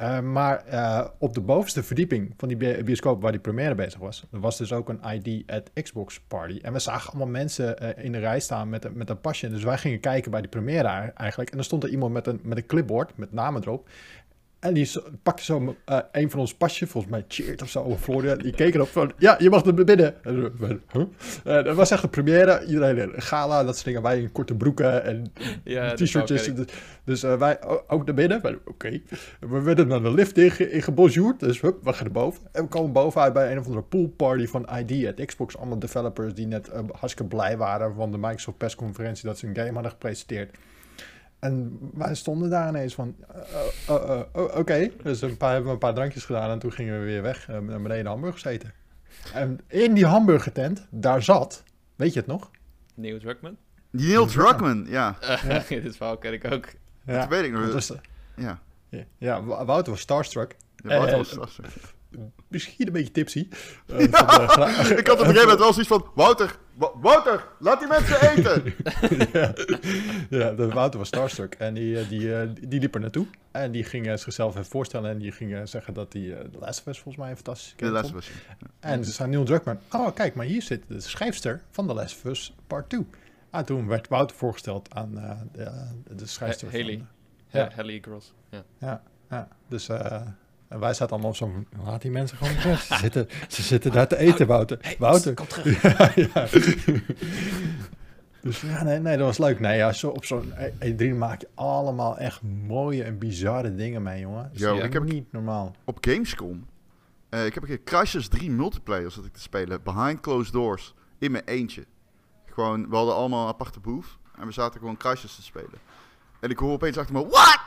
Uh, 0.00 0.20
maar 0.20 0.64
uh, 0.72 1.06
op 1.18 1.34
de 1.34 1.40
bovenste 1.40 1.82
verdieping 1.82 2.34
van 2.36 2.48
die 2.48 2.82
bioscoop 2.82 3.22
waar 3.22 3.32
die 3.32 3.40
première 3.40 3.74
bezig 3.74 4.00
was, 4.00 4.24
er 4.32 4.40
was 4.40 4.58
dus 4.58 4.72
ook 4.72 4.88
een 4.88 5.00
ID 5.12 5.50
at 5.50 5.70
Xbox 5.82 6.20
party. 6.20 6.58
En 6.62 6.72
we 6.72 6.78
zagen 6.78 7.10
allemaal 7.10 7.28
mensen 7.28 7.76
uh, 7.82 8.04
in 8.04 8.12
de 8.12 8.18
rij 8.18 8.40
staan 8.40 8.68
met, 8.68 8.94
met 8.94 9.10
een 9.10 9.20
pasje. 9.20 9.48
Dus 9.48 9.62
wij 9.62 9.78
gingen 9.78 10.00
kijken 10.00 10.30
bij 10.30 10.40
die 10.40 10.50
première 10.50 11.12
eigenlijk. 11.14 11.50
En 11.50 11.58
er 11.58 11.64
stond 11.64 11.82
er 11.82 11.88
iemand 11.88 12.12
met 12.12 12.26
een, 12.26 12.40
met 12.42 12.58
een 12.58 12.66
clipboard 12.66 13.16
met 13.16 13.32
namen 13.32 13.62
erop. 13.62 13.88
En 14.66 14.74
die 14.74 14.90
pakte 15.22 15.44
zo 15.44 15.76
uh, 15.88 15.98
een 16.12 16.30
van 16.30 16.40
ons 16.40 16.54
pasje, 16.54 16.86
volgens 16.86 17.12
mij 17.12 17.24
Cheert 17.28 17.62
of 17.62 17.68
zo, 17.68 17.80
of 17.80 18.00
Florida. 18.00 18.34
Die 18.34 18.52
keek 18.52 18.74
erop 18.74 18.88
van, 18.88 19.12
ja, 19.18 19.36
je 19.38 19.50
mag 19.50 19.64
er 19.64 19.74
binnen. 19.84 20.14
Huh? 20.22 21.02
Uh, 21.46 21.64
dat 21.64 21.76
was 21.76 21.90
echt 21.90 22.02
een 22.02 22.10
première. 22.10 22.64
Iedereen 22.66 22.98
een 22.98 23.22
gala, 23.22 23.64
dat 23.64 23.74
soort 23.74 23.84
dingen. 23.84 24.02
Wij 24.02 24.20
in 24.20 24.32
korte 24.32 24.54
broeken 24.54 25.04
en 25.04 25.32
ja, 25.64 25.94
t-shirtjes. 25.94 26.54
Dus, 26.54 26.66
dus 27.04 27.24
uh, 27.24 27.38
wij 27.38 27.58
ook 27.86 28.06
naar 28.06 28.14
binnen. 28.14 28.36
Oké. 28.36 28.58
Okay. 28.64 29.02
We 29.40 29.60
werden 29.60 29.88
naar 29.88 30.02
de 30.02 30.14
lift 30.14 30.38
in, 30.38 30.70
in 30.70 30.82
gebonjourd. 30.82 31.40
Dus 31.40 31.60
hup, 31.60 31.84
we 31.84 31.92
gaan 31.92 32.04
naar 32.04 32.12
boven. 32.12 32.42
En 32.52 32.62
we 32.62 32.68
komen 32.68 32.92
bovenuit 32.92 33.32
bij 33.32 33.52
een 33.52 33.58
of 33.58 33.64
andere 33.64 33.82
poolparty 33.82 34.46
van 34.46 34.68
ID 34.78 35.06
at 35.06 35.26
Xbox. 35.26 35.56
Allemaal 35.56 35.78
developers 35.78 36.34
die 36.34 36.46
net 36.46 36.70
hartstikke 36.92 37.36
blij 37.36 37.56
waren 37.56 37.94
van 37.94 38.10
de 38.10 38.18
Microsoft 38.18 38.58
persconferentie 38.58 39.26
dat 39.26 39.38
ze 39.38 39.46
een 39.46 39.56
game 39.56 39.72
hadden 39.72 39.90
gepresenteerd. 39.90 40.50
En 41.38 41.78
wij 41.94 42.14
stonden 42.14 42.50
daar 42.50 42.68
ineens 42.68 42.94
van, 42.94 43.16
uh, 43.90 43.96
uh, 43.96 44.56
oké. 44.56 44.90
Dus 45.02 45.22
een 45.22 45.36
paar, 45.36 45.50
hebben 45.50 45.66
we 45.66 45.72
een 45.72 45.78
paar 45.78 45.94
drankjes 45.94 46.24
gedaan 46.24 46.50
en 46.50 46.58
toen 46.58 46.72
gingen 46.72 46.98
we 46.98 47.04
weer 47.04 47.22
weg 47.22 47.48
uh, 47.48 47.58
naar 47.58 47.82
beneden 47.82 48.06
hamburgers 48.06 48.44
eten. 48.44 48.72
En 49.34 49.60
in 49.66 49.94
die 49.94 50.06
hamburgertent, 50.06 50.86
daar 50.90 51.22
zat, 51.22 51.62
weet 51.96 52.12
je 52.12 52.18
het 52.18 52.28
nog? 52.28 52.50
Neil 52.94 53.18
Druckmann? 53.18 53.56
Neil 53.90 54.26
Druckmann, 54.26 54.86
ja. 54.88 55.16
ja. 55.20 55.62
Dit 55.82 55.96
verhaal 55.96 56.18
ken 56.18 56.32
ik 56.32 56.52
ook. 56.52 56.66
Ja. 57.04 57.18
Dat 57.18 57.28
weet 57.28 57.44
ik 57.44 57.52
nog. 57.52 57.72
Dus, 57.72 57.92
ja. 58.36 58.60
ja. 59.18 59.42
Wouter 59.44 59.92
was 59.92 60.00
starstruck. 60.00 60.56
Ja, 60.76 60.96
Wouter 60.96 61.16
was 61.16 61.28
starstruck 61.28 61.94
misschien 62.48 62.86
een 62.86 62.92
beetje 62.92 63.12
tipsy. 63.12 63.48
Uh, 63.86 64.02
ik 64.02 65.06
had 65.06 65.20
op 65.20 65.26
een 65.26 65.34
gegeven 65.34 65.34
moment 65.34 65.58
wel 65.58 65.72
zoiets 65.72 65.88
van... 65.88 66.06
Wouter, 66.14 66.56
Wouter, 67.00 67.48
laat 67.58 67.78
die 67.78 67.88
mensen 67.88 68.30
eten! 68.30 68.74
ja, 69.40 69.52
ja 70.30 70.52
de 70.52 70.68
Wouter 70.68 70.98
was 70.98 71.08
starstruck. 71.08 71.54
En 71.54 71.74
die, 71.74 71.98
eh, 71.98 72.08
die, 72.08 72.34
eh, 72.34 72.48
die, 72.54 72.68
die 72.68 72.80
liep 72.80 72.94
er 72.94 73.00
naartoe. 73.00 73.26
En 73.50 73.72
die 73.72 73.84
ging 73.84 74.18
zichzelf 74.18 74.52
even 74.52 74.66
voorstellen. 74.66 75.10
En 75.10 75.18
die 75.18 75.32
ging 75.32 75.68
zeggen 75.68 75.94
dat 75.94 76.12
hij 76.12 76.22
de 76.22 76.58
Last 76.58 76.80
of 76.80 76.86
Us 76.86 76.98
volgens 76.98 77.16
mij 77.16 77.30
een 77.30 77.36
fantastische 77.36 77.76
De 77.76 77.86
Last 77.86 78.10
of 78.10 78.16
Us, 78.16 78.30
En 78.80 79.04
ze 79.04 79.12
zei 79.12 79.28
Neil 79.28 79.44
Druckmann... 79.44 79.78
Oh, 79.90 80.14
kijk, 80.14 80.34
maar 80.34 80.46
hier 80.46 80.62
zit 80.62 80.82
de 80.88 81.00
schrijfster 81.00 81.62
van 81.70 81.86
The 81.86 81.94
Last 81.94 82.16
of 82.16 82.24
Us 82.24 82.54
Part 82.66 82.88
2. 82.88 83.06
En 83.50 83.64
toen 83.64 83.86
werd 83.86 84.08
Wouter 84.08 84.36
voorgesteld 84.36 84.94
aan 84.94 85.14
de, 85.52 86.16
de 86.16 86.26
schrijfster 86.26 86.70
Haley. 86.70 87.04
Van, 87.48 87.60
ja, 87.60 87.70
Haley 87.74 87.98
Gross. 88.00 88.32
Ja. 88.50 88.64
ja, 88.78 89.02
ja. 89.30 89.48
Dus... 89.68 89.88
En 90.68 90.80
wij 90.80 90.94
zaten 90.94 91.12
allemaal 91.12 91.30
op 91.30 91.36
zo'n... 91.36 91.66
Laat 91.84 92.02
die 92.02 92.10
mensen 92.10 92.36
gewoon. 92.36 92.76
Ze 92.78 92.94
zitten, 93.04 93.28
ze 93.48 93.62
zitten 93.62 93.92
daar 93.92 94.08
te 94.08 94.16
eten, 94.16 94.46
Wouter. 94.46 94.78
Hey, 94.80 94.96
Wouter. 94.98 95.34
Kom 95.34 95.46
terug. 95.46 95.82
ja, 95.98 96.12
ja. 96.14 96.46
Dus 98.40 98.60
ja, 98.60 98.82
nee, 98.82 98.98
nee, 98.98 99.16
dat 99.16 99.26
was 99.26 99.38
leuk. 99.38 99.60
Nee, 99.60 99.76
ja, 99.76 99.92
zo, 99.92 100.08
op 100.08 100.24
zo'n 100.24 100.52
E3 100.84 101.16
maak 101.16 101.40
je 101.40 101.48
allemaal 101.54 102.18
echt 102.18 102.42
mooie 102.42 103.04
en 103.04 103.18
bizarre 103.18 103.74
dingen 103.74 104.02
mee, 104.02 104.20
jongen. 104.20 104.50
Dus 104.52 104.60
Yo, 104.60 104.76
ik 104.76 104.92
heb 104.92 105.04
niet 105.04 105.32
normaal. 105.32 105.74
Op 105.84 105.98
Gamescom, 106.00 106.66
uh, 107.30 107.46
ik 107.46 107.54
heb 107.54 107.62
een 107.62 107.68
keer 107.68 107.82
Crysis 107.82 108.28
3 108.28 108.50
multiplayer 108.50 109.10
zat 109.10 109.24
ik 109.24 109.32
te 109.32 109.40
spelen. 109.40 109.82
Behind 109.82 110.20
closed 110.20 110.52
doors. 110.52 110.94
In 111.18 111.30
mijn 111.30 111.44
eentje. 111.44 111.84
Gewoon, 112.46 112.88
we 112.88 112.96
hadden 112.96 113.14
allemaal 113.14 113.42
een 113.42 113.48
aparte 113.48 113.80
booth. 113.80 114.18
En 114.38 114.46
we 114.46 114.52
zaten 114.52 114.80
gewoon 114.80 114.96
Crysis 114.96 115.34
te 115.34 115.42
spelen. 115.42 115.78
En 116.40 116.50
ik 116.50 116.58
hoor 116.58 116.72
opeens 116.72 116.98
achter 116.98 117.14
me, 117.14 117.26
what? 117.26 117.60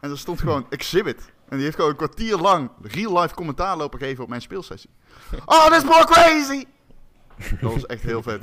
En 0.00 0.10
er 0.10 0.18
stond 0.18 0.40
gewoon 0.40 0.66
Exhibit. 0.70 1.32
En 1.48 1.56
die 1.56 1.64
heeft 1.64 1.76
gewoon 1.76 1.90
een 1.90 1.96
kwartier 1.96 2.36
lang 2.36 2.70
real-life 2.82 3.34
commentaar 3.34 3.76
lopen 3.76 3.98
geven 3.98 4.22
op 4.22 4.28
mijn 4.28 4.40
speelsessie. 4.40 4.90
Oh, 5.44 5.66
this 5.66 5.84
more 5.84 6.04
crazy! 6.04 6.64
Dat 7.60 7.72
was 7.72 7.86
echt 7.86 8.02
heel 8.02 8.22
vet. 8.22 8.40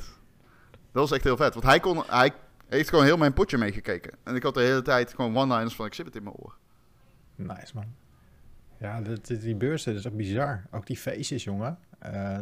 Dat 0.91 1.01
was 1.09 1.11
echt 1.11 1.23
heel 1.23 1.37
vet. 1.37 1.53
Want 1.53 1.65
hij, 1.65 1.79
kon, 1.79 2.03
hij 2.07 2.31
heeft 2.67 2.89
gewoon 2.89 3.05
heel 3.05 3.17
mijn 3.17 3.33
potje 3.33 3.57
meegekeken. 3.57 4.17
En 4.23 4.35
ik 4.35 4.43
had 4.43 4.53
de 4.53 4.61
hele 4.61 4.81
tijd 4.81 5.13
gewoon 5.13 5.37
one-liners 5.37 5.75
van 5.75 5.85
Exhibit 5.85 6.15
in 6.15 6.23
mijn 6.23 6.35
oor. 6.35 6.57
Nice, 7.35 7.71
man. 7.73 7.85
Ja, 8.79 9.01
die, 9.21 9.55
beurs, 9.55 9.83
dat 9.83 9.95
is 9.95 10.07
ook 10.07 10.15
bizar. 10.15 10.63
Ook 10.71 10.85
die 10.85 10.97
feestjes, 10.97 11.43
jongen. 11.43 11.79
Uh, 12.05 12.37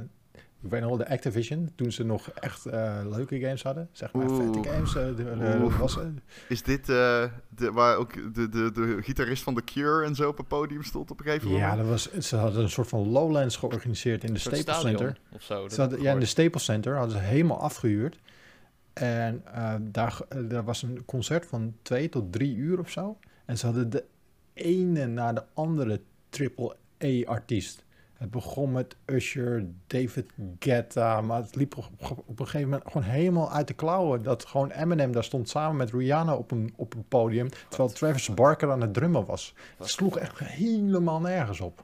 ik 0.63 0.69
weet 0.69 0.81
nog 0.81 0.89
wel, 0.89 0.97
de 0.97 1.09
Activision, 1.09 1.71
toen 1.75 1.91
ze 1.91 2.03
nog 2.03 2.29
echt 2.29 2.67
uh, 2.67 3.01
leuke 3.09 3.39
games 3.39 3.63
hadden. 3.63 3.89
Zeg 3.91 4.13
maar, 4.13 4.29
Oeh. 4.29 4.53
vette 4.53 4.69
games. 4.69 4.95
Uh, 4.95 5.05
de, 5.05 5.37
de, 5.37 5.77
was, 5.77 5.97
uh, 5.97 6.03
is 6.49 6.63
dit 6.63 6.85
de, 6.85 7.29
waar 7.71 7.97
ook 7.97 8.33
de, 8.33 8.49
de, 8.49 8.71
de 8.71 8.97
gitarist 9.01 9.43
van 9.43 9.55
The 9.55 9.63
Cure 9.63 10.05
en 10.05 10.15
zo 10.15 10.29
op 10.29 10.37
het 10.37 10.47
podium 10.47 10.83
stond 10.83 11.11
op 11.11 11.19
een 11.19 11.25
gegeven 11.25 11.47
moment? 11.47 11.65
Ja, 11.65 11.75
dat 11.75 11.87
was, 11.87 12.11
ze 12.11 12.35
hadden 12.35 12.63
een 12.63 12.69
soort 12.69 12.87
van 12.87 13.09
Lowlands 13.09 13.55
georganiseerd 13.55 14.23
in 14.23 14.33
de 14.33 14.39
Staples 14.39 14.79
Center. 14.79 15.17
Of 15.31 15.41
zo, 15.43 15.69
ze 15.69 15.81
hadden, 15.81 16.01
ja, 16.01 16.13
in 16.13 16.19
de 16.19 16.25
Staples 16.25 16.63
Center 16.63 16.95
hadden 16.95 17.17
ze 17.17 17.23
helemaal 17.23 17.59
afgehuurd. 17.59 18.19
En 18.93 19.43
daar, 19.81 20.17
daar 20.45 20.63
was 20.63 20.83
een 20.83 21.05
concert 21.05 21.45
van 21.45 21.73
twee 21.81 22.09
tot 22.09 22.31
drie 22.31 22.55
uur 22.55 22.79
of 22.79 22.89
zo. 22.89 23.17
En 23.45 23.57
ze 23.57 23.65
hadden 23.65 23.89
de 23.89 24.03
ene 24.53 25.05
na 25.05 25.33
de 25.33 25.43
andere 25.53 26.01
triple 26.29 26.75
A-artiest. 27.03 27.83
Het 28.21 28.31
begon 28.31 28.71
met 28.71 28.95
Usher, 29.05 29.65
David 29.87 30.31
Guetta, 30.59 31.21
maar 31.21 31.41
het 31.41 31.55
liep 31.55 31.77
op 31.77 32.39
een 32.39 32.45
gegeven 32.45 32.69
moment 32.69 32.91
gewoon 32.91 33.07
helemaal 33.07 33.51
uit 33.51 33.67
de 33.67 33.73
klauwen. 33.73 34.23
Dat 34.23 34.45
gewoon 34.45 34.71
Eminem 34.71 35.11
daar 35.11 35.23
stond 35.23 35.49
samen 35.49 35.75
met 35.75 35.91
Rihanna 35.91 36.35
op 36.35 36.51
een, 36.51 36.73
op 36.75 36.93
een 36.93 37.07
podium, 37.07 37.49
terwijl 37.69 37.89
Travis 37.89 38.33
Barker 38.33 38.71
aan 38.71 38.81
het 38.81 38.93
drummen 38.93 39.25
was. 39.25 39.53
Het 39.77 39.89
sloeg 39.89 40.17
echt 40.17 40.39
helemaal 40.39 41.19
nergens 41.19 41.61
op. 41.61 41.83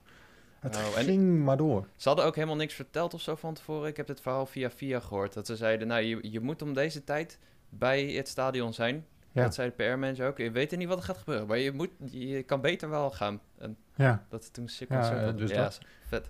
Het 0.60 0.76
oh, 0.76 0.93
ging 0.93 1.43
maar 1.43 1.58
door. 1.58 1.88
Ze 1.95 2.08
hadden 2.08 2.26
ook 2.26 2.36
helemaal 2.36 2.56
niks 2.56 2.73
verteld 2.73 3.13
of 3.13 3.21
zo 3.21 3.36
van 3.36 3.54
tevoren. 3.54 3.88
Ik 3.88 3.97
heb 3.97 4.08
dit 4.08 4.21
verhaal 4.21 4.45
via 4.45 4.71
via 4.71 5.00
gehoord. 5.00 5.34
Dat 5.34 5.45
ze 5.45 5.56
zeiden, 5.56 5.88
nou, 5.88 6.02
je, 6.02 6.32
je 6.32 6.39
moet 6.39 6.62
om 6.62 6.73
deze 6.73 7.04
tijd 7.04 7.39
bij 7.69 8.06
het 8.06 8.28
stadion 8.28 8.73
zijn. 8.73 9.06
Ja. 9.32 9.43
Dat 9.43 9.54
zei 9.54 9.71
de 9.76 9.84
PR-manager 9.84 10.28
ook. 10.28 10.38
Je 10.38 10.52
weet 10.52 10.78
niet 10.78 10.88
wat 10.88 10.97
er 10.97 11.04
gaat 11.04 11.17
gebeuren, 11.17 11.47
maar 11.47 11.58
je, 11.58 11.71
moet, 11.71 11.89
je 12.12 12.43
kan 12.43 12.62
beter 12.62 12.89
wel 12.89 13.12
gaan. 13.12 13.41
En 13.58 13.78
ja. 13.98 14.26
Dat 14.30 14.44
het 14.44 14.54
toen 14.54 14.68
cirkel 14.68 14.98
ja, 14.98 15.32
dus 15.32 15.50
ja, 15.50 15.64
dat. 15.64 15.80
vet. 16.08 16.30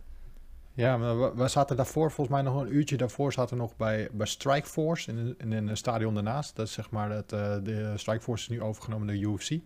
Ja, 0.78 0.98
maar 0.98 1.36
we, 1.36 1.48
zaten 1.48 1.76
daarvoor, 1.76 2.12
volgens 2.12 2.36
mij 2.36 2.52
nog 2.52 2.62
een 2.62 2.76
uurtje 2.76 2.98
daarvoor, 2.98 3.34
zaten 3.34 3.56
we 3.56 3.62
nog 3.62 3.76
bij, 3.76 4.10
bij 4.12 4.26
Strikeforce 4.26 5.12
in, 5.12 5.36
in, 5.38 5.54
in 5.54 5.68
een 5.68 5.78
stadion 5.78 6.14
daarnaast. 6.14 6.56
Dat 6.56 6.68
is 6.68 6.74
zeg 6.74 6.90
maar, 6.90 7.10
dat, 7.10 7.34
uh, 7.34 7.64
de 7.64 7.94
Strikeforce 7.96 8.44
is 8.44 8.50
nu 8.50 8.62
overgenomen 8.62 9.08
door 9.08 9.34
UFC. 9.34 9.50
Uh, 9.52 9.60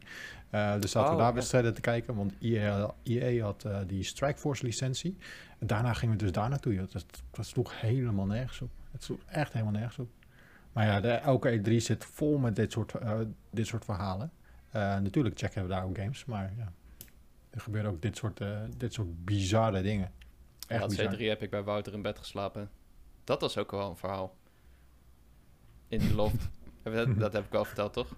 dus 0.79 0.91
zaten 0.91 1.09
we 1.09 1.15
oh, 1.15 1.23
daar 1.23 1.33
wedstrijden 1.33 1.73
te 1.73 1.81
kijken, 1.81 2.15
want 2.15 2.33
EA, 2.41 2.93
EA 3.03 3.43
had 3.43 3.63
uh, 3.67 3.77
die 3.87 4.03
Strikeforce 4.03 4.65
licentie. 4.65 5.17
En 5.59 5.67
daarna 5.67 5.93
gingen 5.93 6.17
we 6.17 6.23
dus 6.23 6.31
daar 6.31 6.49
naartoe. 6.49 6.75
Dat, 6.75 7.05
dat 7.31 7.45
sloeg 7.45 7.81
helemaal 7.81 8.25
nergens 8.25 8.61
op. 8.61 8.69
Het 8.91 9.03
sloeg 9.03 9.19
echt 9.25 9.53
helemaal 9.53 9.73
nergens 9.73 9.99
op. 9.99 10.09
Maar 10.71 10.85
ja, 10.85 11.01
de, 11.01 11.11
elke 11.11 11.61
E3 11.61 11.75
zit 11.75 12.05
vol 12.05 12.37
met 12.37 12.55
dit 12.55 12.71
soort, 12.71 12.93
dit 13.49 13.67
soort 13.67 13.85
verhalen. 13.85 14.31
natuurlijk 14.73 15.39
checken 15.39 15.61
we 15.61 15.69
daar 15.69 15.83
ook 15.83 15.97
games, 15.97 16.25
maar 16.25 16.53
ja, 16.57 16.71
er 17.51 17.61
gebeuren 17.61 17.91
ook 17.91 18.01
dit 18.01 18.17
soort, 18.17 18.41
dit 18.77 18.93
soort 18.93 19.25
bizarre 19.25 19.81
dingen. 19.81 20.11
Echt 20.67 21.01
C3 21.01 21.17
heb 21.17 21.41
ik 21.41 21.49
bij 21.49 21.63
Wouter 21.63 21.93
in 21.93 22.01
bed 22.01 22.17
geslapen. 22.17 22.69
Dat 23.23 23.41
was 23.41 23.57
ook 23.57 23.71
wel 23.71 23.89
een 23.89 23.97
verhaal. 23.97 24.35
In 25.87 25.99
die 25.99 26.13
loft. 26.13 26.49
dat, 26.83 27.19
dat 27.19 27.33
heb 27.33 27.45
ik 27.45 27.51
wel 27.51 27.65
verteld, 27.65 27.93
toch? 27.93 28.15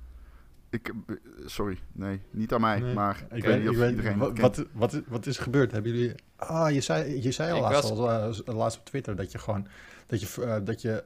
Ik, 0.70 0.88
eh, 0.88 1.16
sorry, 1.46 1.80
nee, 1.92 2.22
niet 2.32 2.54
aan 2.54 2.62
mij, 2.62 2.80
maar 2.80 3.26
ik 3.32 3.44
weet 3.44 3.60
niet 3.60 3.70
of 3.70 3.90
iedereen 3.90 4.18
wat, 4.18 4.38
wat, 4.38 4.66
wat, 4.72 5.02
wat, 5.08 5.26
is 5.26 5.38
gebeurd? 5.38 5.72
Hebben 5.72 5.92
jullie... 5.92 6.16
Ah, 6.36 6.72
je 6.72 6.82
zei, 6.82 7.22
je 7.22 7.32
zei 7.32 7.52
al 7.52 7.62
laatst, 7.62 7.92
al, 7.92 8.30
uh, 8.30 8.56
laatst 8.56 8.80
op 8.80 8.86
Twitter 8.86 9.16
dat 9.16 9.32
je 9.32 9.38
gewoon... 9.38 9.68
Dat 10.08 10.22
je, 10.22 10.36
uh, 10.40 10.56
dat 10.64 10.82
je... 10.82 11.04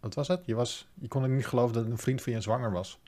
Wat 0.00 0.14
was 0.14 0.28
het? 0.28 0.46
Je, 0.46 0.54
was, 0.54 0.88
je 0.94 1.08
kon 1.08 1.34
niet 1.34 1.46
geloven 1.46 1.74
dat 1.74 1.86
een 1.86 1.98
vriend 1.98 2.22
van 2.22 2.32
je 2.32 2.40
zwanger 2.40 2.72
was. 2.72 3.00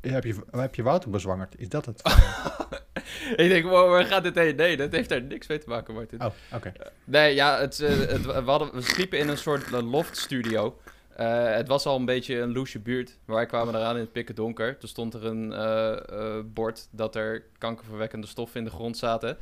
Heb 0.00 0.24
je, 0.24 0.42
heb 0.50 0.74
je 0.74 0.82
Wouter 0.82 1.10
bezwangerd? 1.10 1.58
Is 1.58 1.68
dat 1.68 1.86
het? 1.86 2.02
ik 3.36 3.48
denk, 3.48 3.64
wow, 3.64 3.90
waar 3.90 4.04
gaat 4.04 4.22
dit 4.22 4.34
heen? 4.34 4.56
Nee, 4.56 4.76
dat 4.76 4.92
heeft 4.92 5.08
daar 5.08 5.22
niks 5.22 5.46
mee 5.46 5.58
te 5.58 5.68
maken, 5.68 5.94
Martin. 5.94 6.22
Oh, 6.22 6.32
oké. 6.52 6.72
Uh, 6.80 6.86
nee, 7.04 7.34
ja, 7.34 7.58
het, 7.58 7.78
uh, 7.78 7.88
het, 7.88 8.24
we, 8.24 8.32
hadden, 8.32 8.74
we 8.74 8.82
sliepen 8.82 9.18
in 9.18 9.28
een 9.28 9.38
soort 9.38 9.70
loftstudio. 9.70 10.78
Uh, 11.20 11.54
het 11.54 11.68
was 11.68 11.86
al 11.86 11.96
een 11.96 12.04
beetje 12.04 12.38
een 12.38 12.52
loesje 12.52 12.78
buurt. 12.78 13.18
Wij 13.24 13.46
kwamen 13.46 13.74
eraan 13.74 13.94
in 13.94 14.00
het 14.00 14.12
pikken 14.12 14.34
donker. 14.34 14.78
Toen 14.78 14.88
stond 14.88 15.14
er 15.14 15.24
een 15.24 16.52
bord 16.52 16.88
dat 16.90 17.14
er 17.14 17.44
kankerverwekkende 17.58 18.26
stoffen 18.26 18.58
in 18.58 18.64
de 18.64 18.70
grond 18.70 18.96
zaten. 18.96 19.38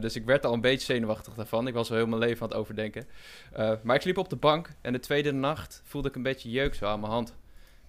dus 0.00 0.16
ik 0.16 0.24
werd 0.24 0.46
al 0.46 0.52
een 0.52 0.60
beetje 0.60 0.84
zenuwachtig 0.92 1.34
daarvan. 1.34 1.66
Ik 1.66 1.74
was 1.74 1.90
al 1.90 1.96
heel 1.96 2.06
mijn 2.06 2.20
leven 2.20 2.42
aan 2.42 2.48
het 2.48 2.56
overdenken. 2.56 3.06
maar 3.82 3.96
ik 3.96 4.02
sliep 4.02 4.18
op 4.18 4.28
de 4.28 4.36
bank 4.36 4.68
en 4.80 4.92
de 4.92 5.00
tweede 5.00 5.32
nacht 5.32 5.82
voelde 5.84 6.08
ik 6.08 6.14
een 6.14 6.22
beetje 6.22 6.50
jeuk 6.50 6.74
zo 6.74 6.86
aan 6.86 7.00
mijn 7.00 7.12
hand. 7.12 7.34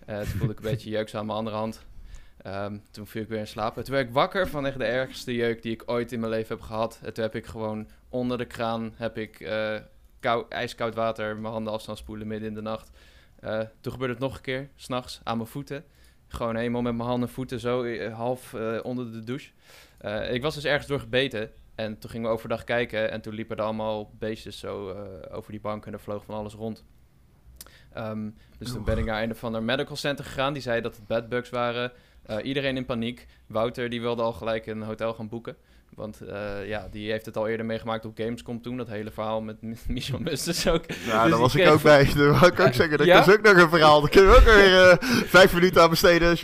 toen 0.05 0.25
voelde 0.25 0.53
ik 0.53 0.59
een 0.59 0.71
beetje 0.71 0.89
jeuk 0.89 1.09
zo 1.09 1.17
aan 1.17 1.25
mijn 1.25 1.37
andere 1.37 1.55
hand. 1.55 1.85
Ehm, 2.45 2.77
toen 2.91 3.07
viel 3.07 3.21
ik 3.21 3.27
weer 3.27 3.39
in 3.39 3.47
slaap. 3.47 3.75
toen 3.75 3.93
werd 3.93 4.07
ik 4.07 4.13
wakker 4.13 4.47
van 4.47 4.65
echt 4.65 4.77
de 4.77 4.85
ergste 4.85 5.35
jeuk 5.35 5.61
die 5.61 5.73
ik 5.73 5.83
ooit 5.85 6.11
in 6.11 6.19
mijn 6.19 6.31
leven 6.31 6.55
heb 6.55 6.65
gehad. 6.65 6.99
En 7.03 7.13
toen 7.13 7.23
heb 7.23 7.35
ik 7.35 7.45
gewoon 7.45 7.89
onder 8.09 8.37
de 8.37 8.45
kraan 8.45 8.93
heb 8.95 9.17
ik, 9.17 9.39
uh, 9.39 9.79
ijskoud 10.49 10.95
water 10.95 11.37
mijn 11.37 11.53
handen 11.53 11.73
af 11.73 11.81
staan 11.81 11.97
spoelen 11.97 12.27
midden 12.27 12.49
in 12.49 12.55
de 12.55 12.61
nacht. 12.61 12.89
Uh, 13.43 13.61
toen 13.81 13.91
gebeurde 13.91 14.13
het 14.13 14.23
nog 14.23 14.35
een 14.35 14.41
keer, 14.41 14.69
s'nachts, 14.75 15.19
aan 15.23 15.37
mijn 15.37 15.49
voeten. 15.49 15.83
Gewoon 16.27 16.55
helemaal 16.55 16.81
met 16.81 16.95
mijn 16.95 17.09
handen 17.09 17.27
en 17.27 17.33
voeten 17.33 17.59
zo 17.59 17.83
eh, 17.83 18.13
half 18.13 18.53
onder 18.83 19.11
de 19.11 19.23
douche. 19.23 19.51
ik 20.31 20.41
was 20.41 20.55
dus 20.55 20.65
ergens 20.65 20.87
door 20.87 20.99
gebeten. 20.99 21.51
En 21.75 21.97
toen 21.97 22.09
gingen 22.09 22.27
we 22.27 22.33
overdag 22.33 22.63
kijken. 22.63 23.11
En 23.11 23.21
toen 23.21 23.33
liepen 23.33 23.57
er 23.57 23.63
allemaal 23.63 24.11
beestjes 24.17 24.59
zo 24.59 24.89
over 25.31 25.51
die 25.51 25.61
bank. 25.61 25.85
En 25.85 25.93
er 25.93 25.99
vloog 25.99 26.25
van 26.25 26.35
alles 26.35 26.53
rond. 26.53 26.83
Um, 27.97 28.35
dus 28.57 28.71
toen 28.71 28.83
ben 28.83 28.97
ik 28.97 29.05
naar 29.05 29.23
een 29.23 29.35
van 29.35 29.53
de 29.53 29.59
medical 29.59 29.95
center 29.95 30.25
gegaan. 30.25 30.53
Die 30.53 30.61
zei 30.61 30.81
dat 30.81 30.95
het 30.95 31.07
bedbugs 31.07 31.49
waren. 31.49 31.91
Uh, 32.29 32.37
iedereen 32.43 32.77
in 32.77 32.85
paniek. 32.85 33.27
Wouter 33.47 33.89
die 33.89 34.01
wilde 34.01 34.21
al 34.21 34.33
gelijk 34.33 34.65
een 34.65 34.81
hotel 34.81 35.13
gaan 35.13 35.29
boeken. 35.29 35.55
Want 35.95 36.21
uh, 36.23 36.67
ja, 36.67 36.87
die 36.91 37.11
heeft 37.11 37.25
het 37.25 37.37
al 37.37 37.47
eerder 37.47 37.65
meegemaakt 37.65 38.05
op 38.05 38.17
Gamescom 38.17 38.61
toen. 38.61 38.77
Dat 38.77 38.87
hele 38.87 39.11
verhaal 39.11 39.41
met 39.41 39.57
Michel 39.87 40.19
Musters 40.19 40.67
ook. 40.67 40.83
Ja, 40.91 41.21
dus 41.21 41.31
daar 41.31 41.39
was 41.39 41.55
ik 41.55 41.67
ook 41.67 41.81
bij. 41.81 42.05
Dat 42.15 42.39
wil 42.39 42.49
ik 42.49 42.59
ook 42.59 42.73
zeggen. 42.73 42.97
Dat 42.97 43.07
ja? 43.07 43.19
is 43.19 43.33
ook 43.33 43.41
nog 43.41 43.57
een 43.57 43.69
verhaal. 43.69 44.01
Daar 44.01 44.09
kunnen 44.09 44.31
we 44.31 44.37
ook 44.37 44.43
weer 44.43 44.91
uh, 44.91 44.95
vijf 45.25 45.53
minuten 45.53 45.81
aan 45.81 45.89
besteden. 45.89 46.37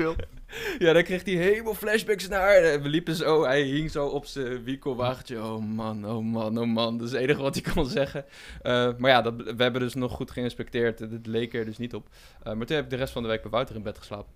Ja, 0.79 0.93
dan 0.93 1.03
kreeg 1.03 1.25
hij 1.25 1.33
helemaal 1.33 1.73
flashbacks 1.73 2.27
naar. 2.27 2.81
We 2.81 2.89
liepen 2.89 3.15
zo, 3.15 3.43
hij 3.43 3.61
hing 3.61 3.91
zo 3.91 4.07
op 4.07 4.25
zijn 4.25 4.63
wiekelwagentje. 4.63 5.43
Oh 5.43 5.63
man, 5.63 6.05
oh 6.05 6.23
man, 6.23 6.57
oh 6.57 6.67
man. 6.67 6.97
Dat 6.97 7.07
is 7.07 7.13
het 7.13 7.21
enige 7.21 7.41
wat 7.41 7.55
hij 7.55 7.73
kon 7.73 7.85
zeggen. 7.85 8.25
Uh, 8.63 8.89
maar 8.97 9.11
ja, 9.11 9.21
dat, 9.21 9.33
we 9.35 9.63
hebben 9.63 9.81
dus 9.81 9.93
nog 9.93 10.11
goed 10.11 10.31
geïnspecteerd. 10.31 10.99
Het 10.99 11.27
leek 11.27 11.53
er 11.53 11.65
dus 11.65 11.77
niet 11.77 11.95
op. 11.95 12.07
Maar 12.43 12.65
toen 12.65 12.75
heb 12.75 12.83
ik 12.83 12.89
de 12.89 12.95
rest 12.95 13.13
van 13.13 13.21
de 13.21 13.27
week 13.27 13.41
bij 13.41 13.51
Wouter 13.51 13.75
in 13.75 13.83
bed 13.83 13.97
geslapen. 13.97 14.31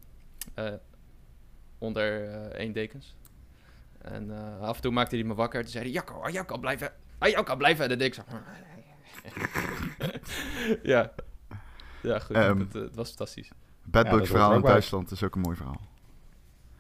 Uh, 1.80 1.88
onder 1.88 2.32
één 2.52 2.74
dekens. 2.74 3.16
En 4.02 4.32
af 4.60 4.76
en 4.76 4.82
toe 4.82 4.92
maakte 4.92 5.16
hij 5.16 5.26
me 5.26 5.34
wakker. 5.34 5.62
Toen 5.62 5.72
zei 5.72 5.84
hij, 5.84 5.94
Jacco, 5.94 6.22
ah, 6.22 6.32
Jacco, 6.32 6.58
blijven. 6.58 6.92
Ah, 7.18 7.30
Jacco, 7.30 7.56
blijven. 7.56 7.84
En 7.84 7.90
dan 7.90 7.98
deed 7.98 8.08
ik 8.08 8.14
zo... 8.14 8.24
ja. 10.84 11.14
Ja, 12.02 12.20
goed. 12.20 12.36
Um, 12.36 12.60
het, 12.60 12.74
het, 12.74 12.96
was 12.96 13.08
fantastisch. 13.08 13.52
Bad 13.84 14.28
verhaal 14.28 14.54
in 14.54 14.62
Duitsland 14.62 15.12
is 15.12 15.24
ook 15.24 15.36
een 15.36 15.42
mooi 15.42 15.56
verhaal. 15.56 15.82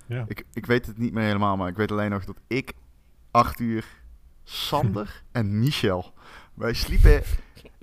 Ja. 0.06 0.26
Ik, 0.28 0.46
ik 0.54 0.66
weet 0.66 0.86
het 0.86 0.98
niet 0.98 1.14
meer 1.14 1.24
helemaal, 1.24 1.58
maar 1.58 1.70
ik 1.70 1.76
weet 1.76 1.92
alleen 1.92 2.10
nog 2.10 2.26
dat 2.26 2.38
ik, 2.48 2.74
acht 3.32 3.60
uur, 3.60 3.86
Sander 4.44 5.24
en 5.32 5.60
Michel, 5.60 6.14
wij 6.54 6.74
sliepen 6.74 7.22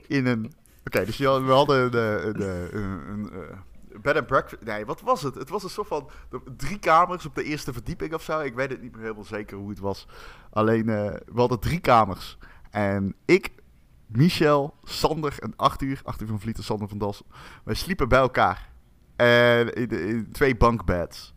in 0.06 0.26
een... 0.26 0.52
Oké, 0.84 1.04
dus 1.04 1.16
we 1.16 1.26
hadden 1.26 1.90
de, 1.90 2.32
de, 2.36 2.68
een, 2.72 3.10
een, 3.10 3.30
eh, 3.32 3.58
bed 4.00 4.16
and 4.16 4.26
breakfast. 4.26 4.62
Nee, 4.62 4.86
wat 4.86 5.00
was 5.00 5.22
het? 5.22 5.34
Het 5.34 5.48
was 5.48 5.62
een 5.62 5.70
soort 5.70 5.88
van 5.88 6.10
drie 6.56 6.78
kamers 6.78 7.26
op 7.26 7.34
de 7.34 7.44
eerste 7.44 7.72
verdieping 7.72 8.14
of 8.14 8.22
zo. 8.22 8.40
Ik 8.40 8.54
weet 8.54 8.70
het 8.70 8.82
niet 8.82 8.92
meer 8.92 9.02
helemaal 9.02 9.24
zeker 9.24 9.56
hoe 9.56 9.70
het 9.70 9.78
was. 9.78 10.06
Alleen, 10.50 10.88
uh, 10.88 11.06
we 11.06 11.40
hadden 11.40 11.58
drie 11.58 11.80
kamers. 11.80 12.38
En 12.70 13.14
ik, 13.24 13.50
Michel, 14.06 14.74
Sander 14.82 15.34
en 15.38 15.52
acht 15.56 15.82
uur 15.82 16.00
van 16.04 16.40
Vliet 16.40 16.56
en 16.56 16.64
Sander 16.64 16.88
van 16.88 16.98
Das, 16.98 17.22
wij 17.64 17.74
sliepen 17.74 18.08
bij 18.08 18.18
elkaar. 18.18 18.70
En 19.16 19.74
in, 19.74 19.90
in 19.90 20.32
twee 20.32 20.56
bankbeds. 20.56 21.34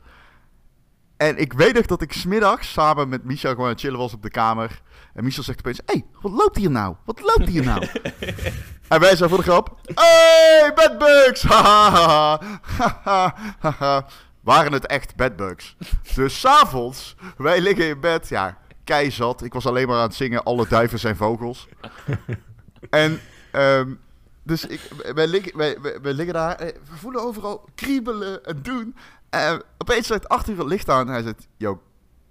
En 1.18 1.38
ik 1.38 1.54
weet 1.54 1.74
nog 1.74 1.86
dat 1.86 2.02
ik 2.02 2.14
smiddags 2.14 2.72
samen 2.72 3.10
met 3.10 3.24
Michel 3.24 3.50
gewoon 3.50 3.66
aan 3.66 3.72
het 3.72 3.80
chillen 3.80 4.00
was 4.00 4.14
op 4.14 4.22
de 4.22 4.30
kamer. 4.30 4.82
En 5.14 5.24
Michel 5.24 5.44
zegt 5.44 5.60
opeens, 5.60 5.82
hé, 5.86 5.94
hey, 5.94 6.06
wat 6.22 6.32
loopt 6.32 6.58
hier 6.58 6.72
nou? 6.72 6.96
Wat 7.06 7.22
loopt 7.22 7.50
hier 7.50 7.64
nou? 7.64 7.88
en 8.88 9.00
wij 9.00 9.16
zijn 9.16 9.30
voor 9.30 9.38
de 9.38 9.44
grap, 9.44 9.80
hey, 9.94 10.72
bedbugs! 10.76 11.44
Waren 14.44 14.74
het 14.74 14.86
echt 14.86 15.16
bedbugs? 15.16 15.76
dus 16.16 16.40
s'avonds, 16.42 17.16
wij 17.38 17.62
liggen 17.62 17.88
in 17.88 18.00
bed, 18.00 18.30
ja, 18.30 18.58
keizat. 18.84 19.44
Ik 19.44 19.54
was 19.54 19.66
alleen 19.66 19.88
maar 19.88 19.98
aan 19.98 20.04
het 20.04 20.16
zingen, 20.16 20.44
alle 20.44 20.68
duiven 20.68 21.00
zijn 21.00 21.16
vogels. 21.16 21.68
en... 22.90 23.20
Um, 23.52 24.04
dus 24.44 24.66
ik, 24.66 24.82
wij, 25.14 25.28
liggen, 25.28 25.58
wij, 25.58 25.78
wij, 26.02 26.14
liggen 26.14 26.34
daar, 26.34 26.58
we 26.58 26.96
voelen 26.96 27.22
overal 27.22 27.70
kriebelen 27.76 28.46
en 28.46 28.60
doen. 28.62 28.96
Uh, 29.36 29.60
opeens 29.78 30.08
zegt 30.08 30.30
acht 30.30 30.50
uur 30.50 30.58
het 30.58 30.68
licht 30.68 30.90
aan. 30.90 31.08
En 31.08 31.14
hij 31.14 31.22
zegt, 31.22 31.48
yo, 31.58 31.82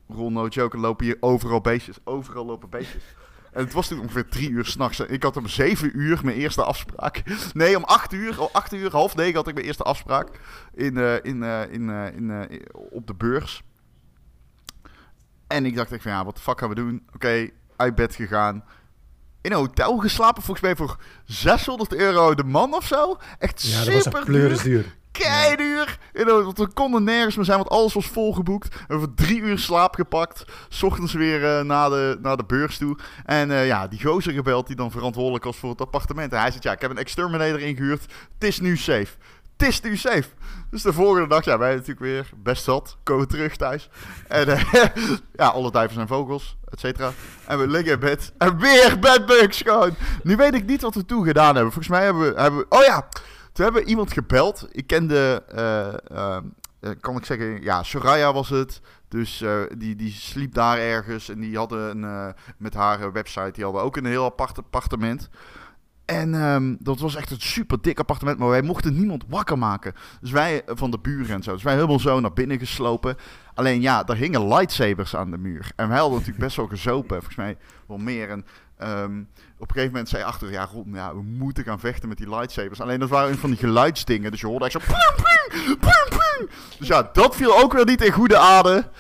rol 0.09 0.31
no 0.31 0.47
joke, 0.47 0.79
lopen 0.79 1.05
hier 1.05 1.17
overal 1.21 1.61
beestjes. 1.61 1.97
Overal 2.05 2.47
lopen 2.47 2.71
beestjes. 2.71 3.03
En 3.53 3.65
het 3.65 3.73
was 3.73 3.89
toen 3.89 4.01
ongeveer 4.01 4.29
drie 4.29 4.51
uur 4.51 4.65
s'nachts. 4.65 5.01
Ik 5.01 5.23
had 5.23 5.37
om 5.37 5.49
zeven 5.49 5.99
uur 5.99 6.21
mijn 6.23 6.37
eerste 6.37 6.65
afspraak. 6.65 7.23
Nee, 7.53 7.77
om 7.77 7.85
acht 7.85 8.13
uur, 8.13 8.41
om 8.41 8.49
acht 8.53 8.73
uur, 8.73 8.91
half 8.91 9.17
negen 9.17 9.35
had 9.35 9.49
ik 9.49 9.55
mijn 9.55 9.67
eerste 9.67 9.83
afspraak. 9.83 10.29
In, 10.75 10.97
uh, 10.97 11.15
in, 11.23 11.43
uh, 11.43 11.73
in, 11.73 11.91
in, 12.11 12.63
op 12.73 13.07
de 13.07 13.15
beurs. 13.15 13.63
En 15.47 15.67
ik 15.67 15.77
dacht 15.77 15.93
echt 15.93 16.03
van, 16.03 16.13
ja, 16.13 16.25
wat 16.25 16.37
de 16.37 16.43
fuck 16.43 16.59
gaan 16.59 16.69
we 16.69 16.75
doen? 16.75 17.03
Oké, 17.07 17.15
okay, 17.15 17.53
uit 17.77 17.95
bed 17.95 18.15
gegaan. 18.15 18.65
In 19.41 19.53
een 19.53 19.59
hotel 19.59 19.99
geslapen, 19.99 20.43
volgens 20.43 20.67
mij 20.67 20.77
voor 20.77 20.97
600 21.25 21.95
euro 21.95 22.35
de 22.35 22.45
man 22.45 22.75
of 22.75 22.87
zo. 22.87 23.17
Echt 23.39 23.63
ja, 23.63 23.83
super 23.83 24.03
dat 24.33 24.51
was 24.51 24.63
duur. 24.63 24.97
Duur 25.15 25.27
keiduur. 25.27 25.99
Want 26.45 26.59
we 26.59 26.67
konden 26.67 27.05
nergens 27.05 27.37
meer 27.37 27.45
zijn, 27.45 27.59
want 27.59 27.71
alles 27.71 27.95
was 27.95 28.07
volgeboekt. 28.07 28.69
We 28.69 28.85
hebben 28.87 29.15
drie 29.15 29.41
uur 29.41 29.59
slaap 29.59 29.95
gepakt. 29.95 30.45
S 30.69 30.83
ochtends 30.83 31.13
weer 31.13 31.41
uh, 31.41 31.61
naar, 31.61 31.91
de, 31.91 32.19
naar 32.23 32.37
de 32.37 32.45
beurs 32.45 32.79
toe. 32.79 32.99
En 33.25 33.51
uh, 33.51 33.67
ja, 33.67 33.89
die 33.89 34.03
gozer 34.03 34.33
gebeld 34.33 34.67
die 34.67 34.77
dan 34.77 34.91
verantwoordelijk 34.91 35.45
was 35.45 35.57
voor 35.57 35.71
het 35.71 35.81
appartement. 35.81 36.33
En 36.33 36.41
hij 36.41 36.51
zegt, 36.51 36.63
ja, 36.63 36.73
ik 36.73 36.81
heb 36.81 36.91
een 36.91 36.99
exterminator 36.99 37.61
ingehuurd. 37.61 38.03
Het 38.35 38.49
is 38.49 38.61
nu 38.61 38.77
safe. 38.77 39.09
Het 39.57 39.69
is 39.69 39.81
nu 39.81 39.97
safe. 39.97 40.29
Dus 40.71 40.83
de 40.83 40.93
volgende 40.93 41.29
dag, 41.29 41.45
ja, 41.45 41.59
wij 41.59 41.71
natuurlijk 41.71 42.01
weer 42.01 42.31
best 42.37 42.65
zat. 42.65 42.97
Komen 43.03 43.29
terug 43.29 43.57
thuis. 43.57 43.89
En 44.29 44.49
uh, 44.49 44.63
ja, 45.41 45.47
alle 45.47 45.71
duiven 45.71 45.95
zijn 45.95 46.09
vogels, 46.09 46.57
et 46.71 46.81
cetera. 46.81 47.13
En 47.47 47.59
we 47.59 47.69
liggen 47.69 47.93
in 47.93 47.99
bed. 47.99 48.33
En 48.39 48.59
weer 48.59 48.99
bedbugs 48.99 49.63
gewoon. 49.63 49.95
Nu 50.23 50.37
weet 50.37 50.55
ik 50.55 50.67
niet 50.67 50.83
wat 50.83 50.95
we 50.95 51.05
toen 51.05 51.25
gedaan 51.25 51.55
hebben. 51.55 51.73
Volgens 51.73 51.89
mij 51.89 52.05
hebben 52.05 52.35
we... 52.35 52.41
Hebben 52.41 52.61
we 52.61 52.67
oh 52.69 52.85
ja... 52.85 53.09
Toen 53.55 53.65
hebben 53.65 53.83
we 53.83 53.89
iemand 53.89 54.13
gebeld. 54.13 54.69
Ik 54.71 54.87
kende, 54.87 55.43
uh, 55.55 56.17
uh, 56.17 56.91
kan 57.01 57.17
ik 57.17 57.25
zeggen, 57.25 57.63
ja, 57.63 57.83
Soraya 57.83 58.33
was 58.33 58.49
het. 58.49 58.81
Dus 59.09 59.45
die, 59.79 59.97
die 59.97 60.13
sliep 60.13 60.55
daar 60.55 60.79
ergens 60.79 61.29
en 61.29 61.41
die 61.41 61.57
hadden 61.57 62.03
een, 62.03 62.35
met 62.59 62.75
haar 62.75 63.13
website, 63.13 63.51
die 63.53 63.65
hadden 63.65 63.83
ook 63.83 63.97
een 63.97 64.05
heel 64.07 64.25
apart 64.25 64.59
appartement. 64.59 65.29
En 66.05 66.35
um, 66.35 66.77
dat 66.81 66.99
was 66.99 67.15
echt 67.15 67.31
een 67.31 67.41
super 67.41 67.81
dik 67.81 67.99
appartement, 67.99 68.39
maar 68.39 68.49
wij 68.49 68.63
mochten 68.63 68.95
niemand 68.95 69.25
wakker 69.29 69.59
maken. 69.59 69.95
Dus 70.21 70.31
wij 70.31 70.63
van 70.67 70.91
de 70.91 70.99
buren 70.99 71.35
en 71.35 71.43
zo. 71.43 71.53
Dus 71.53 71.63
wij 71.63 71.75
helemaal 71.75 71.99
zo 71.99 72.21
naar 72.21 72.33
binnen 72.33 72.59
geslopen. 72.59 73.17
Alleen 73.55 73.81
ja, 73.81 74.07
er 74.07 74.17
hingen 74.17 74.49
lightsabers 74.49 75.17
aan 75.17 75.31
de 75.31 75.39
muur. 75.39 75.73
En 75.77 75.89
wij 75.89 75.99
hadden 75.99 76.19
natuurlijk 76.19 76.45
best 76.45 76.57
wel 76.57 76.67
gezopen, 76.67 77.17
volgens 77.17 77.37
mij 77.37 77.57
wel 77.87 77.99
meer. 77.99 78.31
En 78.31 78.45
um, 78.83 79.29
op 79.59 79.69
een 79.69 79.75
gegeven 79.75 79.93
moment 79.93 80.09
zei 80.09 80.23
achter, 80.23 80.51
ja, 80.51 80.69
ja, 80.93 81.15
we 81.15 81.23
moeten 81.23 81.65
gaan 81.65 81.81
vechten 81.81 82.09
met 82.09 82.19
die 82.19 82.29
lightsabers. 82.29 82.81
Alleen 82.81 83.01
dat 83.01 83.09
waren 83.09 83.39
van 83.39 83.51
die 83.51 83.59
geluidsdingen, 83.59 84.31
dus 84.31 84.41
je 84.41 84.47
hoorde 84.47 84.65
echt 84.65 84.73
zo... 84.73 84.81
Dus 86.79 86.89
ja, 86.89 87.11
dat 87.13 87.37
viel 87.37 87.59
ook 87.59 87.73
weer 87.73 87.85
niet 87.85 88.05
in 88.05 88.13
goede 88.13 88.39
aarde. 88.39 88.91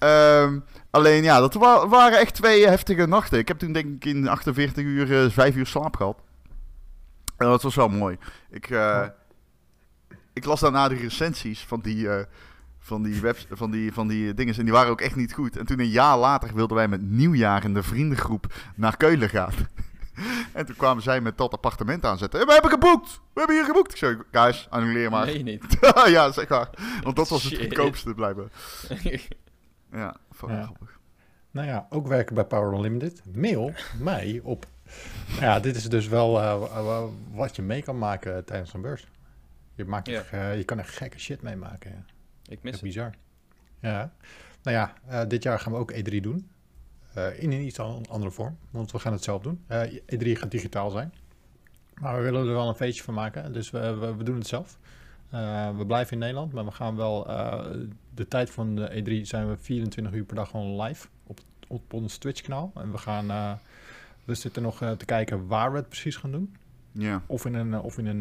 Um, 0.00 0.64
alleen 0.90 1.22
ja, 1.22 1.40
dat 1.40 1.54
waren 1.88 2.18
echt 2.18 2.34
twee 2.34 2.66
heftige 2.66 3.06
nachten. 3.06 3.38
Ik 3.38 3.48
heb 3.48 3.58
toen 3.58 3.72
denk 3.72 3.86
ik 3.86 4.04
in 4.04 4.28
48 4.28 4.84
uur, 4.84 5.08
uh, 5.08 5.24
eh, 5.24 5.30
5 5.30 5.54
uur 5.56 5.66
slaap 5.66 5.96
gehad. 5.96 6.18
En 7.36 7.46
dat 7.46 7.62
was 7.62 7.74
wel 7.74 7.88
mooi. 7.88 8.18
Ik, 8.50 8.70
uh, 8.70 9.06
ik 10.32 10.44
las 10.44 10.60
daarna 10.60 10.88
de 10.88 10.94
recensies 10.94 11.64
van 11.64 11.80
die... 11.80 11.96
Uh, 11.96 12.20
van 12.86 13.02
die, 13.02 13.20
webs 13.20 13.46
van, 13.50 13.70
die, 13.70 13.92
van 13.92 14.08
die 14.08 14.34
dingen. 14.34 14.54
En 14.54 14.64
die 14.64 14.72
waren 14.72 14.90
ook 14.90 15.00
echt 15.00 15.16
niet 15.16 15.32
goed. 15.32 15.56
En 15.56 15.66
toen 15.66 15.80
een 15.80 15.88
jaar 15.88 16.18
later 16.18 16.54
wilden 16.54 16.76
wij 16.76 16.88
met 16.88 17.02
nieuwjaar 17.02 17.64
in 17.64 17.74
de 17.74 17.82
vriendengroep 17.82 18.54
naar 18.74 18.96
Keulen 18.96 19.28
gaan. 19.28 19.52
En 20.52 20.66
toen 20.66 20.76
kwamen 20.76 21.02
zij 21.02 21.20
met 21.20 21.38
dat 21.38 21.52
appartement 21.52 22.04
aanzetten. 22.04 22.46
We 22.46 22.52
hebben 22.52 22.70
geboekt! 22.70 23.20
We 23.32 23.38
hebben 23.38 23.56
hier 23.56 23.64
geboekt! 23.64 23.90
Ik 23.90 23.96
zei, 23.96 24.16
guys, 24.30 24.66
annuleer 24.70 25.10
maar. 25.10 25.26
Nee, 25.26 25.42
niet. 25.42 25.78
ja, 26.06 26.32
zeg 26.32 26.48
maar. 26.48 26.70
Want 27.02 27.16
dat 27.16 27.28
was 27.28 27.42
het 27.42 27.58
goedkoopste 27.58 28.14
blijven. 28.14 28.50
ja, 29.92 30.16
grappig. 30.30 30.98
Nou 31.50 31.66
ja, 31.66 31.86
ook 31.90 32.06
werken 32.06 32.34
bij 32.34 32.44
Power 32.44 32.72
Unlimited. 32.72 33.22
Mail 33.34 33.72
mij 33.98 34.40
op... 34.42 34.66
Ja, 35.40 35.60
dit 35.60 35.76
is 35.76 35.84
dus 35.84 36.08
wel 36.08 36.40
uh, 36.40 37.04
wat 37.32 37.56
je 37.56 37.62
mee 37.62 37.82
kan 37.82 37.98
maken 37.98 38.44
tijdens 38.44 38.72
een 38.74 38.80
beurs. 38.80 39.06
Je, 39.74 39.84
maakt 39.84 40.06
ja. 40.06 40.22
uh, 40.34 40.56
je 40.56 40.64
kan 40.64 40.78
er 40.78 40.84
gekke 40.84 41.18
shit 41.18 41.42
mee 41.42 41.56
maken. 41.56 41.90
Ja. 41.90 42.15
Ik 42.48 42.62
mis 42.62 42.72
het. 42.72 42.82
Bizar. 42.82 43.14
Ja. 43.80 44.12
Nou 44.62 44.76
ja, 44.76 44.94
uh, 45.08 45.28
dit 45.28 45.42
jaar 45.42 45.60
gaan 45.60 45.72
we 45.72 45.78
ook 45.78 45.92
E3 45.92 46.20
doen. 46.20 46.50
Uh, 47.16 47.42
in 47.42 47.52
een 47.52 47.60
iets 47.60 47.78
andere 47.78 48.30
vorm, 48.30 48.58
want 48.70 48.92
we 48.92 48.98
gaan 48.98 49.12
het 49.12 49.24
zelf 49.24 49.42
doen. 49.42 49.64
Uh, 49.68 49.82
eh, 49.82 50.02
E3 50.14 50.32
gaat 50.32 50.50
digitaal 50.50 50.90
zijn. 50.90 51.12
Maar 51.94 52.16
we 52.16 52.22
willen 52.22 52.46
er 52.46 52.52
wel 52.52 52.68
een 52.68 52.74
feestje 52.74 53.02
van 53.02 53.14
maken, 53.14 53.52
dus 53.52 53.70
we, 53.70 53.94
we, 53.94 54.14
we 54.14 54.24
doen 54.24 54.38
het 54.38 54.46
zelf. 54.46 54.78
We 55.76 55.84
blijven 55.86 56.12
in 56.12 56.18
Nederland, 56.18 56.52
maar 56.52 56.64
we 56.64 56.70
gaan 56.70 56.96
wel 56.96 57.24
de 58.14 58.28
tijd 58.28 58.50
van 58.50 58.74
de 58.74 59.20
E3 59.22 59.26
zijn 59.26 59.48
we 59.48 59.56
24 59.56 60.14
uur 60.14 60.24
per 60.24 60.36
dag 60.36 60.50
gewoon 60.50 60.82
live 60.82 61.08
op, 61.26 61.40
op 61.66 61.92
ons 61.92 62.16
Twitch 62.16 62.40
kanaal. 62.40 62.72
En 62.74 62.92
we 62.92 62.98
gaan, 62.98 63.58
we 64.24 64.34
zitten 64.34 64.62
nog 64.62 64.78
te 64.78 65.04
kijken 65.04 65.46
waar 65.46 65.70
we 65.70 65.76
het 65.76 65.88
precies 65.88 66.16
gaan 66.16 66.30
doen. 66.30 66.56
Ja. 66.98 67.22
Of 67.26 67.44
in 67.44 67.54
een, 67.54 67.80
of 67.80 67.98
in 67.98 68.06
een, 68.06 68.20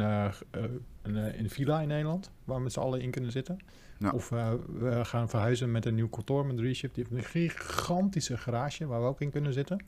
een, 1.01 1.39
een 1.39 1.49
villa 1.49 1.81
in 1.81 1.87
Nederland, 1.87 2.31
waar 2.43 2.57
we 2.57 2.63
met 2.63 2.73
z'n 2.73 2.79
allen 2.79 3.01
in 3.01 3.11
kunnen 3.11 3.31
zitten. 3.31 3.59
Ja. 3.99 4.09
Of 4.11 4.29
we 4.29 4.99
gaan 5.03 5.29
verhuizen 5.29 5.71
met 5.71 5.85
een 5.85 5.95
nieuw 5.95 6.09
kantoor 6.09 6.45
met 6.45 6.59
Reshift. 6.59 6.95
Die 6.95 7.05
heeft 7.09 7.35
een 7.35 7.49
gigantische 7.49 8.37
garage 8.37 8.85
waar 8.85 9.01
we 9.01 9.07
ook 9.07 9.21
in 9.21 9.31
kunnen 9.31 9.53
zitten. 9.53 9.85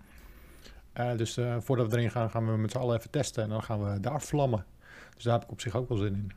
dus 1.15 1.39
voordat 1.59 1.91
we 1.91 1.97
erin 1.97 2.11
gaan, 2.11 2.29
gaan 2.29 2.51
we 2.51 2.57
met 2.57 2.71
z'n 2.71 2.77
allen 2.77 2.97
even 2.97 3.09
testen. 3.09 3.43
En 3.43 3.49
dan 3.49 3.63
gaan 3.63 3.93
we 3.93 3.99
daar 3.99 4.21
vlammen. 4.21 4.65
Dus 5.15 5.23
daar 5.23 5.33
heb 5.33 5.43
ik 5.43 5.51
op 5.51 5.61
zich 5.61 5.75
ook 5.75 5.89
wel 5.89 5.97
zin 5.97 6.13
in. 6.13 6.31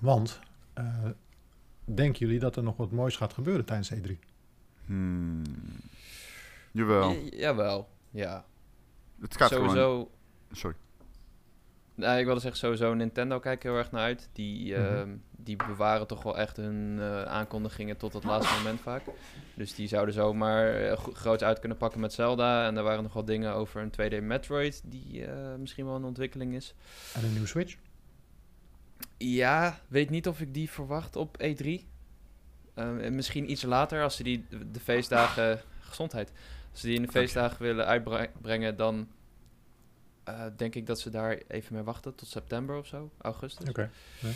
Want 0.00 0.40
denken 1.84 2.18
jullie 2.26 2.38
dat 2.40 2.56
er 2.56 2.62
nog 2.62 2.76
wat 2.76 2.90
moois 2.90 3.16
gaat 3.16 3.32
gebeuren 3.32 3.64
tijdens 3.64 3.94
E3? 3.94 4.12
Hmm. 4.86 5.42
Jawel. 6.70 7.12
jawel, 7.30 7.88
ja. 8.10 8.44
Het 9.20 9.36
gaat 9.36 9.50
sowieso... 9.50 9.74
Gewoon... 9.74 10.08
Sorry. 10.52 10.76
Nou, 12.00 12.18
ik 12.18 12.24
wilde 12.24 12.40
zeggen, 12.40 12.60
sowieso 12.60 12.94
Nintendo 12.94 13.38
kijkt 13.38 13.62
heel 13.62 13.76
erg 13.76 13.90
naar 13.90 14.02
uit. 14.02 14.28
Die, 14.32 14.76
mm 14.76 14.84
-hmm. 14.84 15.22
die 15.36 15.56
bewaren 15.56 16.06
toch 16.06 16.22
wel 16.22 16.38
echt 16.38 16.56
hun 16.56 16.96
uh, 16.98 17.22
aankondigingen 17.22 17.96
tot 17.96 18.12
het 18.12 18.24
laatste 18.24 18.54
moment 18.54 18.80
vaak. 18.80 19.02
Dus 19.54 19.74
die 19.74 19.88
zouden 19.88 20.14
zomaar 20.14 20.82
uh, 20.82 20.92
groot 21.12 21.42
uit 21.42 21.58
kunnen 21.58 21.78
pakken 21.78 22.00
met 22.00 22.12
Zelda. 22.12 22.66
En 22.66 22.76
er 22.76 22.82
waren 22.82 23.02
nog 23.02 23.12
wel 23.12 23.24
dingen 23.24 23.54
over 23.54 23.80
een 23.80 23.92
2D 23.92 24.22
Metroid 24.22 24.82
die 24.84 25.26
uh, 25.26 25.54
misschien 25.58 25.84
wel 25.84 25.94
een 25.94 26.04
ontwikkeling 26.04 26.54
is. 26.54 26.74
En 27.14 27.24
een 27.24 27.30
nieuwe 27.30 27.46
Switch? 27.46 27.76
Ja, 29.16 29.78
weet 29.88 30.10
niet 30.10 30.28
of 30.28 30.40
ik 30.40 30.54
die 30.54 30.70
verwacht 30.70 31.16
op 31.16 31.36
E3. 31.42 31.66
Uh, 31.66 33.10
misschien 33.10 33.50
iets 33.50 33.62
later, 33.62 34.02
als 34.02 34.16
ze 34.16 34.22
die 34.22 34.46
de 34.72 34.80
feestdagen... 34.80 35.60
gezondheid. 35.80 36.32
Als 36.70 36.80
ze 36.80 36.86
die 36.86 36.96
in 36.96 37.02
de 37.02 37.10
feestdagen 37.10 37.62
willen 37.62 37.86
uitbrengen, 37.86 38.76
dan... 38.76 39.08
Uh, 40.30 40.46
denk 40.56 40.74
ik 40.74 40.86
dat 40.86 41.00
ze 41.00 41.10
daar 41.10 41.38
even 41.48 41.74
mee 41.74 41.82
wachten 41.82 42.14
tot 42.14 42.28
september 42.28 42.76
of 42.76 42.86
zo, 42.86 43.10
augustus. 43.18 43.68
Oké. 43.68 43.70
Okay. 43.70 43.90
Ja. 44.20 44.28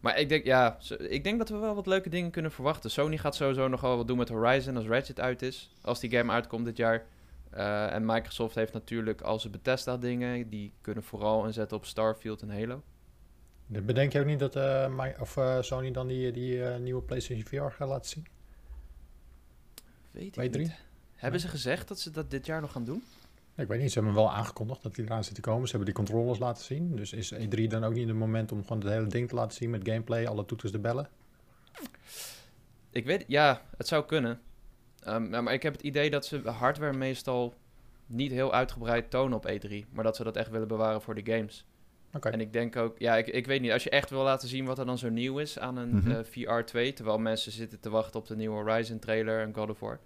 Maar 0.00 0.18
ik 0.18 0.28
denk, 0.28 0.44
ja, 0.44 0.78
ik 0.98 1.24
denk 1.24 1.38
dat 1.38 1.48
we 1.48 1.56
wel 1.56 1.74
wat 1.74 1.86
leuke 1.86 2.08
dingen 2.08 2.30
kunnen 2.30 2.52
verwachten. 2.52 2.90
Sony 2.90 3.18
gaat 3.18 3.34
sowieso 3.34 3.68
nog 3.68 3.80
wel 3.80 3.96
wat 3.96 4.06
doen 4.06 4.18
met 4.18 4.28
Horizon 4.28 4.76
als 4.76 4.86
Ratchet 4.86 5.20
uit 5.20 5.42
is. 5.42 5.70
Als 5.80 6.00
die 6.00 6.10
game 6.10 6.32
uitkomt 6.32 6.64
dit 6.64 6.76
jaar. 6.76 7.04
Uh, 7.54 7.92
en 7.92 8.04
Microsoft 8.04 8.54
heeft 8.54 8.72
natuurlijk 8.72 9.20
al 9.20 9.40
zijn 9.40 9.52
Bethesda 9.52 9.96
dingen. 9.96 10.48
Die 10.48 10.72
kunnen 10.80 11.02
vooral 11.02 11.46
inzetten 11.46 11.76
op 11.76 11.84
Starfield 11.84 12.42
en 12.42 12.50
Halo. 12.50 12.82
Bedenk 13.66 14.12
je 14.12 14.20
ook 14.20 14.26
niet 14.26 14.38
dat 14.38 14.56
uh, 14.56 14.96
my, 14.96 15.14
of, 15.20 15.36
uh, 15.36 15.60
Sony 15.60 15.90
dan 15.90 16.06
die, 16.06 16.32
die 16.32 16.62
nieuwe 16.62 17.02
PlayStation 17.02 17.46
VR 17.46 17.74
gaat 17.76 17.88
laten 17.88 18.10
zien? 18.10 18.26
Weet 20.10 20.36
ik 20.36 20.58
niet. 20.58 20.72
Hebben 21.14 21.40
nee. 21.40 21.48
ze 21.50 21.56
gezegd 21.56 21.88
dat 21.88 22.00
ze 22.00 22.10
dat 22.10 22.30
dit 22.30 22.46
jaar 22.46 22.60
nog 22.60 22.72
gaan 22.72 22.84
doen? 22.84 23.02
Ik 23.56 23.68
weet 23.68 23.80
niet, 23.80 23.92
ze 23.92 23.98
hebben 23.98 24.16
wel 24.16 24.32
aangekondigd 24.32 24.82
dat 24.82 24.94
die 24.94 25.04
eraan 25.04 25.24
zit 25.24 25.34
te 25.34 25.40
komen. 25.40 25.68
Ze 25.68 25.76
hebben 25.76 25.94
die 25.94 26.04
controllers 26.04 26.38
laten 26.38 26.64
zien. 26.64 26.96
Dus 26.96 27.12
is 27.12 27.34
E3 27.34 27.66
dan 27.68 27.84
ook 27.84 27.94
niet 27.94 28.08
het 28.08 28.16
moment 28.16 28.52
om 28.52 28.62
gewoon 28.62 28.78
het 28.78 28.92
hele 28.92 29.06
ding 29.06 29.28
te 29.28 29.34
laten 29.34 29.56
zien 29.56 29.70
met 29.70 29.88
gameplay, 29.88 30.26
alle 30.26 30.44
toeters 30.44 30.72
de 30.72 30.78
bellen? 30.78 31.08
Ik 32.90 33.04
weet, 33.04 33.24
ja, 33.26 33.62
het 33.76 33.88
zou 33.88 34.04
kunnen. 34.04 34.40
Um, 35.08 35.28
maar 35.28 35.52
ik 35.52 35.62
heb 35.62 35.72
het 35.72 35.82
idee 35.82 36.10
dat 36.10 36.26
ze 36.26 36.50
hardware 36.50 36.96
meestal 36.96 37.54
niet 38.06 38.30
heel 38.30 38.52
uitgebreid 38.52 39.10
tonen 39.10 39.36
op 39.36 39.50
E3. 39.50 39.90
Maar 39.90 40.04
dat 40.04 40.16
ze 40.16 40.24
dat 40.24 40.36
echt 40.36 40.50
willen 40.50 40.68
bewaren 40.68 41.02
voor 41.02 41.14
de 41.14 41.32
games. 41.32 41.66
Okay. 42.12 42.32
En 42.32 42.40
ik 42.40 42.52
denk 42.52 42.76
ook, 42.76 42.98
ja, 42.98 43.16
ik, 43.16 43.26
ik 43.26 43.46
weet 43.46 43.60
niet, 43.60 43.72
als 43.72 43.84
je 43.84 43.90
echt 43.90 44.10
wil 44.10 44.22
laten 44.22 44.48
zien 44.48 44.64
wat 44.64 44.78
er 44.78 44.86
dan 44.86 44.98
zo 44.98 45.08
nieuw 45.08 45.38
is 45.38 45.58
aan 45.58 45.76
een 45.76 45.88
mm 45.88 46.00
-hmm. 46.00 46.10
uh, 46.10 46.18
VR 46.24 46.64
2, 46.64 46.92
terwijl 46.92 47.18
mensen 47.18 47.52
zitten 47.52 47.80
te 47.80 47.90
wachten 47.90 48.20
op 48.20 48.26
de 48.26 48.36
nieuwe 48.36 48.56
Horizon 48.56 48.98
trailer 48.98 49.40
en 49.40 49.54
God 49.54 49.70
of 49.70 49.80
War, 49.80 50.00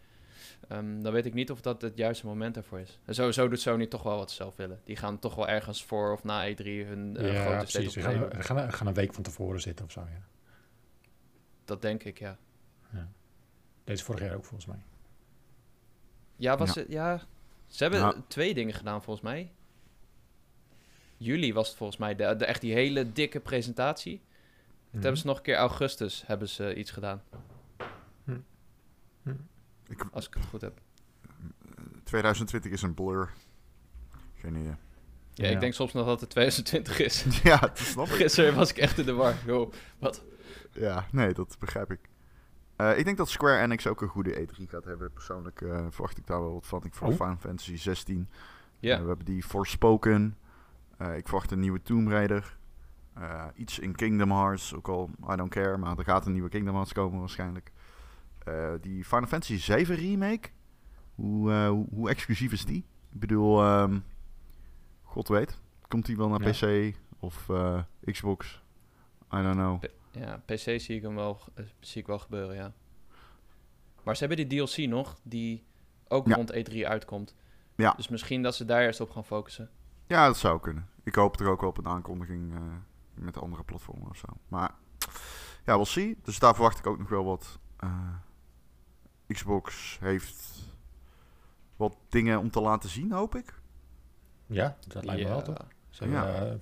um, 0.69 1.03
dan 1.03 1.13
weet 1.13 1.27
ik 1.27 1.35
niet 1.35 1.51
of 1.51 1.61
dat 1.61 1.83
het 1.83 1.97
juiste 1.97 2.27
moment 2.27 2.57
ervoor 2.57 2.79
is. 2.81 2.99
En 3.05 3.15
sowieso 3.15 3.49
doet 3.49 3.61
Sony 3.61 3.87
toch 3.87 4.03
wel 4.03 4.17
wat 4.17 4.31
ze 4.31 4.37
zelf 4.37 4.57
willen. 4.57 4.81
Die 4.85 4.97
gaan 4.97 5.19
toch 5.19 5.35
wel 5.35 5.49
ergens 5.49 5.85
voor 5.85 6.13
of 6.13 6.25
na 6.25 6.53
E3 6.53 6.65
hun 6.65 7.17
uh, 7.21 7.33
ja, 7.33 7.45
grote 7.45 7.57
precies. 7.57 7.93
Ze 7.93 8.01
gaan, 8.01 8.43
gaan, 8.43 8.73
gaan, 8.73 8.87
een 8.87 8.95
week 8.95 9.15
van 9.15 9.23
tevoren 9.23 9.61
zitten 9.61 9.85
of 9.85 9.93
zo, 9.93 10.01
ja. 10.01 10.27
Dat 11.65 11.83
denk 11.83 12.05
ik, 12.05 12.19
ja. 12.19 12.39
ja. 12.93 13.09
Deze 13.85 14.05
vorig 14.05 14.21
jaar 14.21 14.35
ook 14.35 14.45
volgens 14.45 14.67
mij. 14.67 14.83
Ja, 16.37 16.57
was 16.57 16.75
ja. 16.75 16.81
Het, 16.81 16.91
ja 16.91 17.21
ze 17.67 17.83
hebben 17.83 18.01
ja. 18.01 18.15
twee 18.29 18.55
dingen 18.55 18.75
gedaan 18.75 19.03
volgens 19.03 19.25
mij 19.25 19.53
juli 21.21 21.53
was 21.53 21.69
het 21.69 21.77
volgens 21.77 21.99
mij, 21.99 22.17
de, 22.17 22.37
de 22.37 22.45
echt 22.45 22.61
die 22.61 22.73
hele 22.73 23.13
dikke 23.13 23.41
presentatie. 23.41 24.15
Mm 24.15 24.21
-hmm. 24.21 24.91
Dat 24.93 25.03
hebben 25.03 25.21
ze 25.21 25.27
nog 25.27 25.37
een 25.37 25.43
keer 25.43 25.57
augustus 25.57 26.27
hebben 26.27 26.49
ze 26.49 26.75
iets 26.75 26.91
gedaan. 26.91 27.23
Hm. 28.25 28.39
Hm. 29.23 29.35
Ik, 29.91 30.07
Als 30.13 30.27
ik 30.27 30.35
het 30.35 30.45
goed 30.45 30.61
heb. 30.61 30.81
2020 32.05 32.73
is 32.73 32.83
een 32.83 32.95
blur. 32.95 33.31
Geen 34.35 34.55
idee. 34.55 34.75
Ja, 35.35 35.47
ja, 35.47 35.49
ik 35.49 35.61
denk 35.61 35.75
soms 35.75 35.93
nog 35.93 36.07
dat 36.07 36.21
het 36.21 36.31
2020 36.31 36.99
is. 36.99 37.25
ja, 37.43 37.59
dat 37.59 37.79
snap 37.79 38.07
ik. 38.07 38.13
Gisteren 38.13 38.55
was 38.55 38.71
ik 38.71 38.77
echt 38.77 38.99
in 38.99 39.05
de 39.05 39.13
war. 39.13 39.35
Yo, 39.47 39.73
wat? 39.99 40.25
Ja, 40.73 41.07
nee, 41.13 41.33
dat 41.33 41.57
begrijp 41.59 41.91
ik. 41.91 42.01
Uh, 42.77 42.99
ik 42.99 43.05
denk 43.05 43.17
dat 43.17 43.29
Square 43.29 43.63
Enix 43.63 43.87
ook 43.87 44.01
een 44.03 44.09
goede 44.09 44.47
E3 44.47 44.69
gaat 44.69 44.85
hebben. 44.85 45.13
Persoonlijk 45.13 45.61
uh, 45.61 45.87
verwacht 45.91 46.19
ik 46.19 46.27
daar 46.27 46.41
wel 46.41 46.53
wat 46.53 46.67
van. 46.67 46.85
Ik 46.85 46.95
verwacht 46.95 47.21
oh. 47.21 47.27
Final 47.27 47.41
Fantasy 47.41 47.77
16. 47.77 48.29
Ja. 48.79 48.97
Uh, 48.97 49.03
we 49.03 49.09
hebben 49.09 49.27
die 49.27 49.43
Forspoken. 49.43 50.37
Uh, 51.03 51.17
ik 51.17 51.29
verwacht 51.29 51.51
een 51.51 51.61
nieuwe 51.61 51.83
Tomb 51.83 52.09
Raider. 52.09 52.59
Uh, 53.19 53.45
iets 53.55 53.79
in 53.79 53.95
Kingdom 53.95 54.31
Hearts, 54.31 54.75
ook 54.75 54.89
al 54.89 55.11
I 55.33 55.37
don't 55.37 55.51
care, 55.51 55.77
maar 55.77 55.99
er 55.99 56.05
gaat 56.05 56.27
een 56.27 56.33
nieuwe 56.33 56.49
Kingdom 56.49 56.75
Hearts 56.75 56.93
komen 56.93 57.21
waarschijnlijk. 57.21 57.73
Uh, 58.51 58.73
die 58.81 59.05
Final 59.05 59.27
Fantasy 59.27 59.59
7 59.59 59.95
remake, 59.95 60.49
hoe, 61.15 61.53
hoe, 61.53 61.87
hoe, 61.91 62.09
exclusief 62.09 62.53
is 62.53 62.65
die? 62.65 62.85
Ik 63.13 63.21
bedoel, 63.21 63.81
um, 63.81 64.05
god 65.03 65.29
weet, 65.29 65.61
komt 65.89 66.07
die 66.07 66.17
wel 66.17 66.29
naar 66.29 66.43
ja. 66.43 66.51
PC 66.51 66.95
of 67.19 67.47
Xbox? 68.05 68.63
I 69.35 69.43
don't 69.43 69.55
know. 69.55 69.81
P 69.81 69.87
ja, 70.13 70.43
PC 70.45 70.81
zie 70.81 70.97
ik 70.97 71.03
hem 71.03 71.15
wel, 71.15 71.41
zie 71.81 72.01
ik 72.01 72.07
wel 72.07 72.19
gebeuren, 72.19 72.55
ja. 72.55 72.73
Maar 74.03 74.17
ze 74.17 74.27
hebben 74.27 74.49
die 74.49 74.67
DLC 74.67 74.77
nog, 74.77 75.19
die 75.23 75.65
ook 76.09 76.27
ja. 76.27 76.35
rond 76.35 76.53
E3 76.53 76.81
uitkomt. 76.83 77.35
Ja. 77.75 77.93
Dus 77.97 78.09
misschien 78.09 78.43
dat 78.43 78.55
ze 78.55 78.65
daar 78.65 78.83
eerst 78.83 79.01
op 79.01 79.11
gaan 79.11 79.25
focussen. 79.25 79.71
Ja, 80.07 80.27
dat 80.27 80.37
zou 80.37 80.61
kunnen. 80.61 80.89
Ik 81.03 81.15
hoop 81.15 81.41
er 81.41 81.49
ook 81.49 81.63
op 81.63 81.79
een 81.79 81.87
aankondiging 81.87 82.53
uh, 82.53 82.61
met 83.15 83.39
andere 83.39 83.65
platformen 83.65 84.09
of 84.09 84.17
zo. 84.17 84.27
Maar 84.49 84.75
ja, 85.65 85.75
we'll 85.75 85.85
see. 85.85 86.19
Dus 86.23 86.39
daar 86.39 86.55
verwacht 86.55 86.79
ik 86.79 86.87
ook 86.87 86.99
nog 86.99 87.09
wel 87.09 87.25
wat. 87.25 87.59
Uh, 87.85 88.15
Xbox 89.33 89.99
heeft 90.01 90.69
wat 91.77 91.97
dingen 92.09 92.39
om 92.39 92.51
te 92.51 92.61
laten 92.61 92.89
zien, 92.91 93.13
hoop 93.13 93.35
ik. 93.35 93.55
Ja, 94.47 94.77
dat 94.89 95.05
lijkt 95.05 95.23
me 95.23 95.29
wel 95.29 95.43
toch? 95.43 95.67
Ze 95.91 96.05
hebben 96.05 96.21
Ja. 96.23 96.47
eh, 96.47 96.55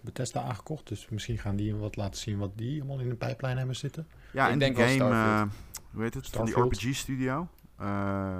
Bethesda 0.00 0.42
aangekocht, 0.42 0.88
dus 0.88 1.08
misschien 1.08 1.38
gaan 1.38 1.56
die 1.56 1.74
wat 1.74 1.96
laten 1.96 2.20
zien 2.20 2.38
wat 2.38 2.50
die 2.54 2.78
allemaal 2.80 3.00
in 3.00 3.08
de 3.08 3.14
pijplijn 3.14 3.56
hebben 3.58 3.76
zitten. 3.76 4.06
Ja, 4.32 4.46
Ik 4.46 4.52
en 4.52 4.58
denk 4.58 4.76
die 4.76 4.84
game, 4.86 5.10
eh, 5.10 5.42
hoe 5.92 6.02
heet 6.02 6.14
het? 6.14 6.28
Van 6.28 6.44
die 6.44 6.54
Starfield. 6.54 6.82
RPG 6.82 6.94
studio. 6.96 7.48
Eh, 7.76 8.36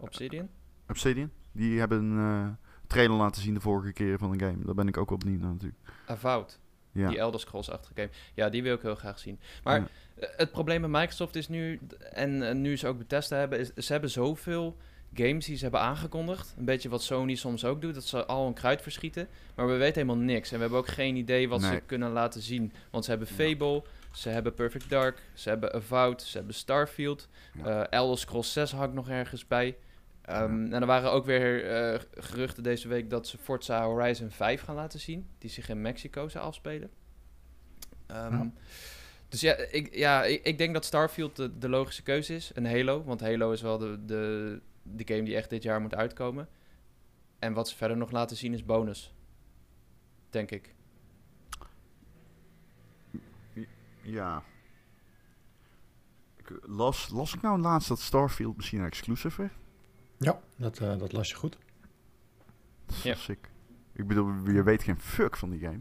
Obsidian? 0.00 0.48
Obsidian. 0.88 1.30
Die 1.52 1.78
hebben 1.78 2.02
een 2.04 2.42
eh, 2.44 2.48
trailer 2.86 3.16
laten 3.16 3.42
zien 3.42 3.54
de 3.54 3.60
vorige 3.60 3.92
keer 3.92 4.18
van 4.18 4.32
een 4.32 4.40
game. 4.40 4.64
Daar 4.64 4.74
ben 4.74 4.88
ik 4.88 4.96
ook 4.96 5.08
wel 5.08 5.18
benieuwd 5.18 5.40
naar 5.40 5.50
natuurlijk. 5.52 5.78
Avowed. 6.06 6.58
Ja. 6.94 7.08
Die 7.08 7.18
Elder 7.18 7.40
Scrolls-achtige 7.40 7.92
game. 7.94 8.08
Ja, 8.34 8.48
die 8.48 8.62
wil 8.62 8.74
ik 8.74 8.82
heel 8.82 8.94
graag 8.94 9.18
zien. 9.18 9.38
Maar 9.62 9.80
Ja. 9.80 9.86
eh, 10.20 10.28
het 10.36 10.50
probleem 10.50 10.80
met 10.80 10.90
Microsoft 10.90 11.36
is 11.36 11.48
nu, 11.48 11.80
en 12.12 12.60
nu 12.60 12.76
ze 12.76 12.86
ook 12.88 12.98
Bethesda 12.98 13.36
hebben, 13.36 13.58
is 13.60 13.86
ze 13.86 13.92
hebben 13.92 14.10
zoveel 14.10 14.76
games 15.14 15.44
die 15.46 15.56
ze 15.56 15.62
hebben 15.62 15.80
aangekondigd. 15.80 16.54
Een 16.58 16.64
beetje 16.64 16.88
wat 16.88 17.02
Sony 17.02 17.34
soms 17.34 17.64
ook 17.64 17.80
doet, 17.80 17.94
dat 17.94 18.04
ze 18.04 18.24
al 18.24 18.46
een 18.46 18.52
kruid 18.54 18.82
verschieten. 18.82 19.28
Maar 19.54 19.66
we 19.66 19.76
weten 19.76 20.02
helemaal 20.02 20.24
niks. 20.24 20.48
En 20.50 20.54
we 20.54 20.60
hebben 20.60 20.78
ook 20.78 20.88
geen 20.88 21.16
idee 21.16 21.48
wat 21.48 21.62
ze 21.62 21.82
kunnen 21.86 22.10
laten 22.10 22.40
zien. 22.42 22.72
Want 22.90 23.04
ze 23.04 23.10
hebben 23.10 23.28
Fable, 23.28 23.82
ze 24.12 24.28
hebben 24.28 24.54
Perfect 24.54 24.90
Dark, 24.90 25.22
ze 25.34 25.48
hebben 25.48 25.72
Avowed, 25.74 26.22
ze 26.22 26.36
hebben 26.36 26.54
Starfield. 26.54 27.28
Ja. 27.64 27.82
eh 27.82 27.98
Elder 27.98 28.18
Scrolls 28.18 28.52
6 28.52 28.72
hangt 28.72 28.94
nog 28.94 29.08
ergens 29.08 29.46
bij. 29.46 29.76
Ehm, 30.24 30.72
En 30.72 30.80
er 30.80 30.86
waren 30.86 31.10
ook 31.12 31.24
weer 31.24 31.70
eh, 31.70 32.00
geruchten 32.14 32.62
deze 32.62 32.88
week 32.88 33.10
dat 33.10 33.26
ze 33.26 33.38
Forza 33.38 33.84
Horizon 33.84 34.30
5 34.30 34.62
gaan 34.62 34.74
laten 34.74 35.00
zien. 35.00 35.28
Die 35.38 35.50
zich 35.50 35.68
in 35.68 35.80
Mexico 35.80 36.28
zou 36.28 36.44
afspelen. 36.44 36.90
Ehm, 38.06 38.32
Ja. 38.32 38.50
Dus 39.28 39.40
ja, 39.40 39.54
ik, 39.54 39.94
ja 39.94 40.24
ik, 40.24 40.44
ik 40.44 40.58
denk 40.58 40.74
dat 40.74 40.84
Starfield 40.84 41.36
de, 41.36 41.58
de 41.58 41.68
logische 41.68 42.02
keuze 42.02 42.34
is. 42.34 42.52
En 42.52 42.66
Halo, 42.66 43.04
want 43.04 43.20
Halo 43.20 43.52
is 43.52 43.62
wel 43.62 43.78
de, 43.78 44.04
de, 44.04 44.60
de 44.82 45.14
game 45.14 45.22
die 45.22 45.36
echt 45.36 45.50
dit 45.50 45.62
jaar 45.62 45.80
moet 45.80 45.94
uitkomen. 45.94 46.48
En 47.38 47.52
wat 47.52 47.68
ze 47.68 47.76
verder 47.76 47.96
nog 47.96 48.10
laten 48.10 48.36
zien 48.36 48.52
is 48.52 48.64
bonus. 48.64 49.14
Denk 50.30 50.50
ik. 50.50 50.74
Ja. 54.02 54.42
Ik, 56.36 56.58
las, 56.62 57.08
las 57.08 57.34
ik 57.34 57.42
nou 57.42 57.60
laatst 57.60 57.88
dat 57.88 58.00
Starfield 58.00 58.56
misschien 58.56 58.78
een 58.80 58.86
exclusive 58.86 59.40
werd? 59.40 59.52
Ja, 60.18 60.38
dat, 60.56 60.78
eh, 60.78 60.98
dat 60.98 61.12
las 61.12 61.28
je 61.30 61.34
goed. 61.36 61.58
Ja. 63.02 63.14
sick. 63.14 63.50
Ik 63.92 64.06
bedoel, 64.06 64.32
je 64.44 64.62
weet 64.62 64.82
geen 64.82 65.00
fuck 65.00 65.36
van 65.36 65.50
die 65.50 65.60
game. 65.60 65.80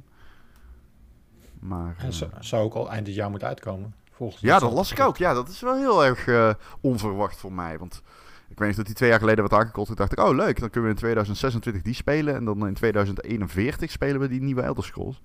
Maar... 1.60 1.96
En 1.98 2.06
eh, 2.06 2.12
zo- 2.12 2.30
zou 2.40 2.64
ook 2.64 2.74
al 2.74 2.90
eind 2.92 3.06
dit 3.06 3.16
jaar 3.16 3.30
moeten 3.30 3.48
uitkomen. 3.48 3.96
Volgens 4.12 4.42
ja, 4.42 4.60
dat 4.60 4.72
las 4.74 4.92
ik 4.92 5.00
ook. 5.00 5.18
Ja, 5.18 5.34
dat 5.34 5.50
is 5.50 5.60
wel 5.62 5.76
heel 5.76 6.06
erg 6.06 6.28
eh, 6.28 6.54
onverwacht 6.82 7.38
voor 7.38 7.54
mij. 7.54 7.78
Want 7.80 8.02
Ik 8.50 8.58
weet 8.60 8.68
niet 8.68 8.78
dat 8.78 8.86
die 8.86 8.96
twee 8.96 9.10
jaar 9.10 9.20
geleden 9.20 9.44
wat 9.44 9.54
aangekondigd. 9.54 9.98
Toen 9.98 10.08
dacht 10.08 10.12
ik, 10.20 10.26
oh 10.26 10.36
leuk, 10.36 10.60
dan 10.60 10.70
kunnen 10.70 10.90
we 10.90 10.96
in 10.96 11.02
2026 11.02 11.82
die 11.82 11.94
spelen. 11.94 12.36
En 12.36 12.46
dan 12.46 12.68
in 12.68 12.74
2041 12.74 13.92
spelen 13.92 14.20
we 14.20 14.28
die 14.28 14.42
nieuwe 14.42 14.62
Elder 14.62 14.84
Scrolls. 14.84 15.22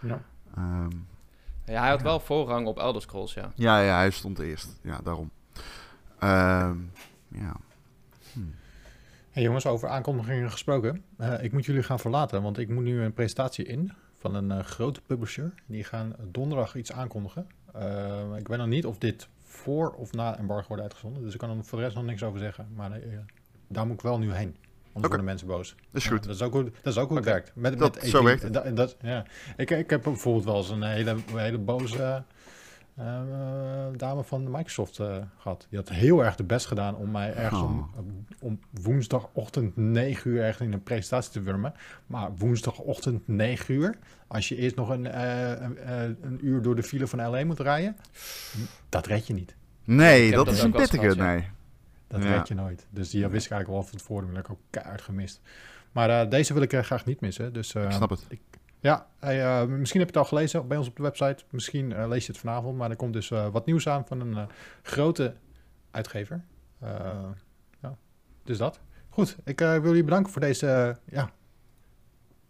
Ja. 0.00 0.22
Ehm, 0.56 0.90
ja, 1.64 1.80
hij 1.80 1.90
had 1.90 2.02
wel 2.02 2.20
voorrang 2.20 2.66
op 2.66 2.78
Elder 2.78 3.02
Scrolls, 3.02 3.34
ja. 3.34 3.52
Ja, 3.54 3.80
ja, 3.80 3.96
hij 3.96 4.10
stond 4.10 4.38
eerst. 4.38 4.78
Ja, 4.82 5.00
daarom. 5.02 5.30
Ehm, 6.18 6.76
ja. 7.28 7.56
Hey 9.38 9.46
jongens, 9.46 9.66
over 9.66 9.88
aankondigingen 9.88 10.50
gesproken. 10.50 11.04
Uh, 11.20 11.42
ik 11.42 11.52
moet 11.52 11.64
jullie 11.64 11.82
gaan 11.82 11.98
verlaten, 11.98 12.42
want 12.42 12.58
ik 12.58 12.68
moet 12.68 12.84
nu 12.84 13.02
een 13.02 13.12
presentatie 13.12 13.64
in 13.64 13.92
van 14.14 14.34
een 14.34 14.50
uh, 14.50 14.64
grote 14.64 15.00
publisher. 15.00 15.52
Die 15.66 15.84
gaan 15.84 16.14
donderdag 16.30 16.76
iets 16.76 16.92
aankondigen. 16.92 17.46
Uh, 17.76 18.36
ik 18.38 18.48
weet 18.48 18.58
nog 18.58 18.66
niet 18.66 18.86
of 18.86 18.98
dit 18.98 19.28
voor 19.44 19.90
of 19.90 20.12
na 20.12 20.38
embargo 20.38 20.68
wordt 20.68 20.82
uitgezonden. 20.82 21.22
Dus 21.22 21.32
ik 21.32 21.38
kan 21.38 21.50
er 21.50 21.64
voor 21.64 21.78
de 21.78 21.84
rest 21.84 21.96
nog 21.96 22.04
niks 22.04 22.22
over 22.22 22.38
zeggen. 22.38 22.68
Maar 22.74 23.00
daar 23.68 23.86
moet 23.86 23.96
ik 23.96 24.02
wel 24.02 24.18
nu 24.18 24.32
heen. 24.32 24.56
Anders 24.92 25.06
worden 25.06 25.24
mensen 25.24 25.46
boos. 25.46 25.74
Dat 25.90 26.02
is 26.02 26.08
goed. 26.08 26.22
dat 26.22 26.34
is 26.34 26.42
ook 26.42 26.52
hoe, 26.52 26.64
dat 26.64 26.92
is 26.92 26.98
ook 26.98 27.08
hoe 27.08 27.18
okay. 27.18 27.32
het 27.32 27.42
werkt. 27.42 27.56
Met, 27.56 27.78
dat, 27.78 27.94
met 27.94 28.10
zo 28.10 28.22
werkt 28.22 28.42
het. 28.42 28.52
Dat, 28.52 28.76
dat, 28.76 28.96
ja. 29.00 29.24
ik, 29.56 29.70
ik 29.70 29.90
heb 29.90 30.02
bijvoorbeeld 30.02 30.44
wel 30.44 30.56
eens 30.56 30.70
een 30.70 30.82
hele, 30.82 31.16
hele 31.34 31.58
boze 31.58 32.24
dame 33.96 34.24
van 34.24 34.50
Microsoft 34.50 34.98
uh, 34.98 35.16
gehad. 35.38 35.66
Die 35.68 35.78
had 35.78 35.88
heel 35.88 36.24
erg 36.24 36.34
de 36.34 36.44
best 36.44 36.66
gedaan 36.66 36.96
om 36.96 37.10
mij 37.10 37.34
ergens 37.34 37.60
Oh. 37.60 37.70
om, 37.70 38.26
om 38.40 38.60
woensdagochtend 38.82 39.76
9 39.76 40.30
uur 40.30 40.42
ergens 40.42 40.66
in 40.66 40.72
een 40.72 40.82
presentatie 40.82 41.32
te 41.32 41.40
wurmen. 41.42 41.74
Maar 42.06 42.36
woensdagochtend 42.36 43.28
9 43.28 43.74
uur, 43.74 43.98
als 44.26 44.48
je 44.48 44.56
eerst 44.56 44.76
nog 44.76 44.88
een, 44.88 45.04
uh, 45.04 45.50
een, 45.50 45.78
een, 46.20 46.46
uur 46.46 46.62
door 46.62 46.76
de 46.76 46.82
file 46.82 47.06
van 47.06 47.30
LA 47.30 47.44
moet 47.44 47.60
rijden, 47.60 47.96
dat 48.88 49.06
red 49.06 49.26
je 49.26 49.34
niet. 49.34 49.54
Nee, 49.84 50.30
dat, 50.30 50.46
dat 50.46 50.54
is 50.54 50.62
een 50.62 50.72
pittige, 50.72 51.14
nee. 51.14 51.48
Dat 52.06 52.22
ja. 52.22 52.36
red 52.36 52.48
je 52.48 52.54
nooit. 52.54 52.86
Dus 52.90 53.10
die 53.10 53.28
wist 53.28 53.46
ik 53.46 53.52
eigenlijk 53.52 53.80
wel 53.80 53.90
van 53.90 53.98
tevoren, 53.98 54.30
maar 54.30 54.40
ik 54.40 54.50
ook 54.50 54.60
keihard 54.70 55.02
gemist. 55.02 55.40
Maar 55.92 56.28
deze 56.28 56.52
wil 56.52 56.62
ik 56.62 56.74
graag 56.76 57.04
niet 57.04 57.20
missen. 57.20 57.52
Dus, 57.52 57.74
ik 57.74 57.90
snap 57.90 58.10
het. 58.10 58.24
Ik, 58.28 58.40
ja, 58.80 59.06
uh, 59.24 59.64
misschien 59.64 60.00
heb 60.00 60.10
je 60.10 60.18
het 60.18 60.24
al 60.24 60.36
gelezen 60.36 60.68
bij 60.68 60.76
ons 60.76 60.88
op 60.88 60.96
de 60.96 61.02
website. 61.02 61.44
Misschien 61.50 61.90
uh, 61.90 62.08
lees 62.08 62.26
je 62.26 62.32
het 62.32 62.40
vanavond. 62.40 62.76
Maar 62.76 62.90
er 62.90 62.96
komt 62.96 63.12
dus 63.12 63.30
uh, 63.30 63.48
wat 63.48 63.66
nieuws 63.66 63.88
aan 63.88 64.06
van 64.06 64.20
een 64.20 64.48
grote 64.82 65.34
uitgever. 65.90 66.44
ja, 67.80 67.96
dus 68.44 68.58
dat. 68.58 68.80
Goed, 69.08 69.36
ik 69.44 69.58
wil 69.58 69.82
jullie 69.82 70.04
bedanken 70.04 70.32
voor 70.32 70.40
deze 70.40 70.96
ja, 71.10 71.30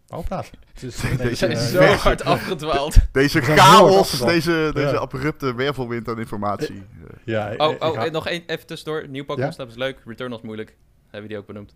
bouwpraat. 0.09 0.49
Dus, 0.79 1.01
deze, 1.17 1.47
is 1.47 1.71
zo 1.71 1.83
hard 2.07 2.23
afgedwaald. 2.23 2.95
Deze 3.11 3.41
chaos, 3.41 4.19
deze, 4.19 4.71
deze 4.73 4.93
ja. 4.93 4.97
abrupte 4.97 5.55
wervelwind 5.55 6.07
aan 6.07 6.19
informatie. 6.19 6.83
Ja, 7.25 7.53
oh, 7.57 7.75
oh 7.79 7.93
ga... 7.93 8.05
nog 8.05 8.27
één, 8.27 8.43
even 8.45 8.65
tussendoor. 8.65 9.07
Nieuw 9.07 9.25
Pokémon 9.25 9.53
Snap 9.53 9.67
is 9.67 9.75
leuk. 9.75 10.01
Returnals 10.05 10.41
moeilijk. 10.41 10.75
Hebben 11.03 11.21
we 11.21 11.27
die 11.27 11.37
ook 11.37 11.45
benoemd. 11.45 11.75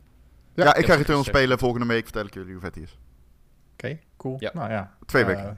Ja, 0.55 0.63
ja 0.63 0.75
ik 0.75 0.85
ga 0.85 0.95
Returnals 0.95 1.27
spelen. 1.27 1.59
Volgende 1.59 1.85
week 1.87 2.03
vertel 2.03 2.25
ik 2.25 2.33
jullie 2.33 2.51
hoe 2.51 2.61
vet 2.61 2.73
die 2.73 2.83
is. 2.83 2.97
Oké, 3.73 3.85
okay, 3.85 4.01
cool. 4.17 4.35
Ja. 4.39 4.51
Nou 4.53 4.71
ja. 4.71 4.91
Twee 5.05 5.25
weken. 5.25 5.43
Uh, 5.43 5.51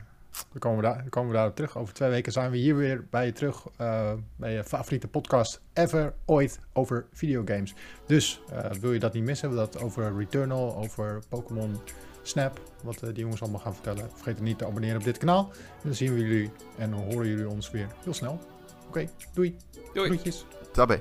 dan, 0.52 0.60
komen 0.60 0.78
we 0.78 0.84
daar, 0.84 0.98
dan 0.98 1.10
komen 1.10 1.32
we 1.32 1.38
daar 1.38 1.54
terug. 1.54 1.78
Over 1.78 1.94
twee 1.94 2.10
weken 2.10 2.32
zijn 2.32 2.52
we 2.52 2.58
hier 2.58 2.76
weer 2.76 3.06
bij 3.10 3.26
je 3.26 3.32
terug. 3.32 3.66
Uh, 3.82 4.12
bij 4.36 4.54
je 4.54 4.64
favoriete 4.64 5.08
podcast 5.08 5.62
ever, 5.74 6.14
ooit 6.26 6.60
over 6.74 7.06
videogames. 7.12 7.74
Dus 8.06 8.42
uh, 8.54 8.72
wil 8.72 8.94
je 8.94 9.00
dat 9.00 9.14
niet 9.14 9.24
missen? 9.24 9.52
Dat 9.52 9.82
over 9.82 10.18
Returnal, 10.18 10.76
over 10.76 11.20
Pokémon 11.30 11.80
Snap. 12.22 12.60
Wat 12.84 13.00
die 13.00 13.14
jongens 13.14 13.42
allemaal 13.42 13.60
gaan 13.60 13.74
vertellen. 13.74 14.10
Vergeet 14.14 14.40
niet 14.40 14.58
te 14.58 14.66
abonneren 14.66 14.98
op 14.98 15.04
dit 15.04 15.18
kanaal. 15.18 15.50
En 15.52 15.82
dan 15.84 15.94
zien 15.94 16.14
we 16.14 16.20
jullie 16.20 16.52
en 16.78 16.92
dan 16.92 17.00
horen 17.00 17.28
jullie 17.28 17.50
ons 17.50 17.72
weer 17.72 17.88
heel 18.04 18.14
snel. 18.14 18.32
Oké, 18.32 18.88
okay, 18.88 19.10
doei. 19.34 19.58
Doei. 19.94 20.10
Groetjes. 20.10 20.46
Tabé. 20.72 21.00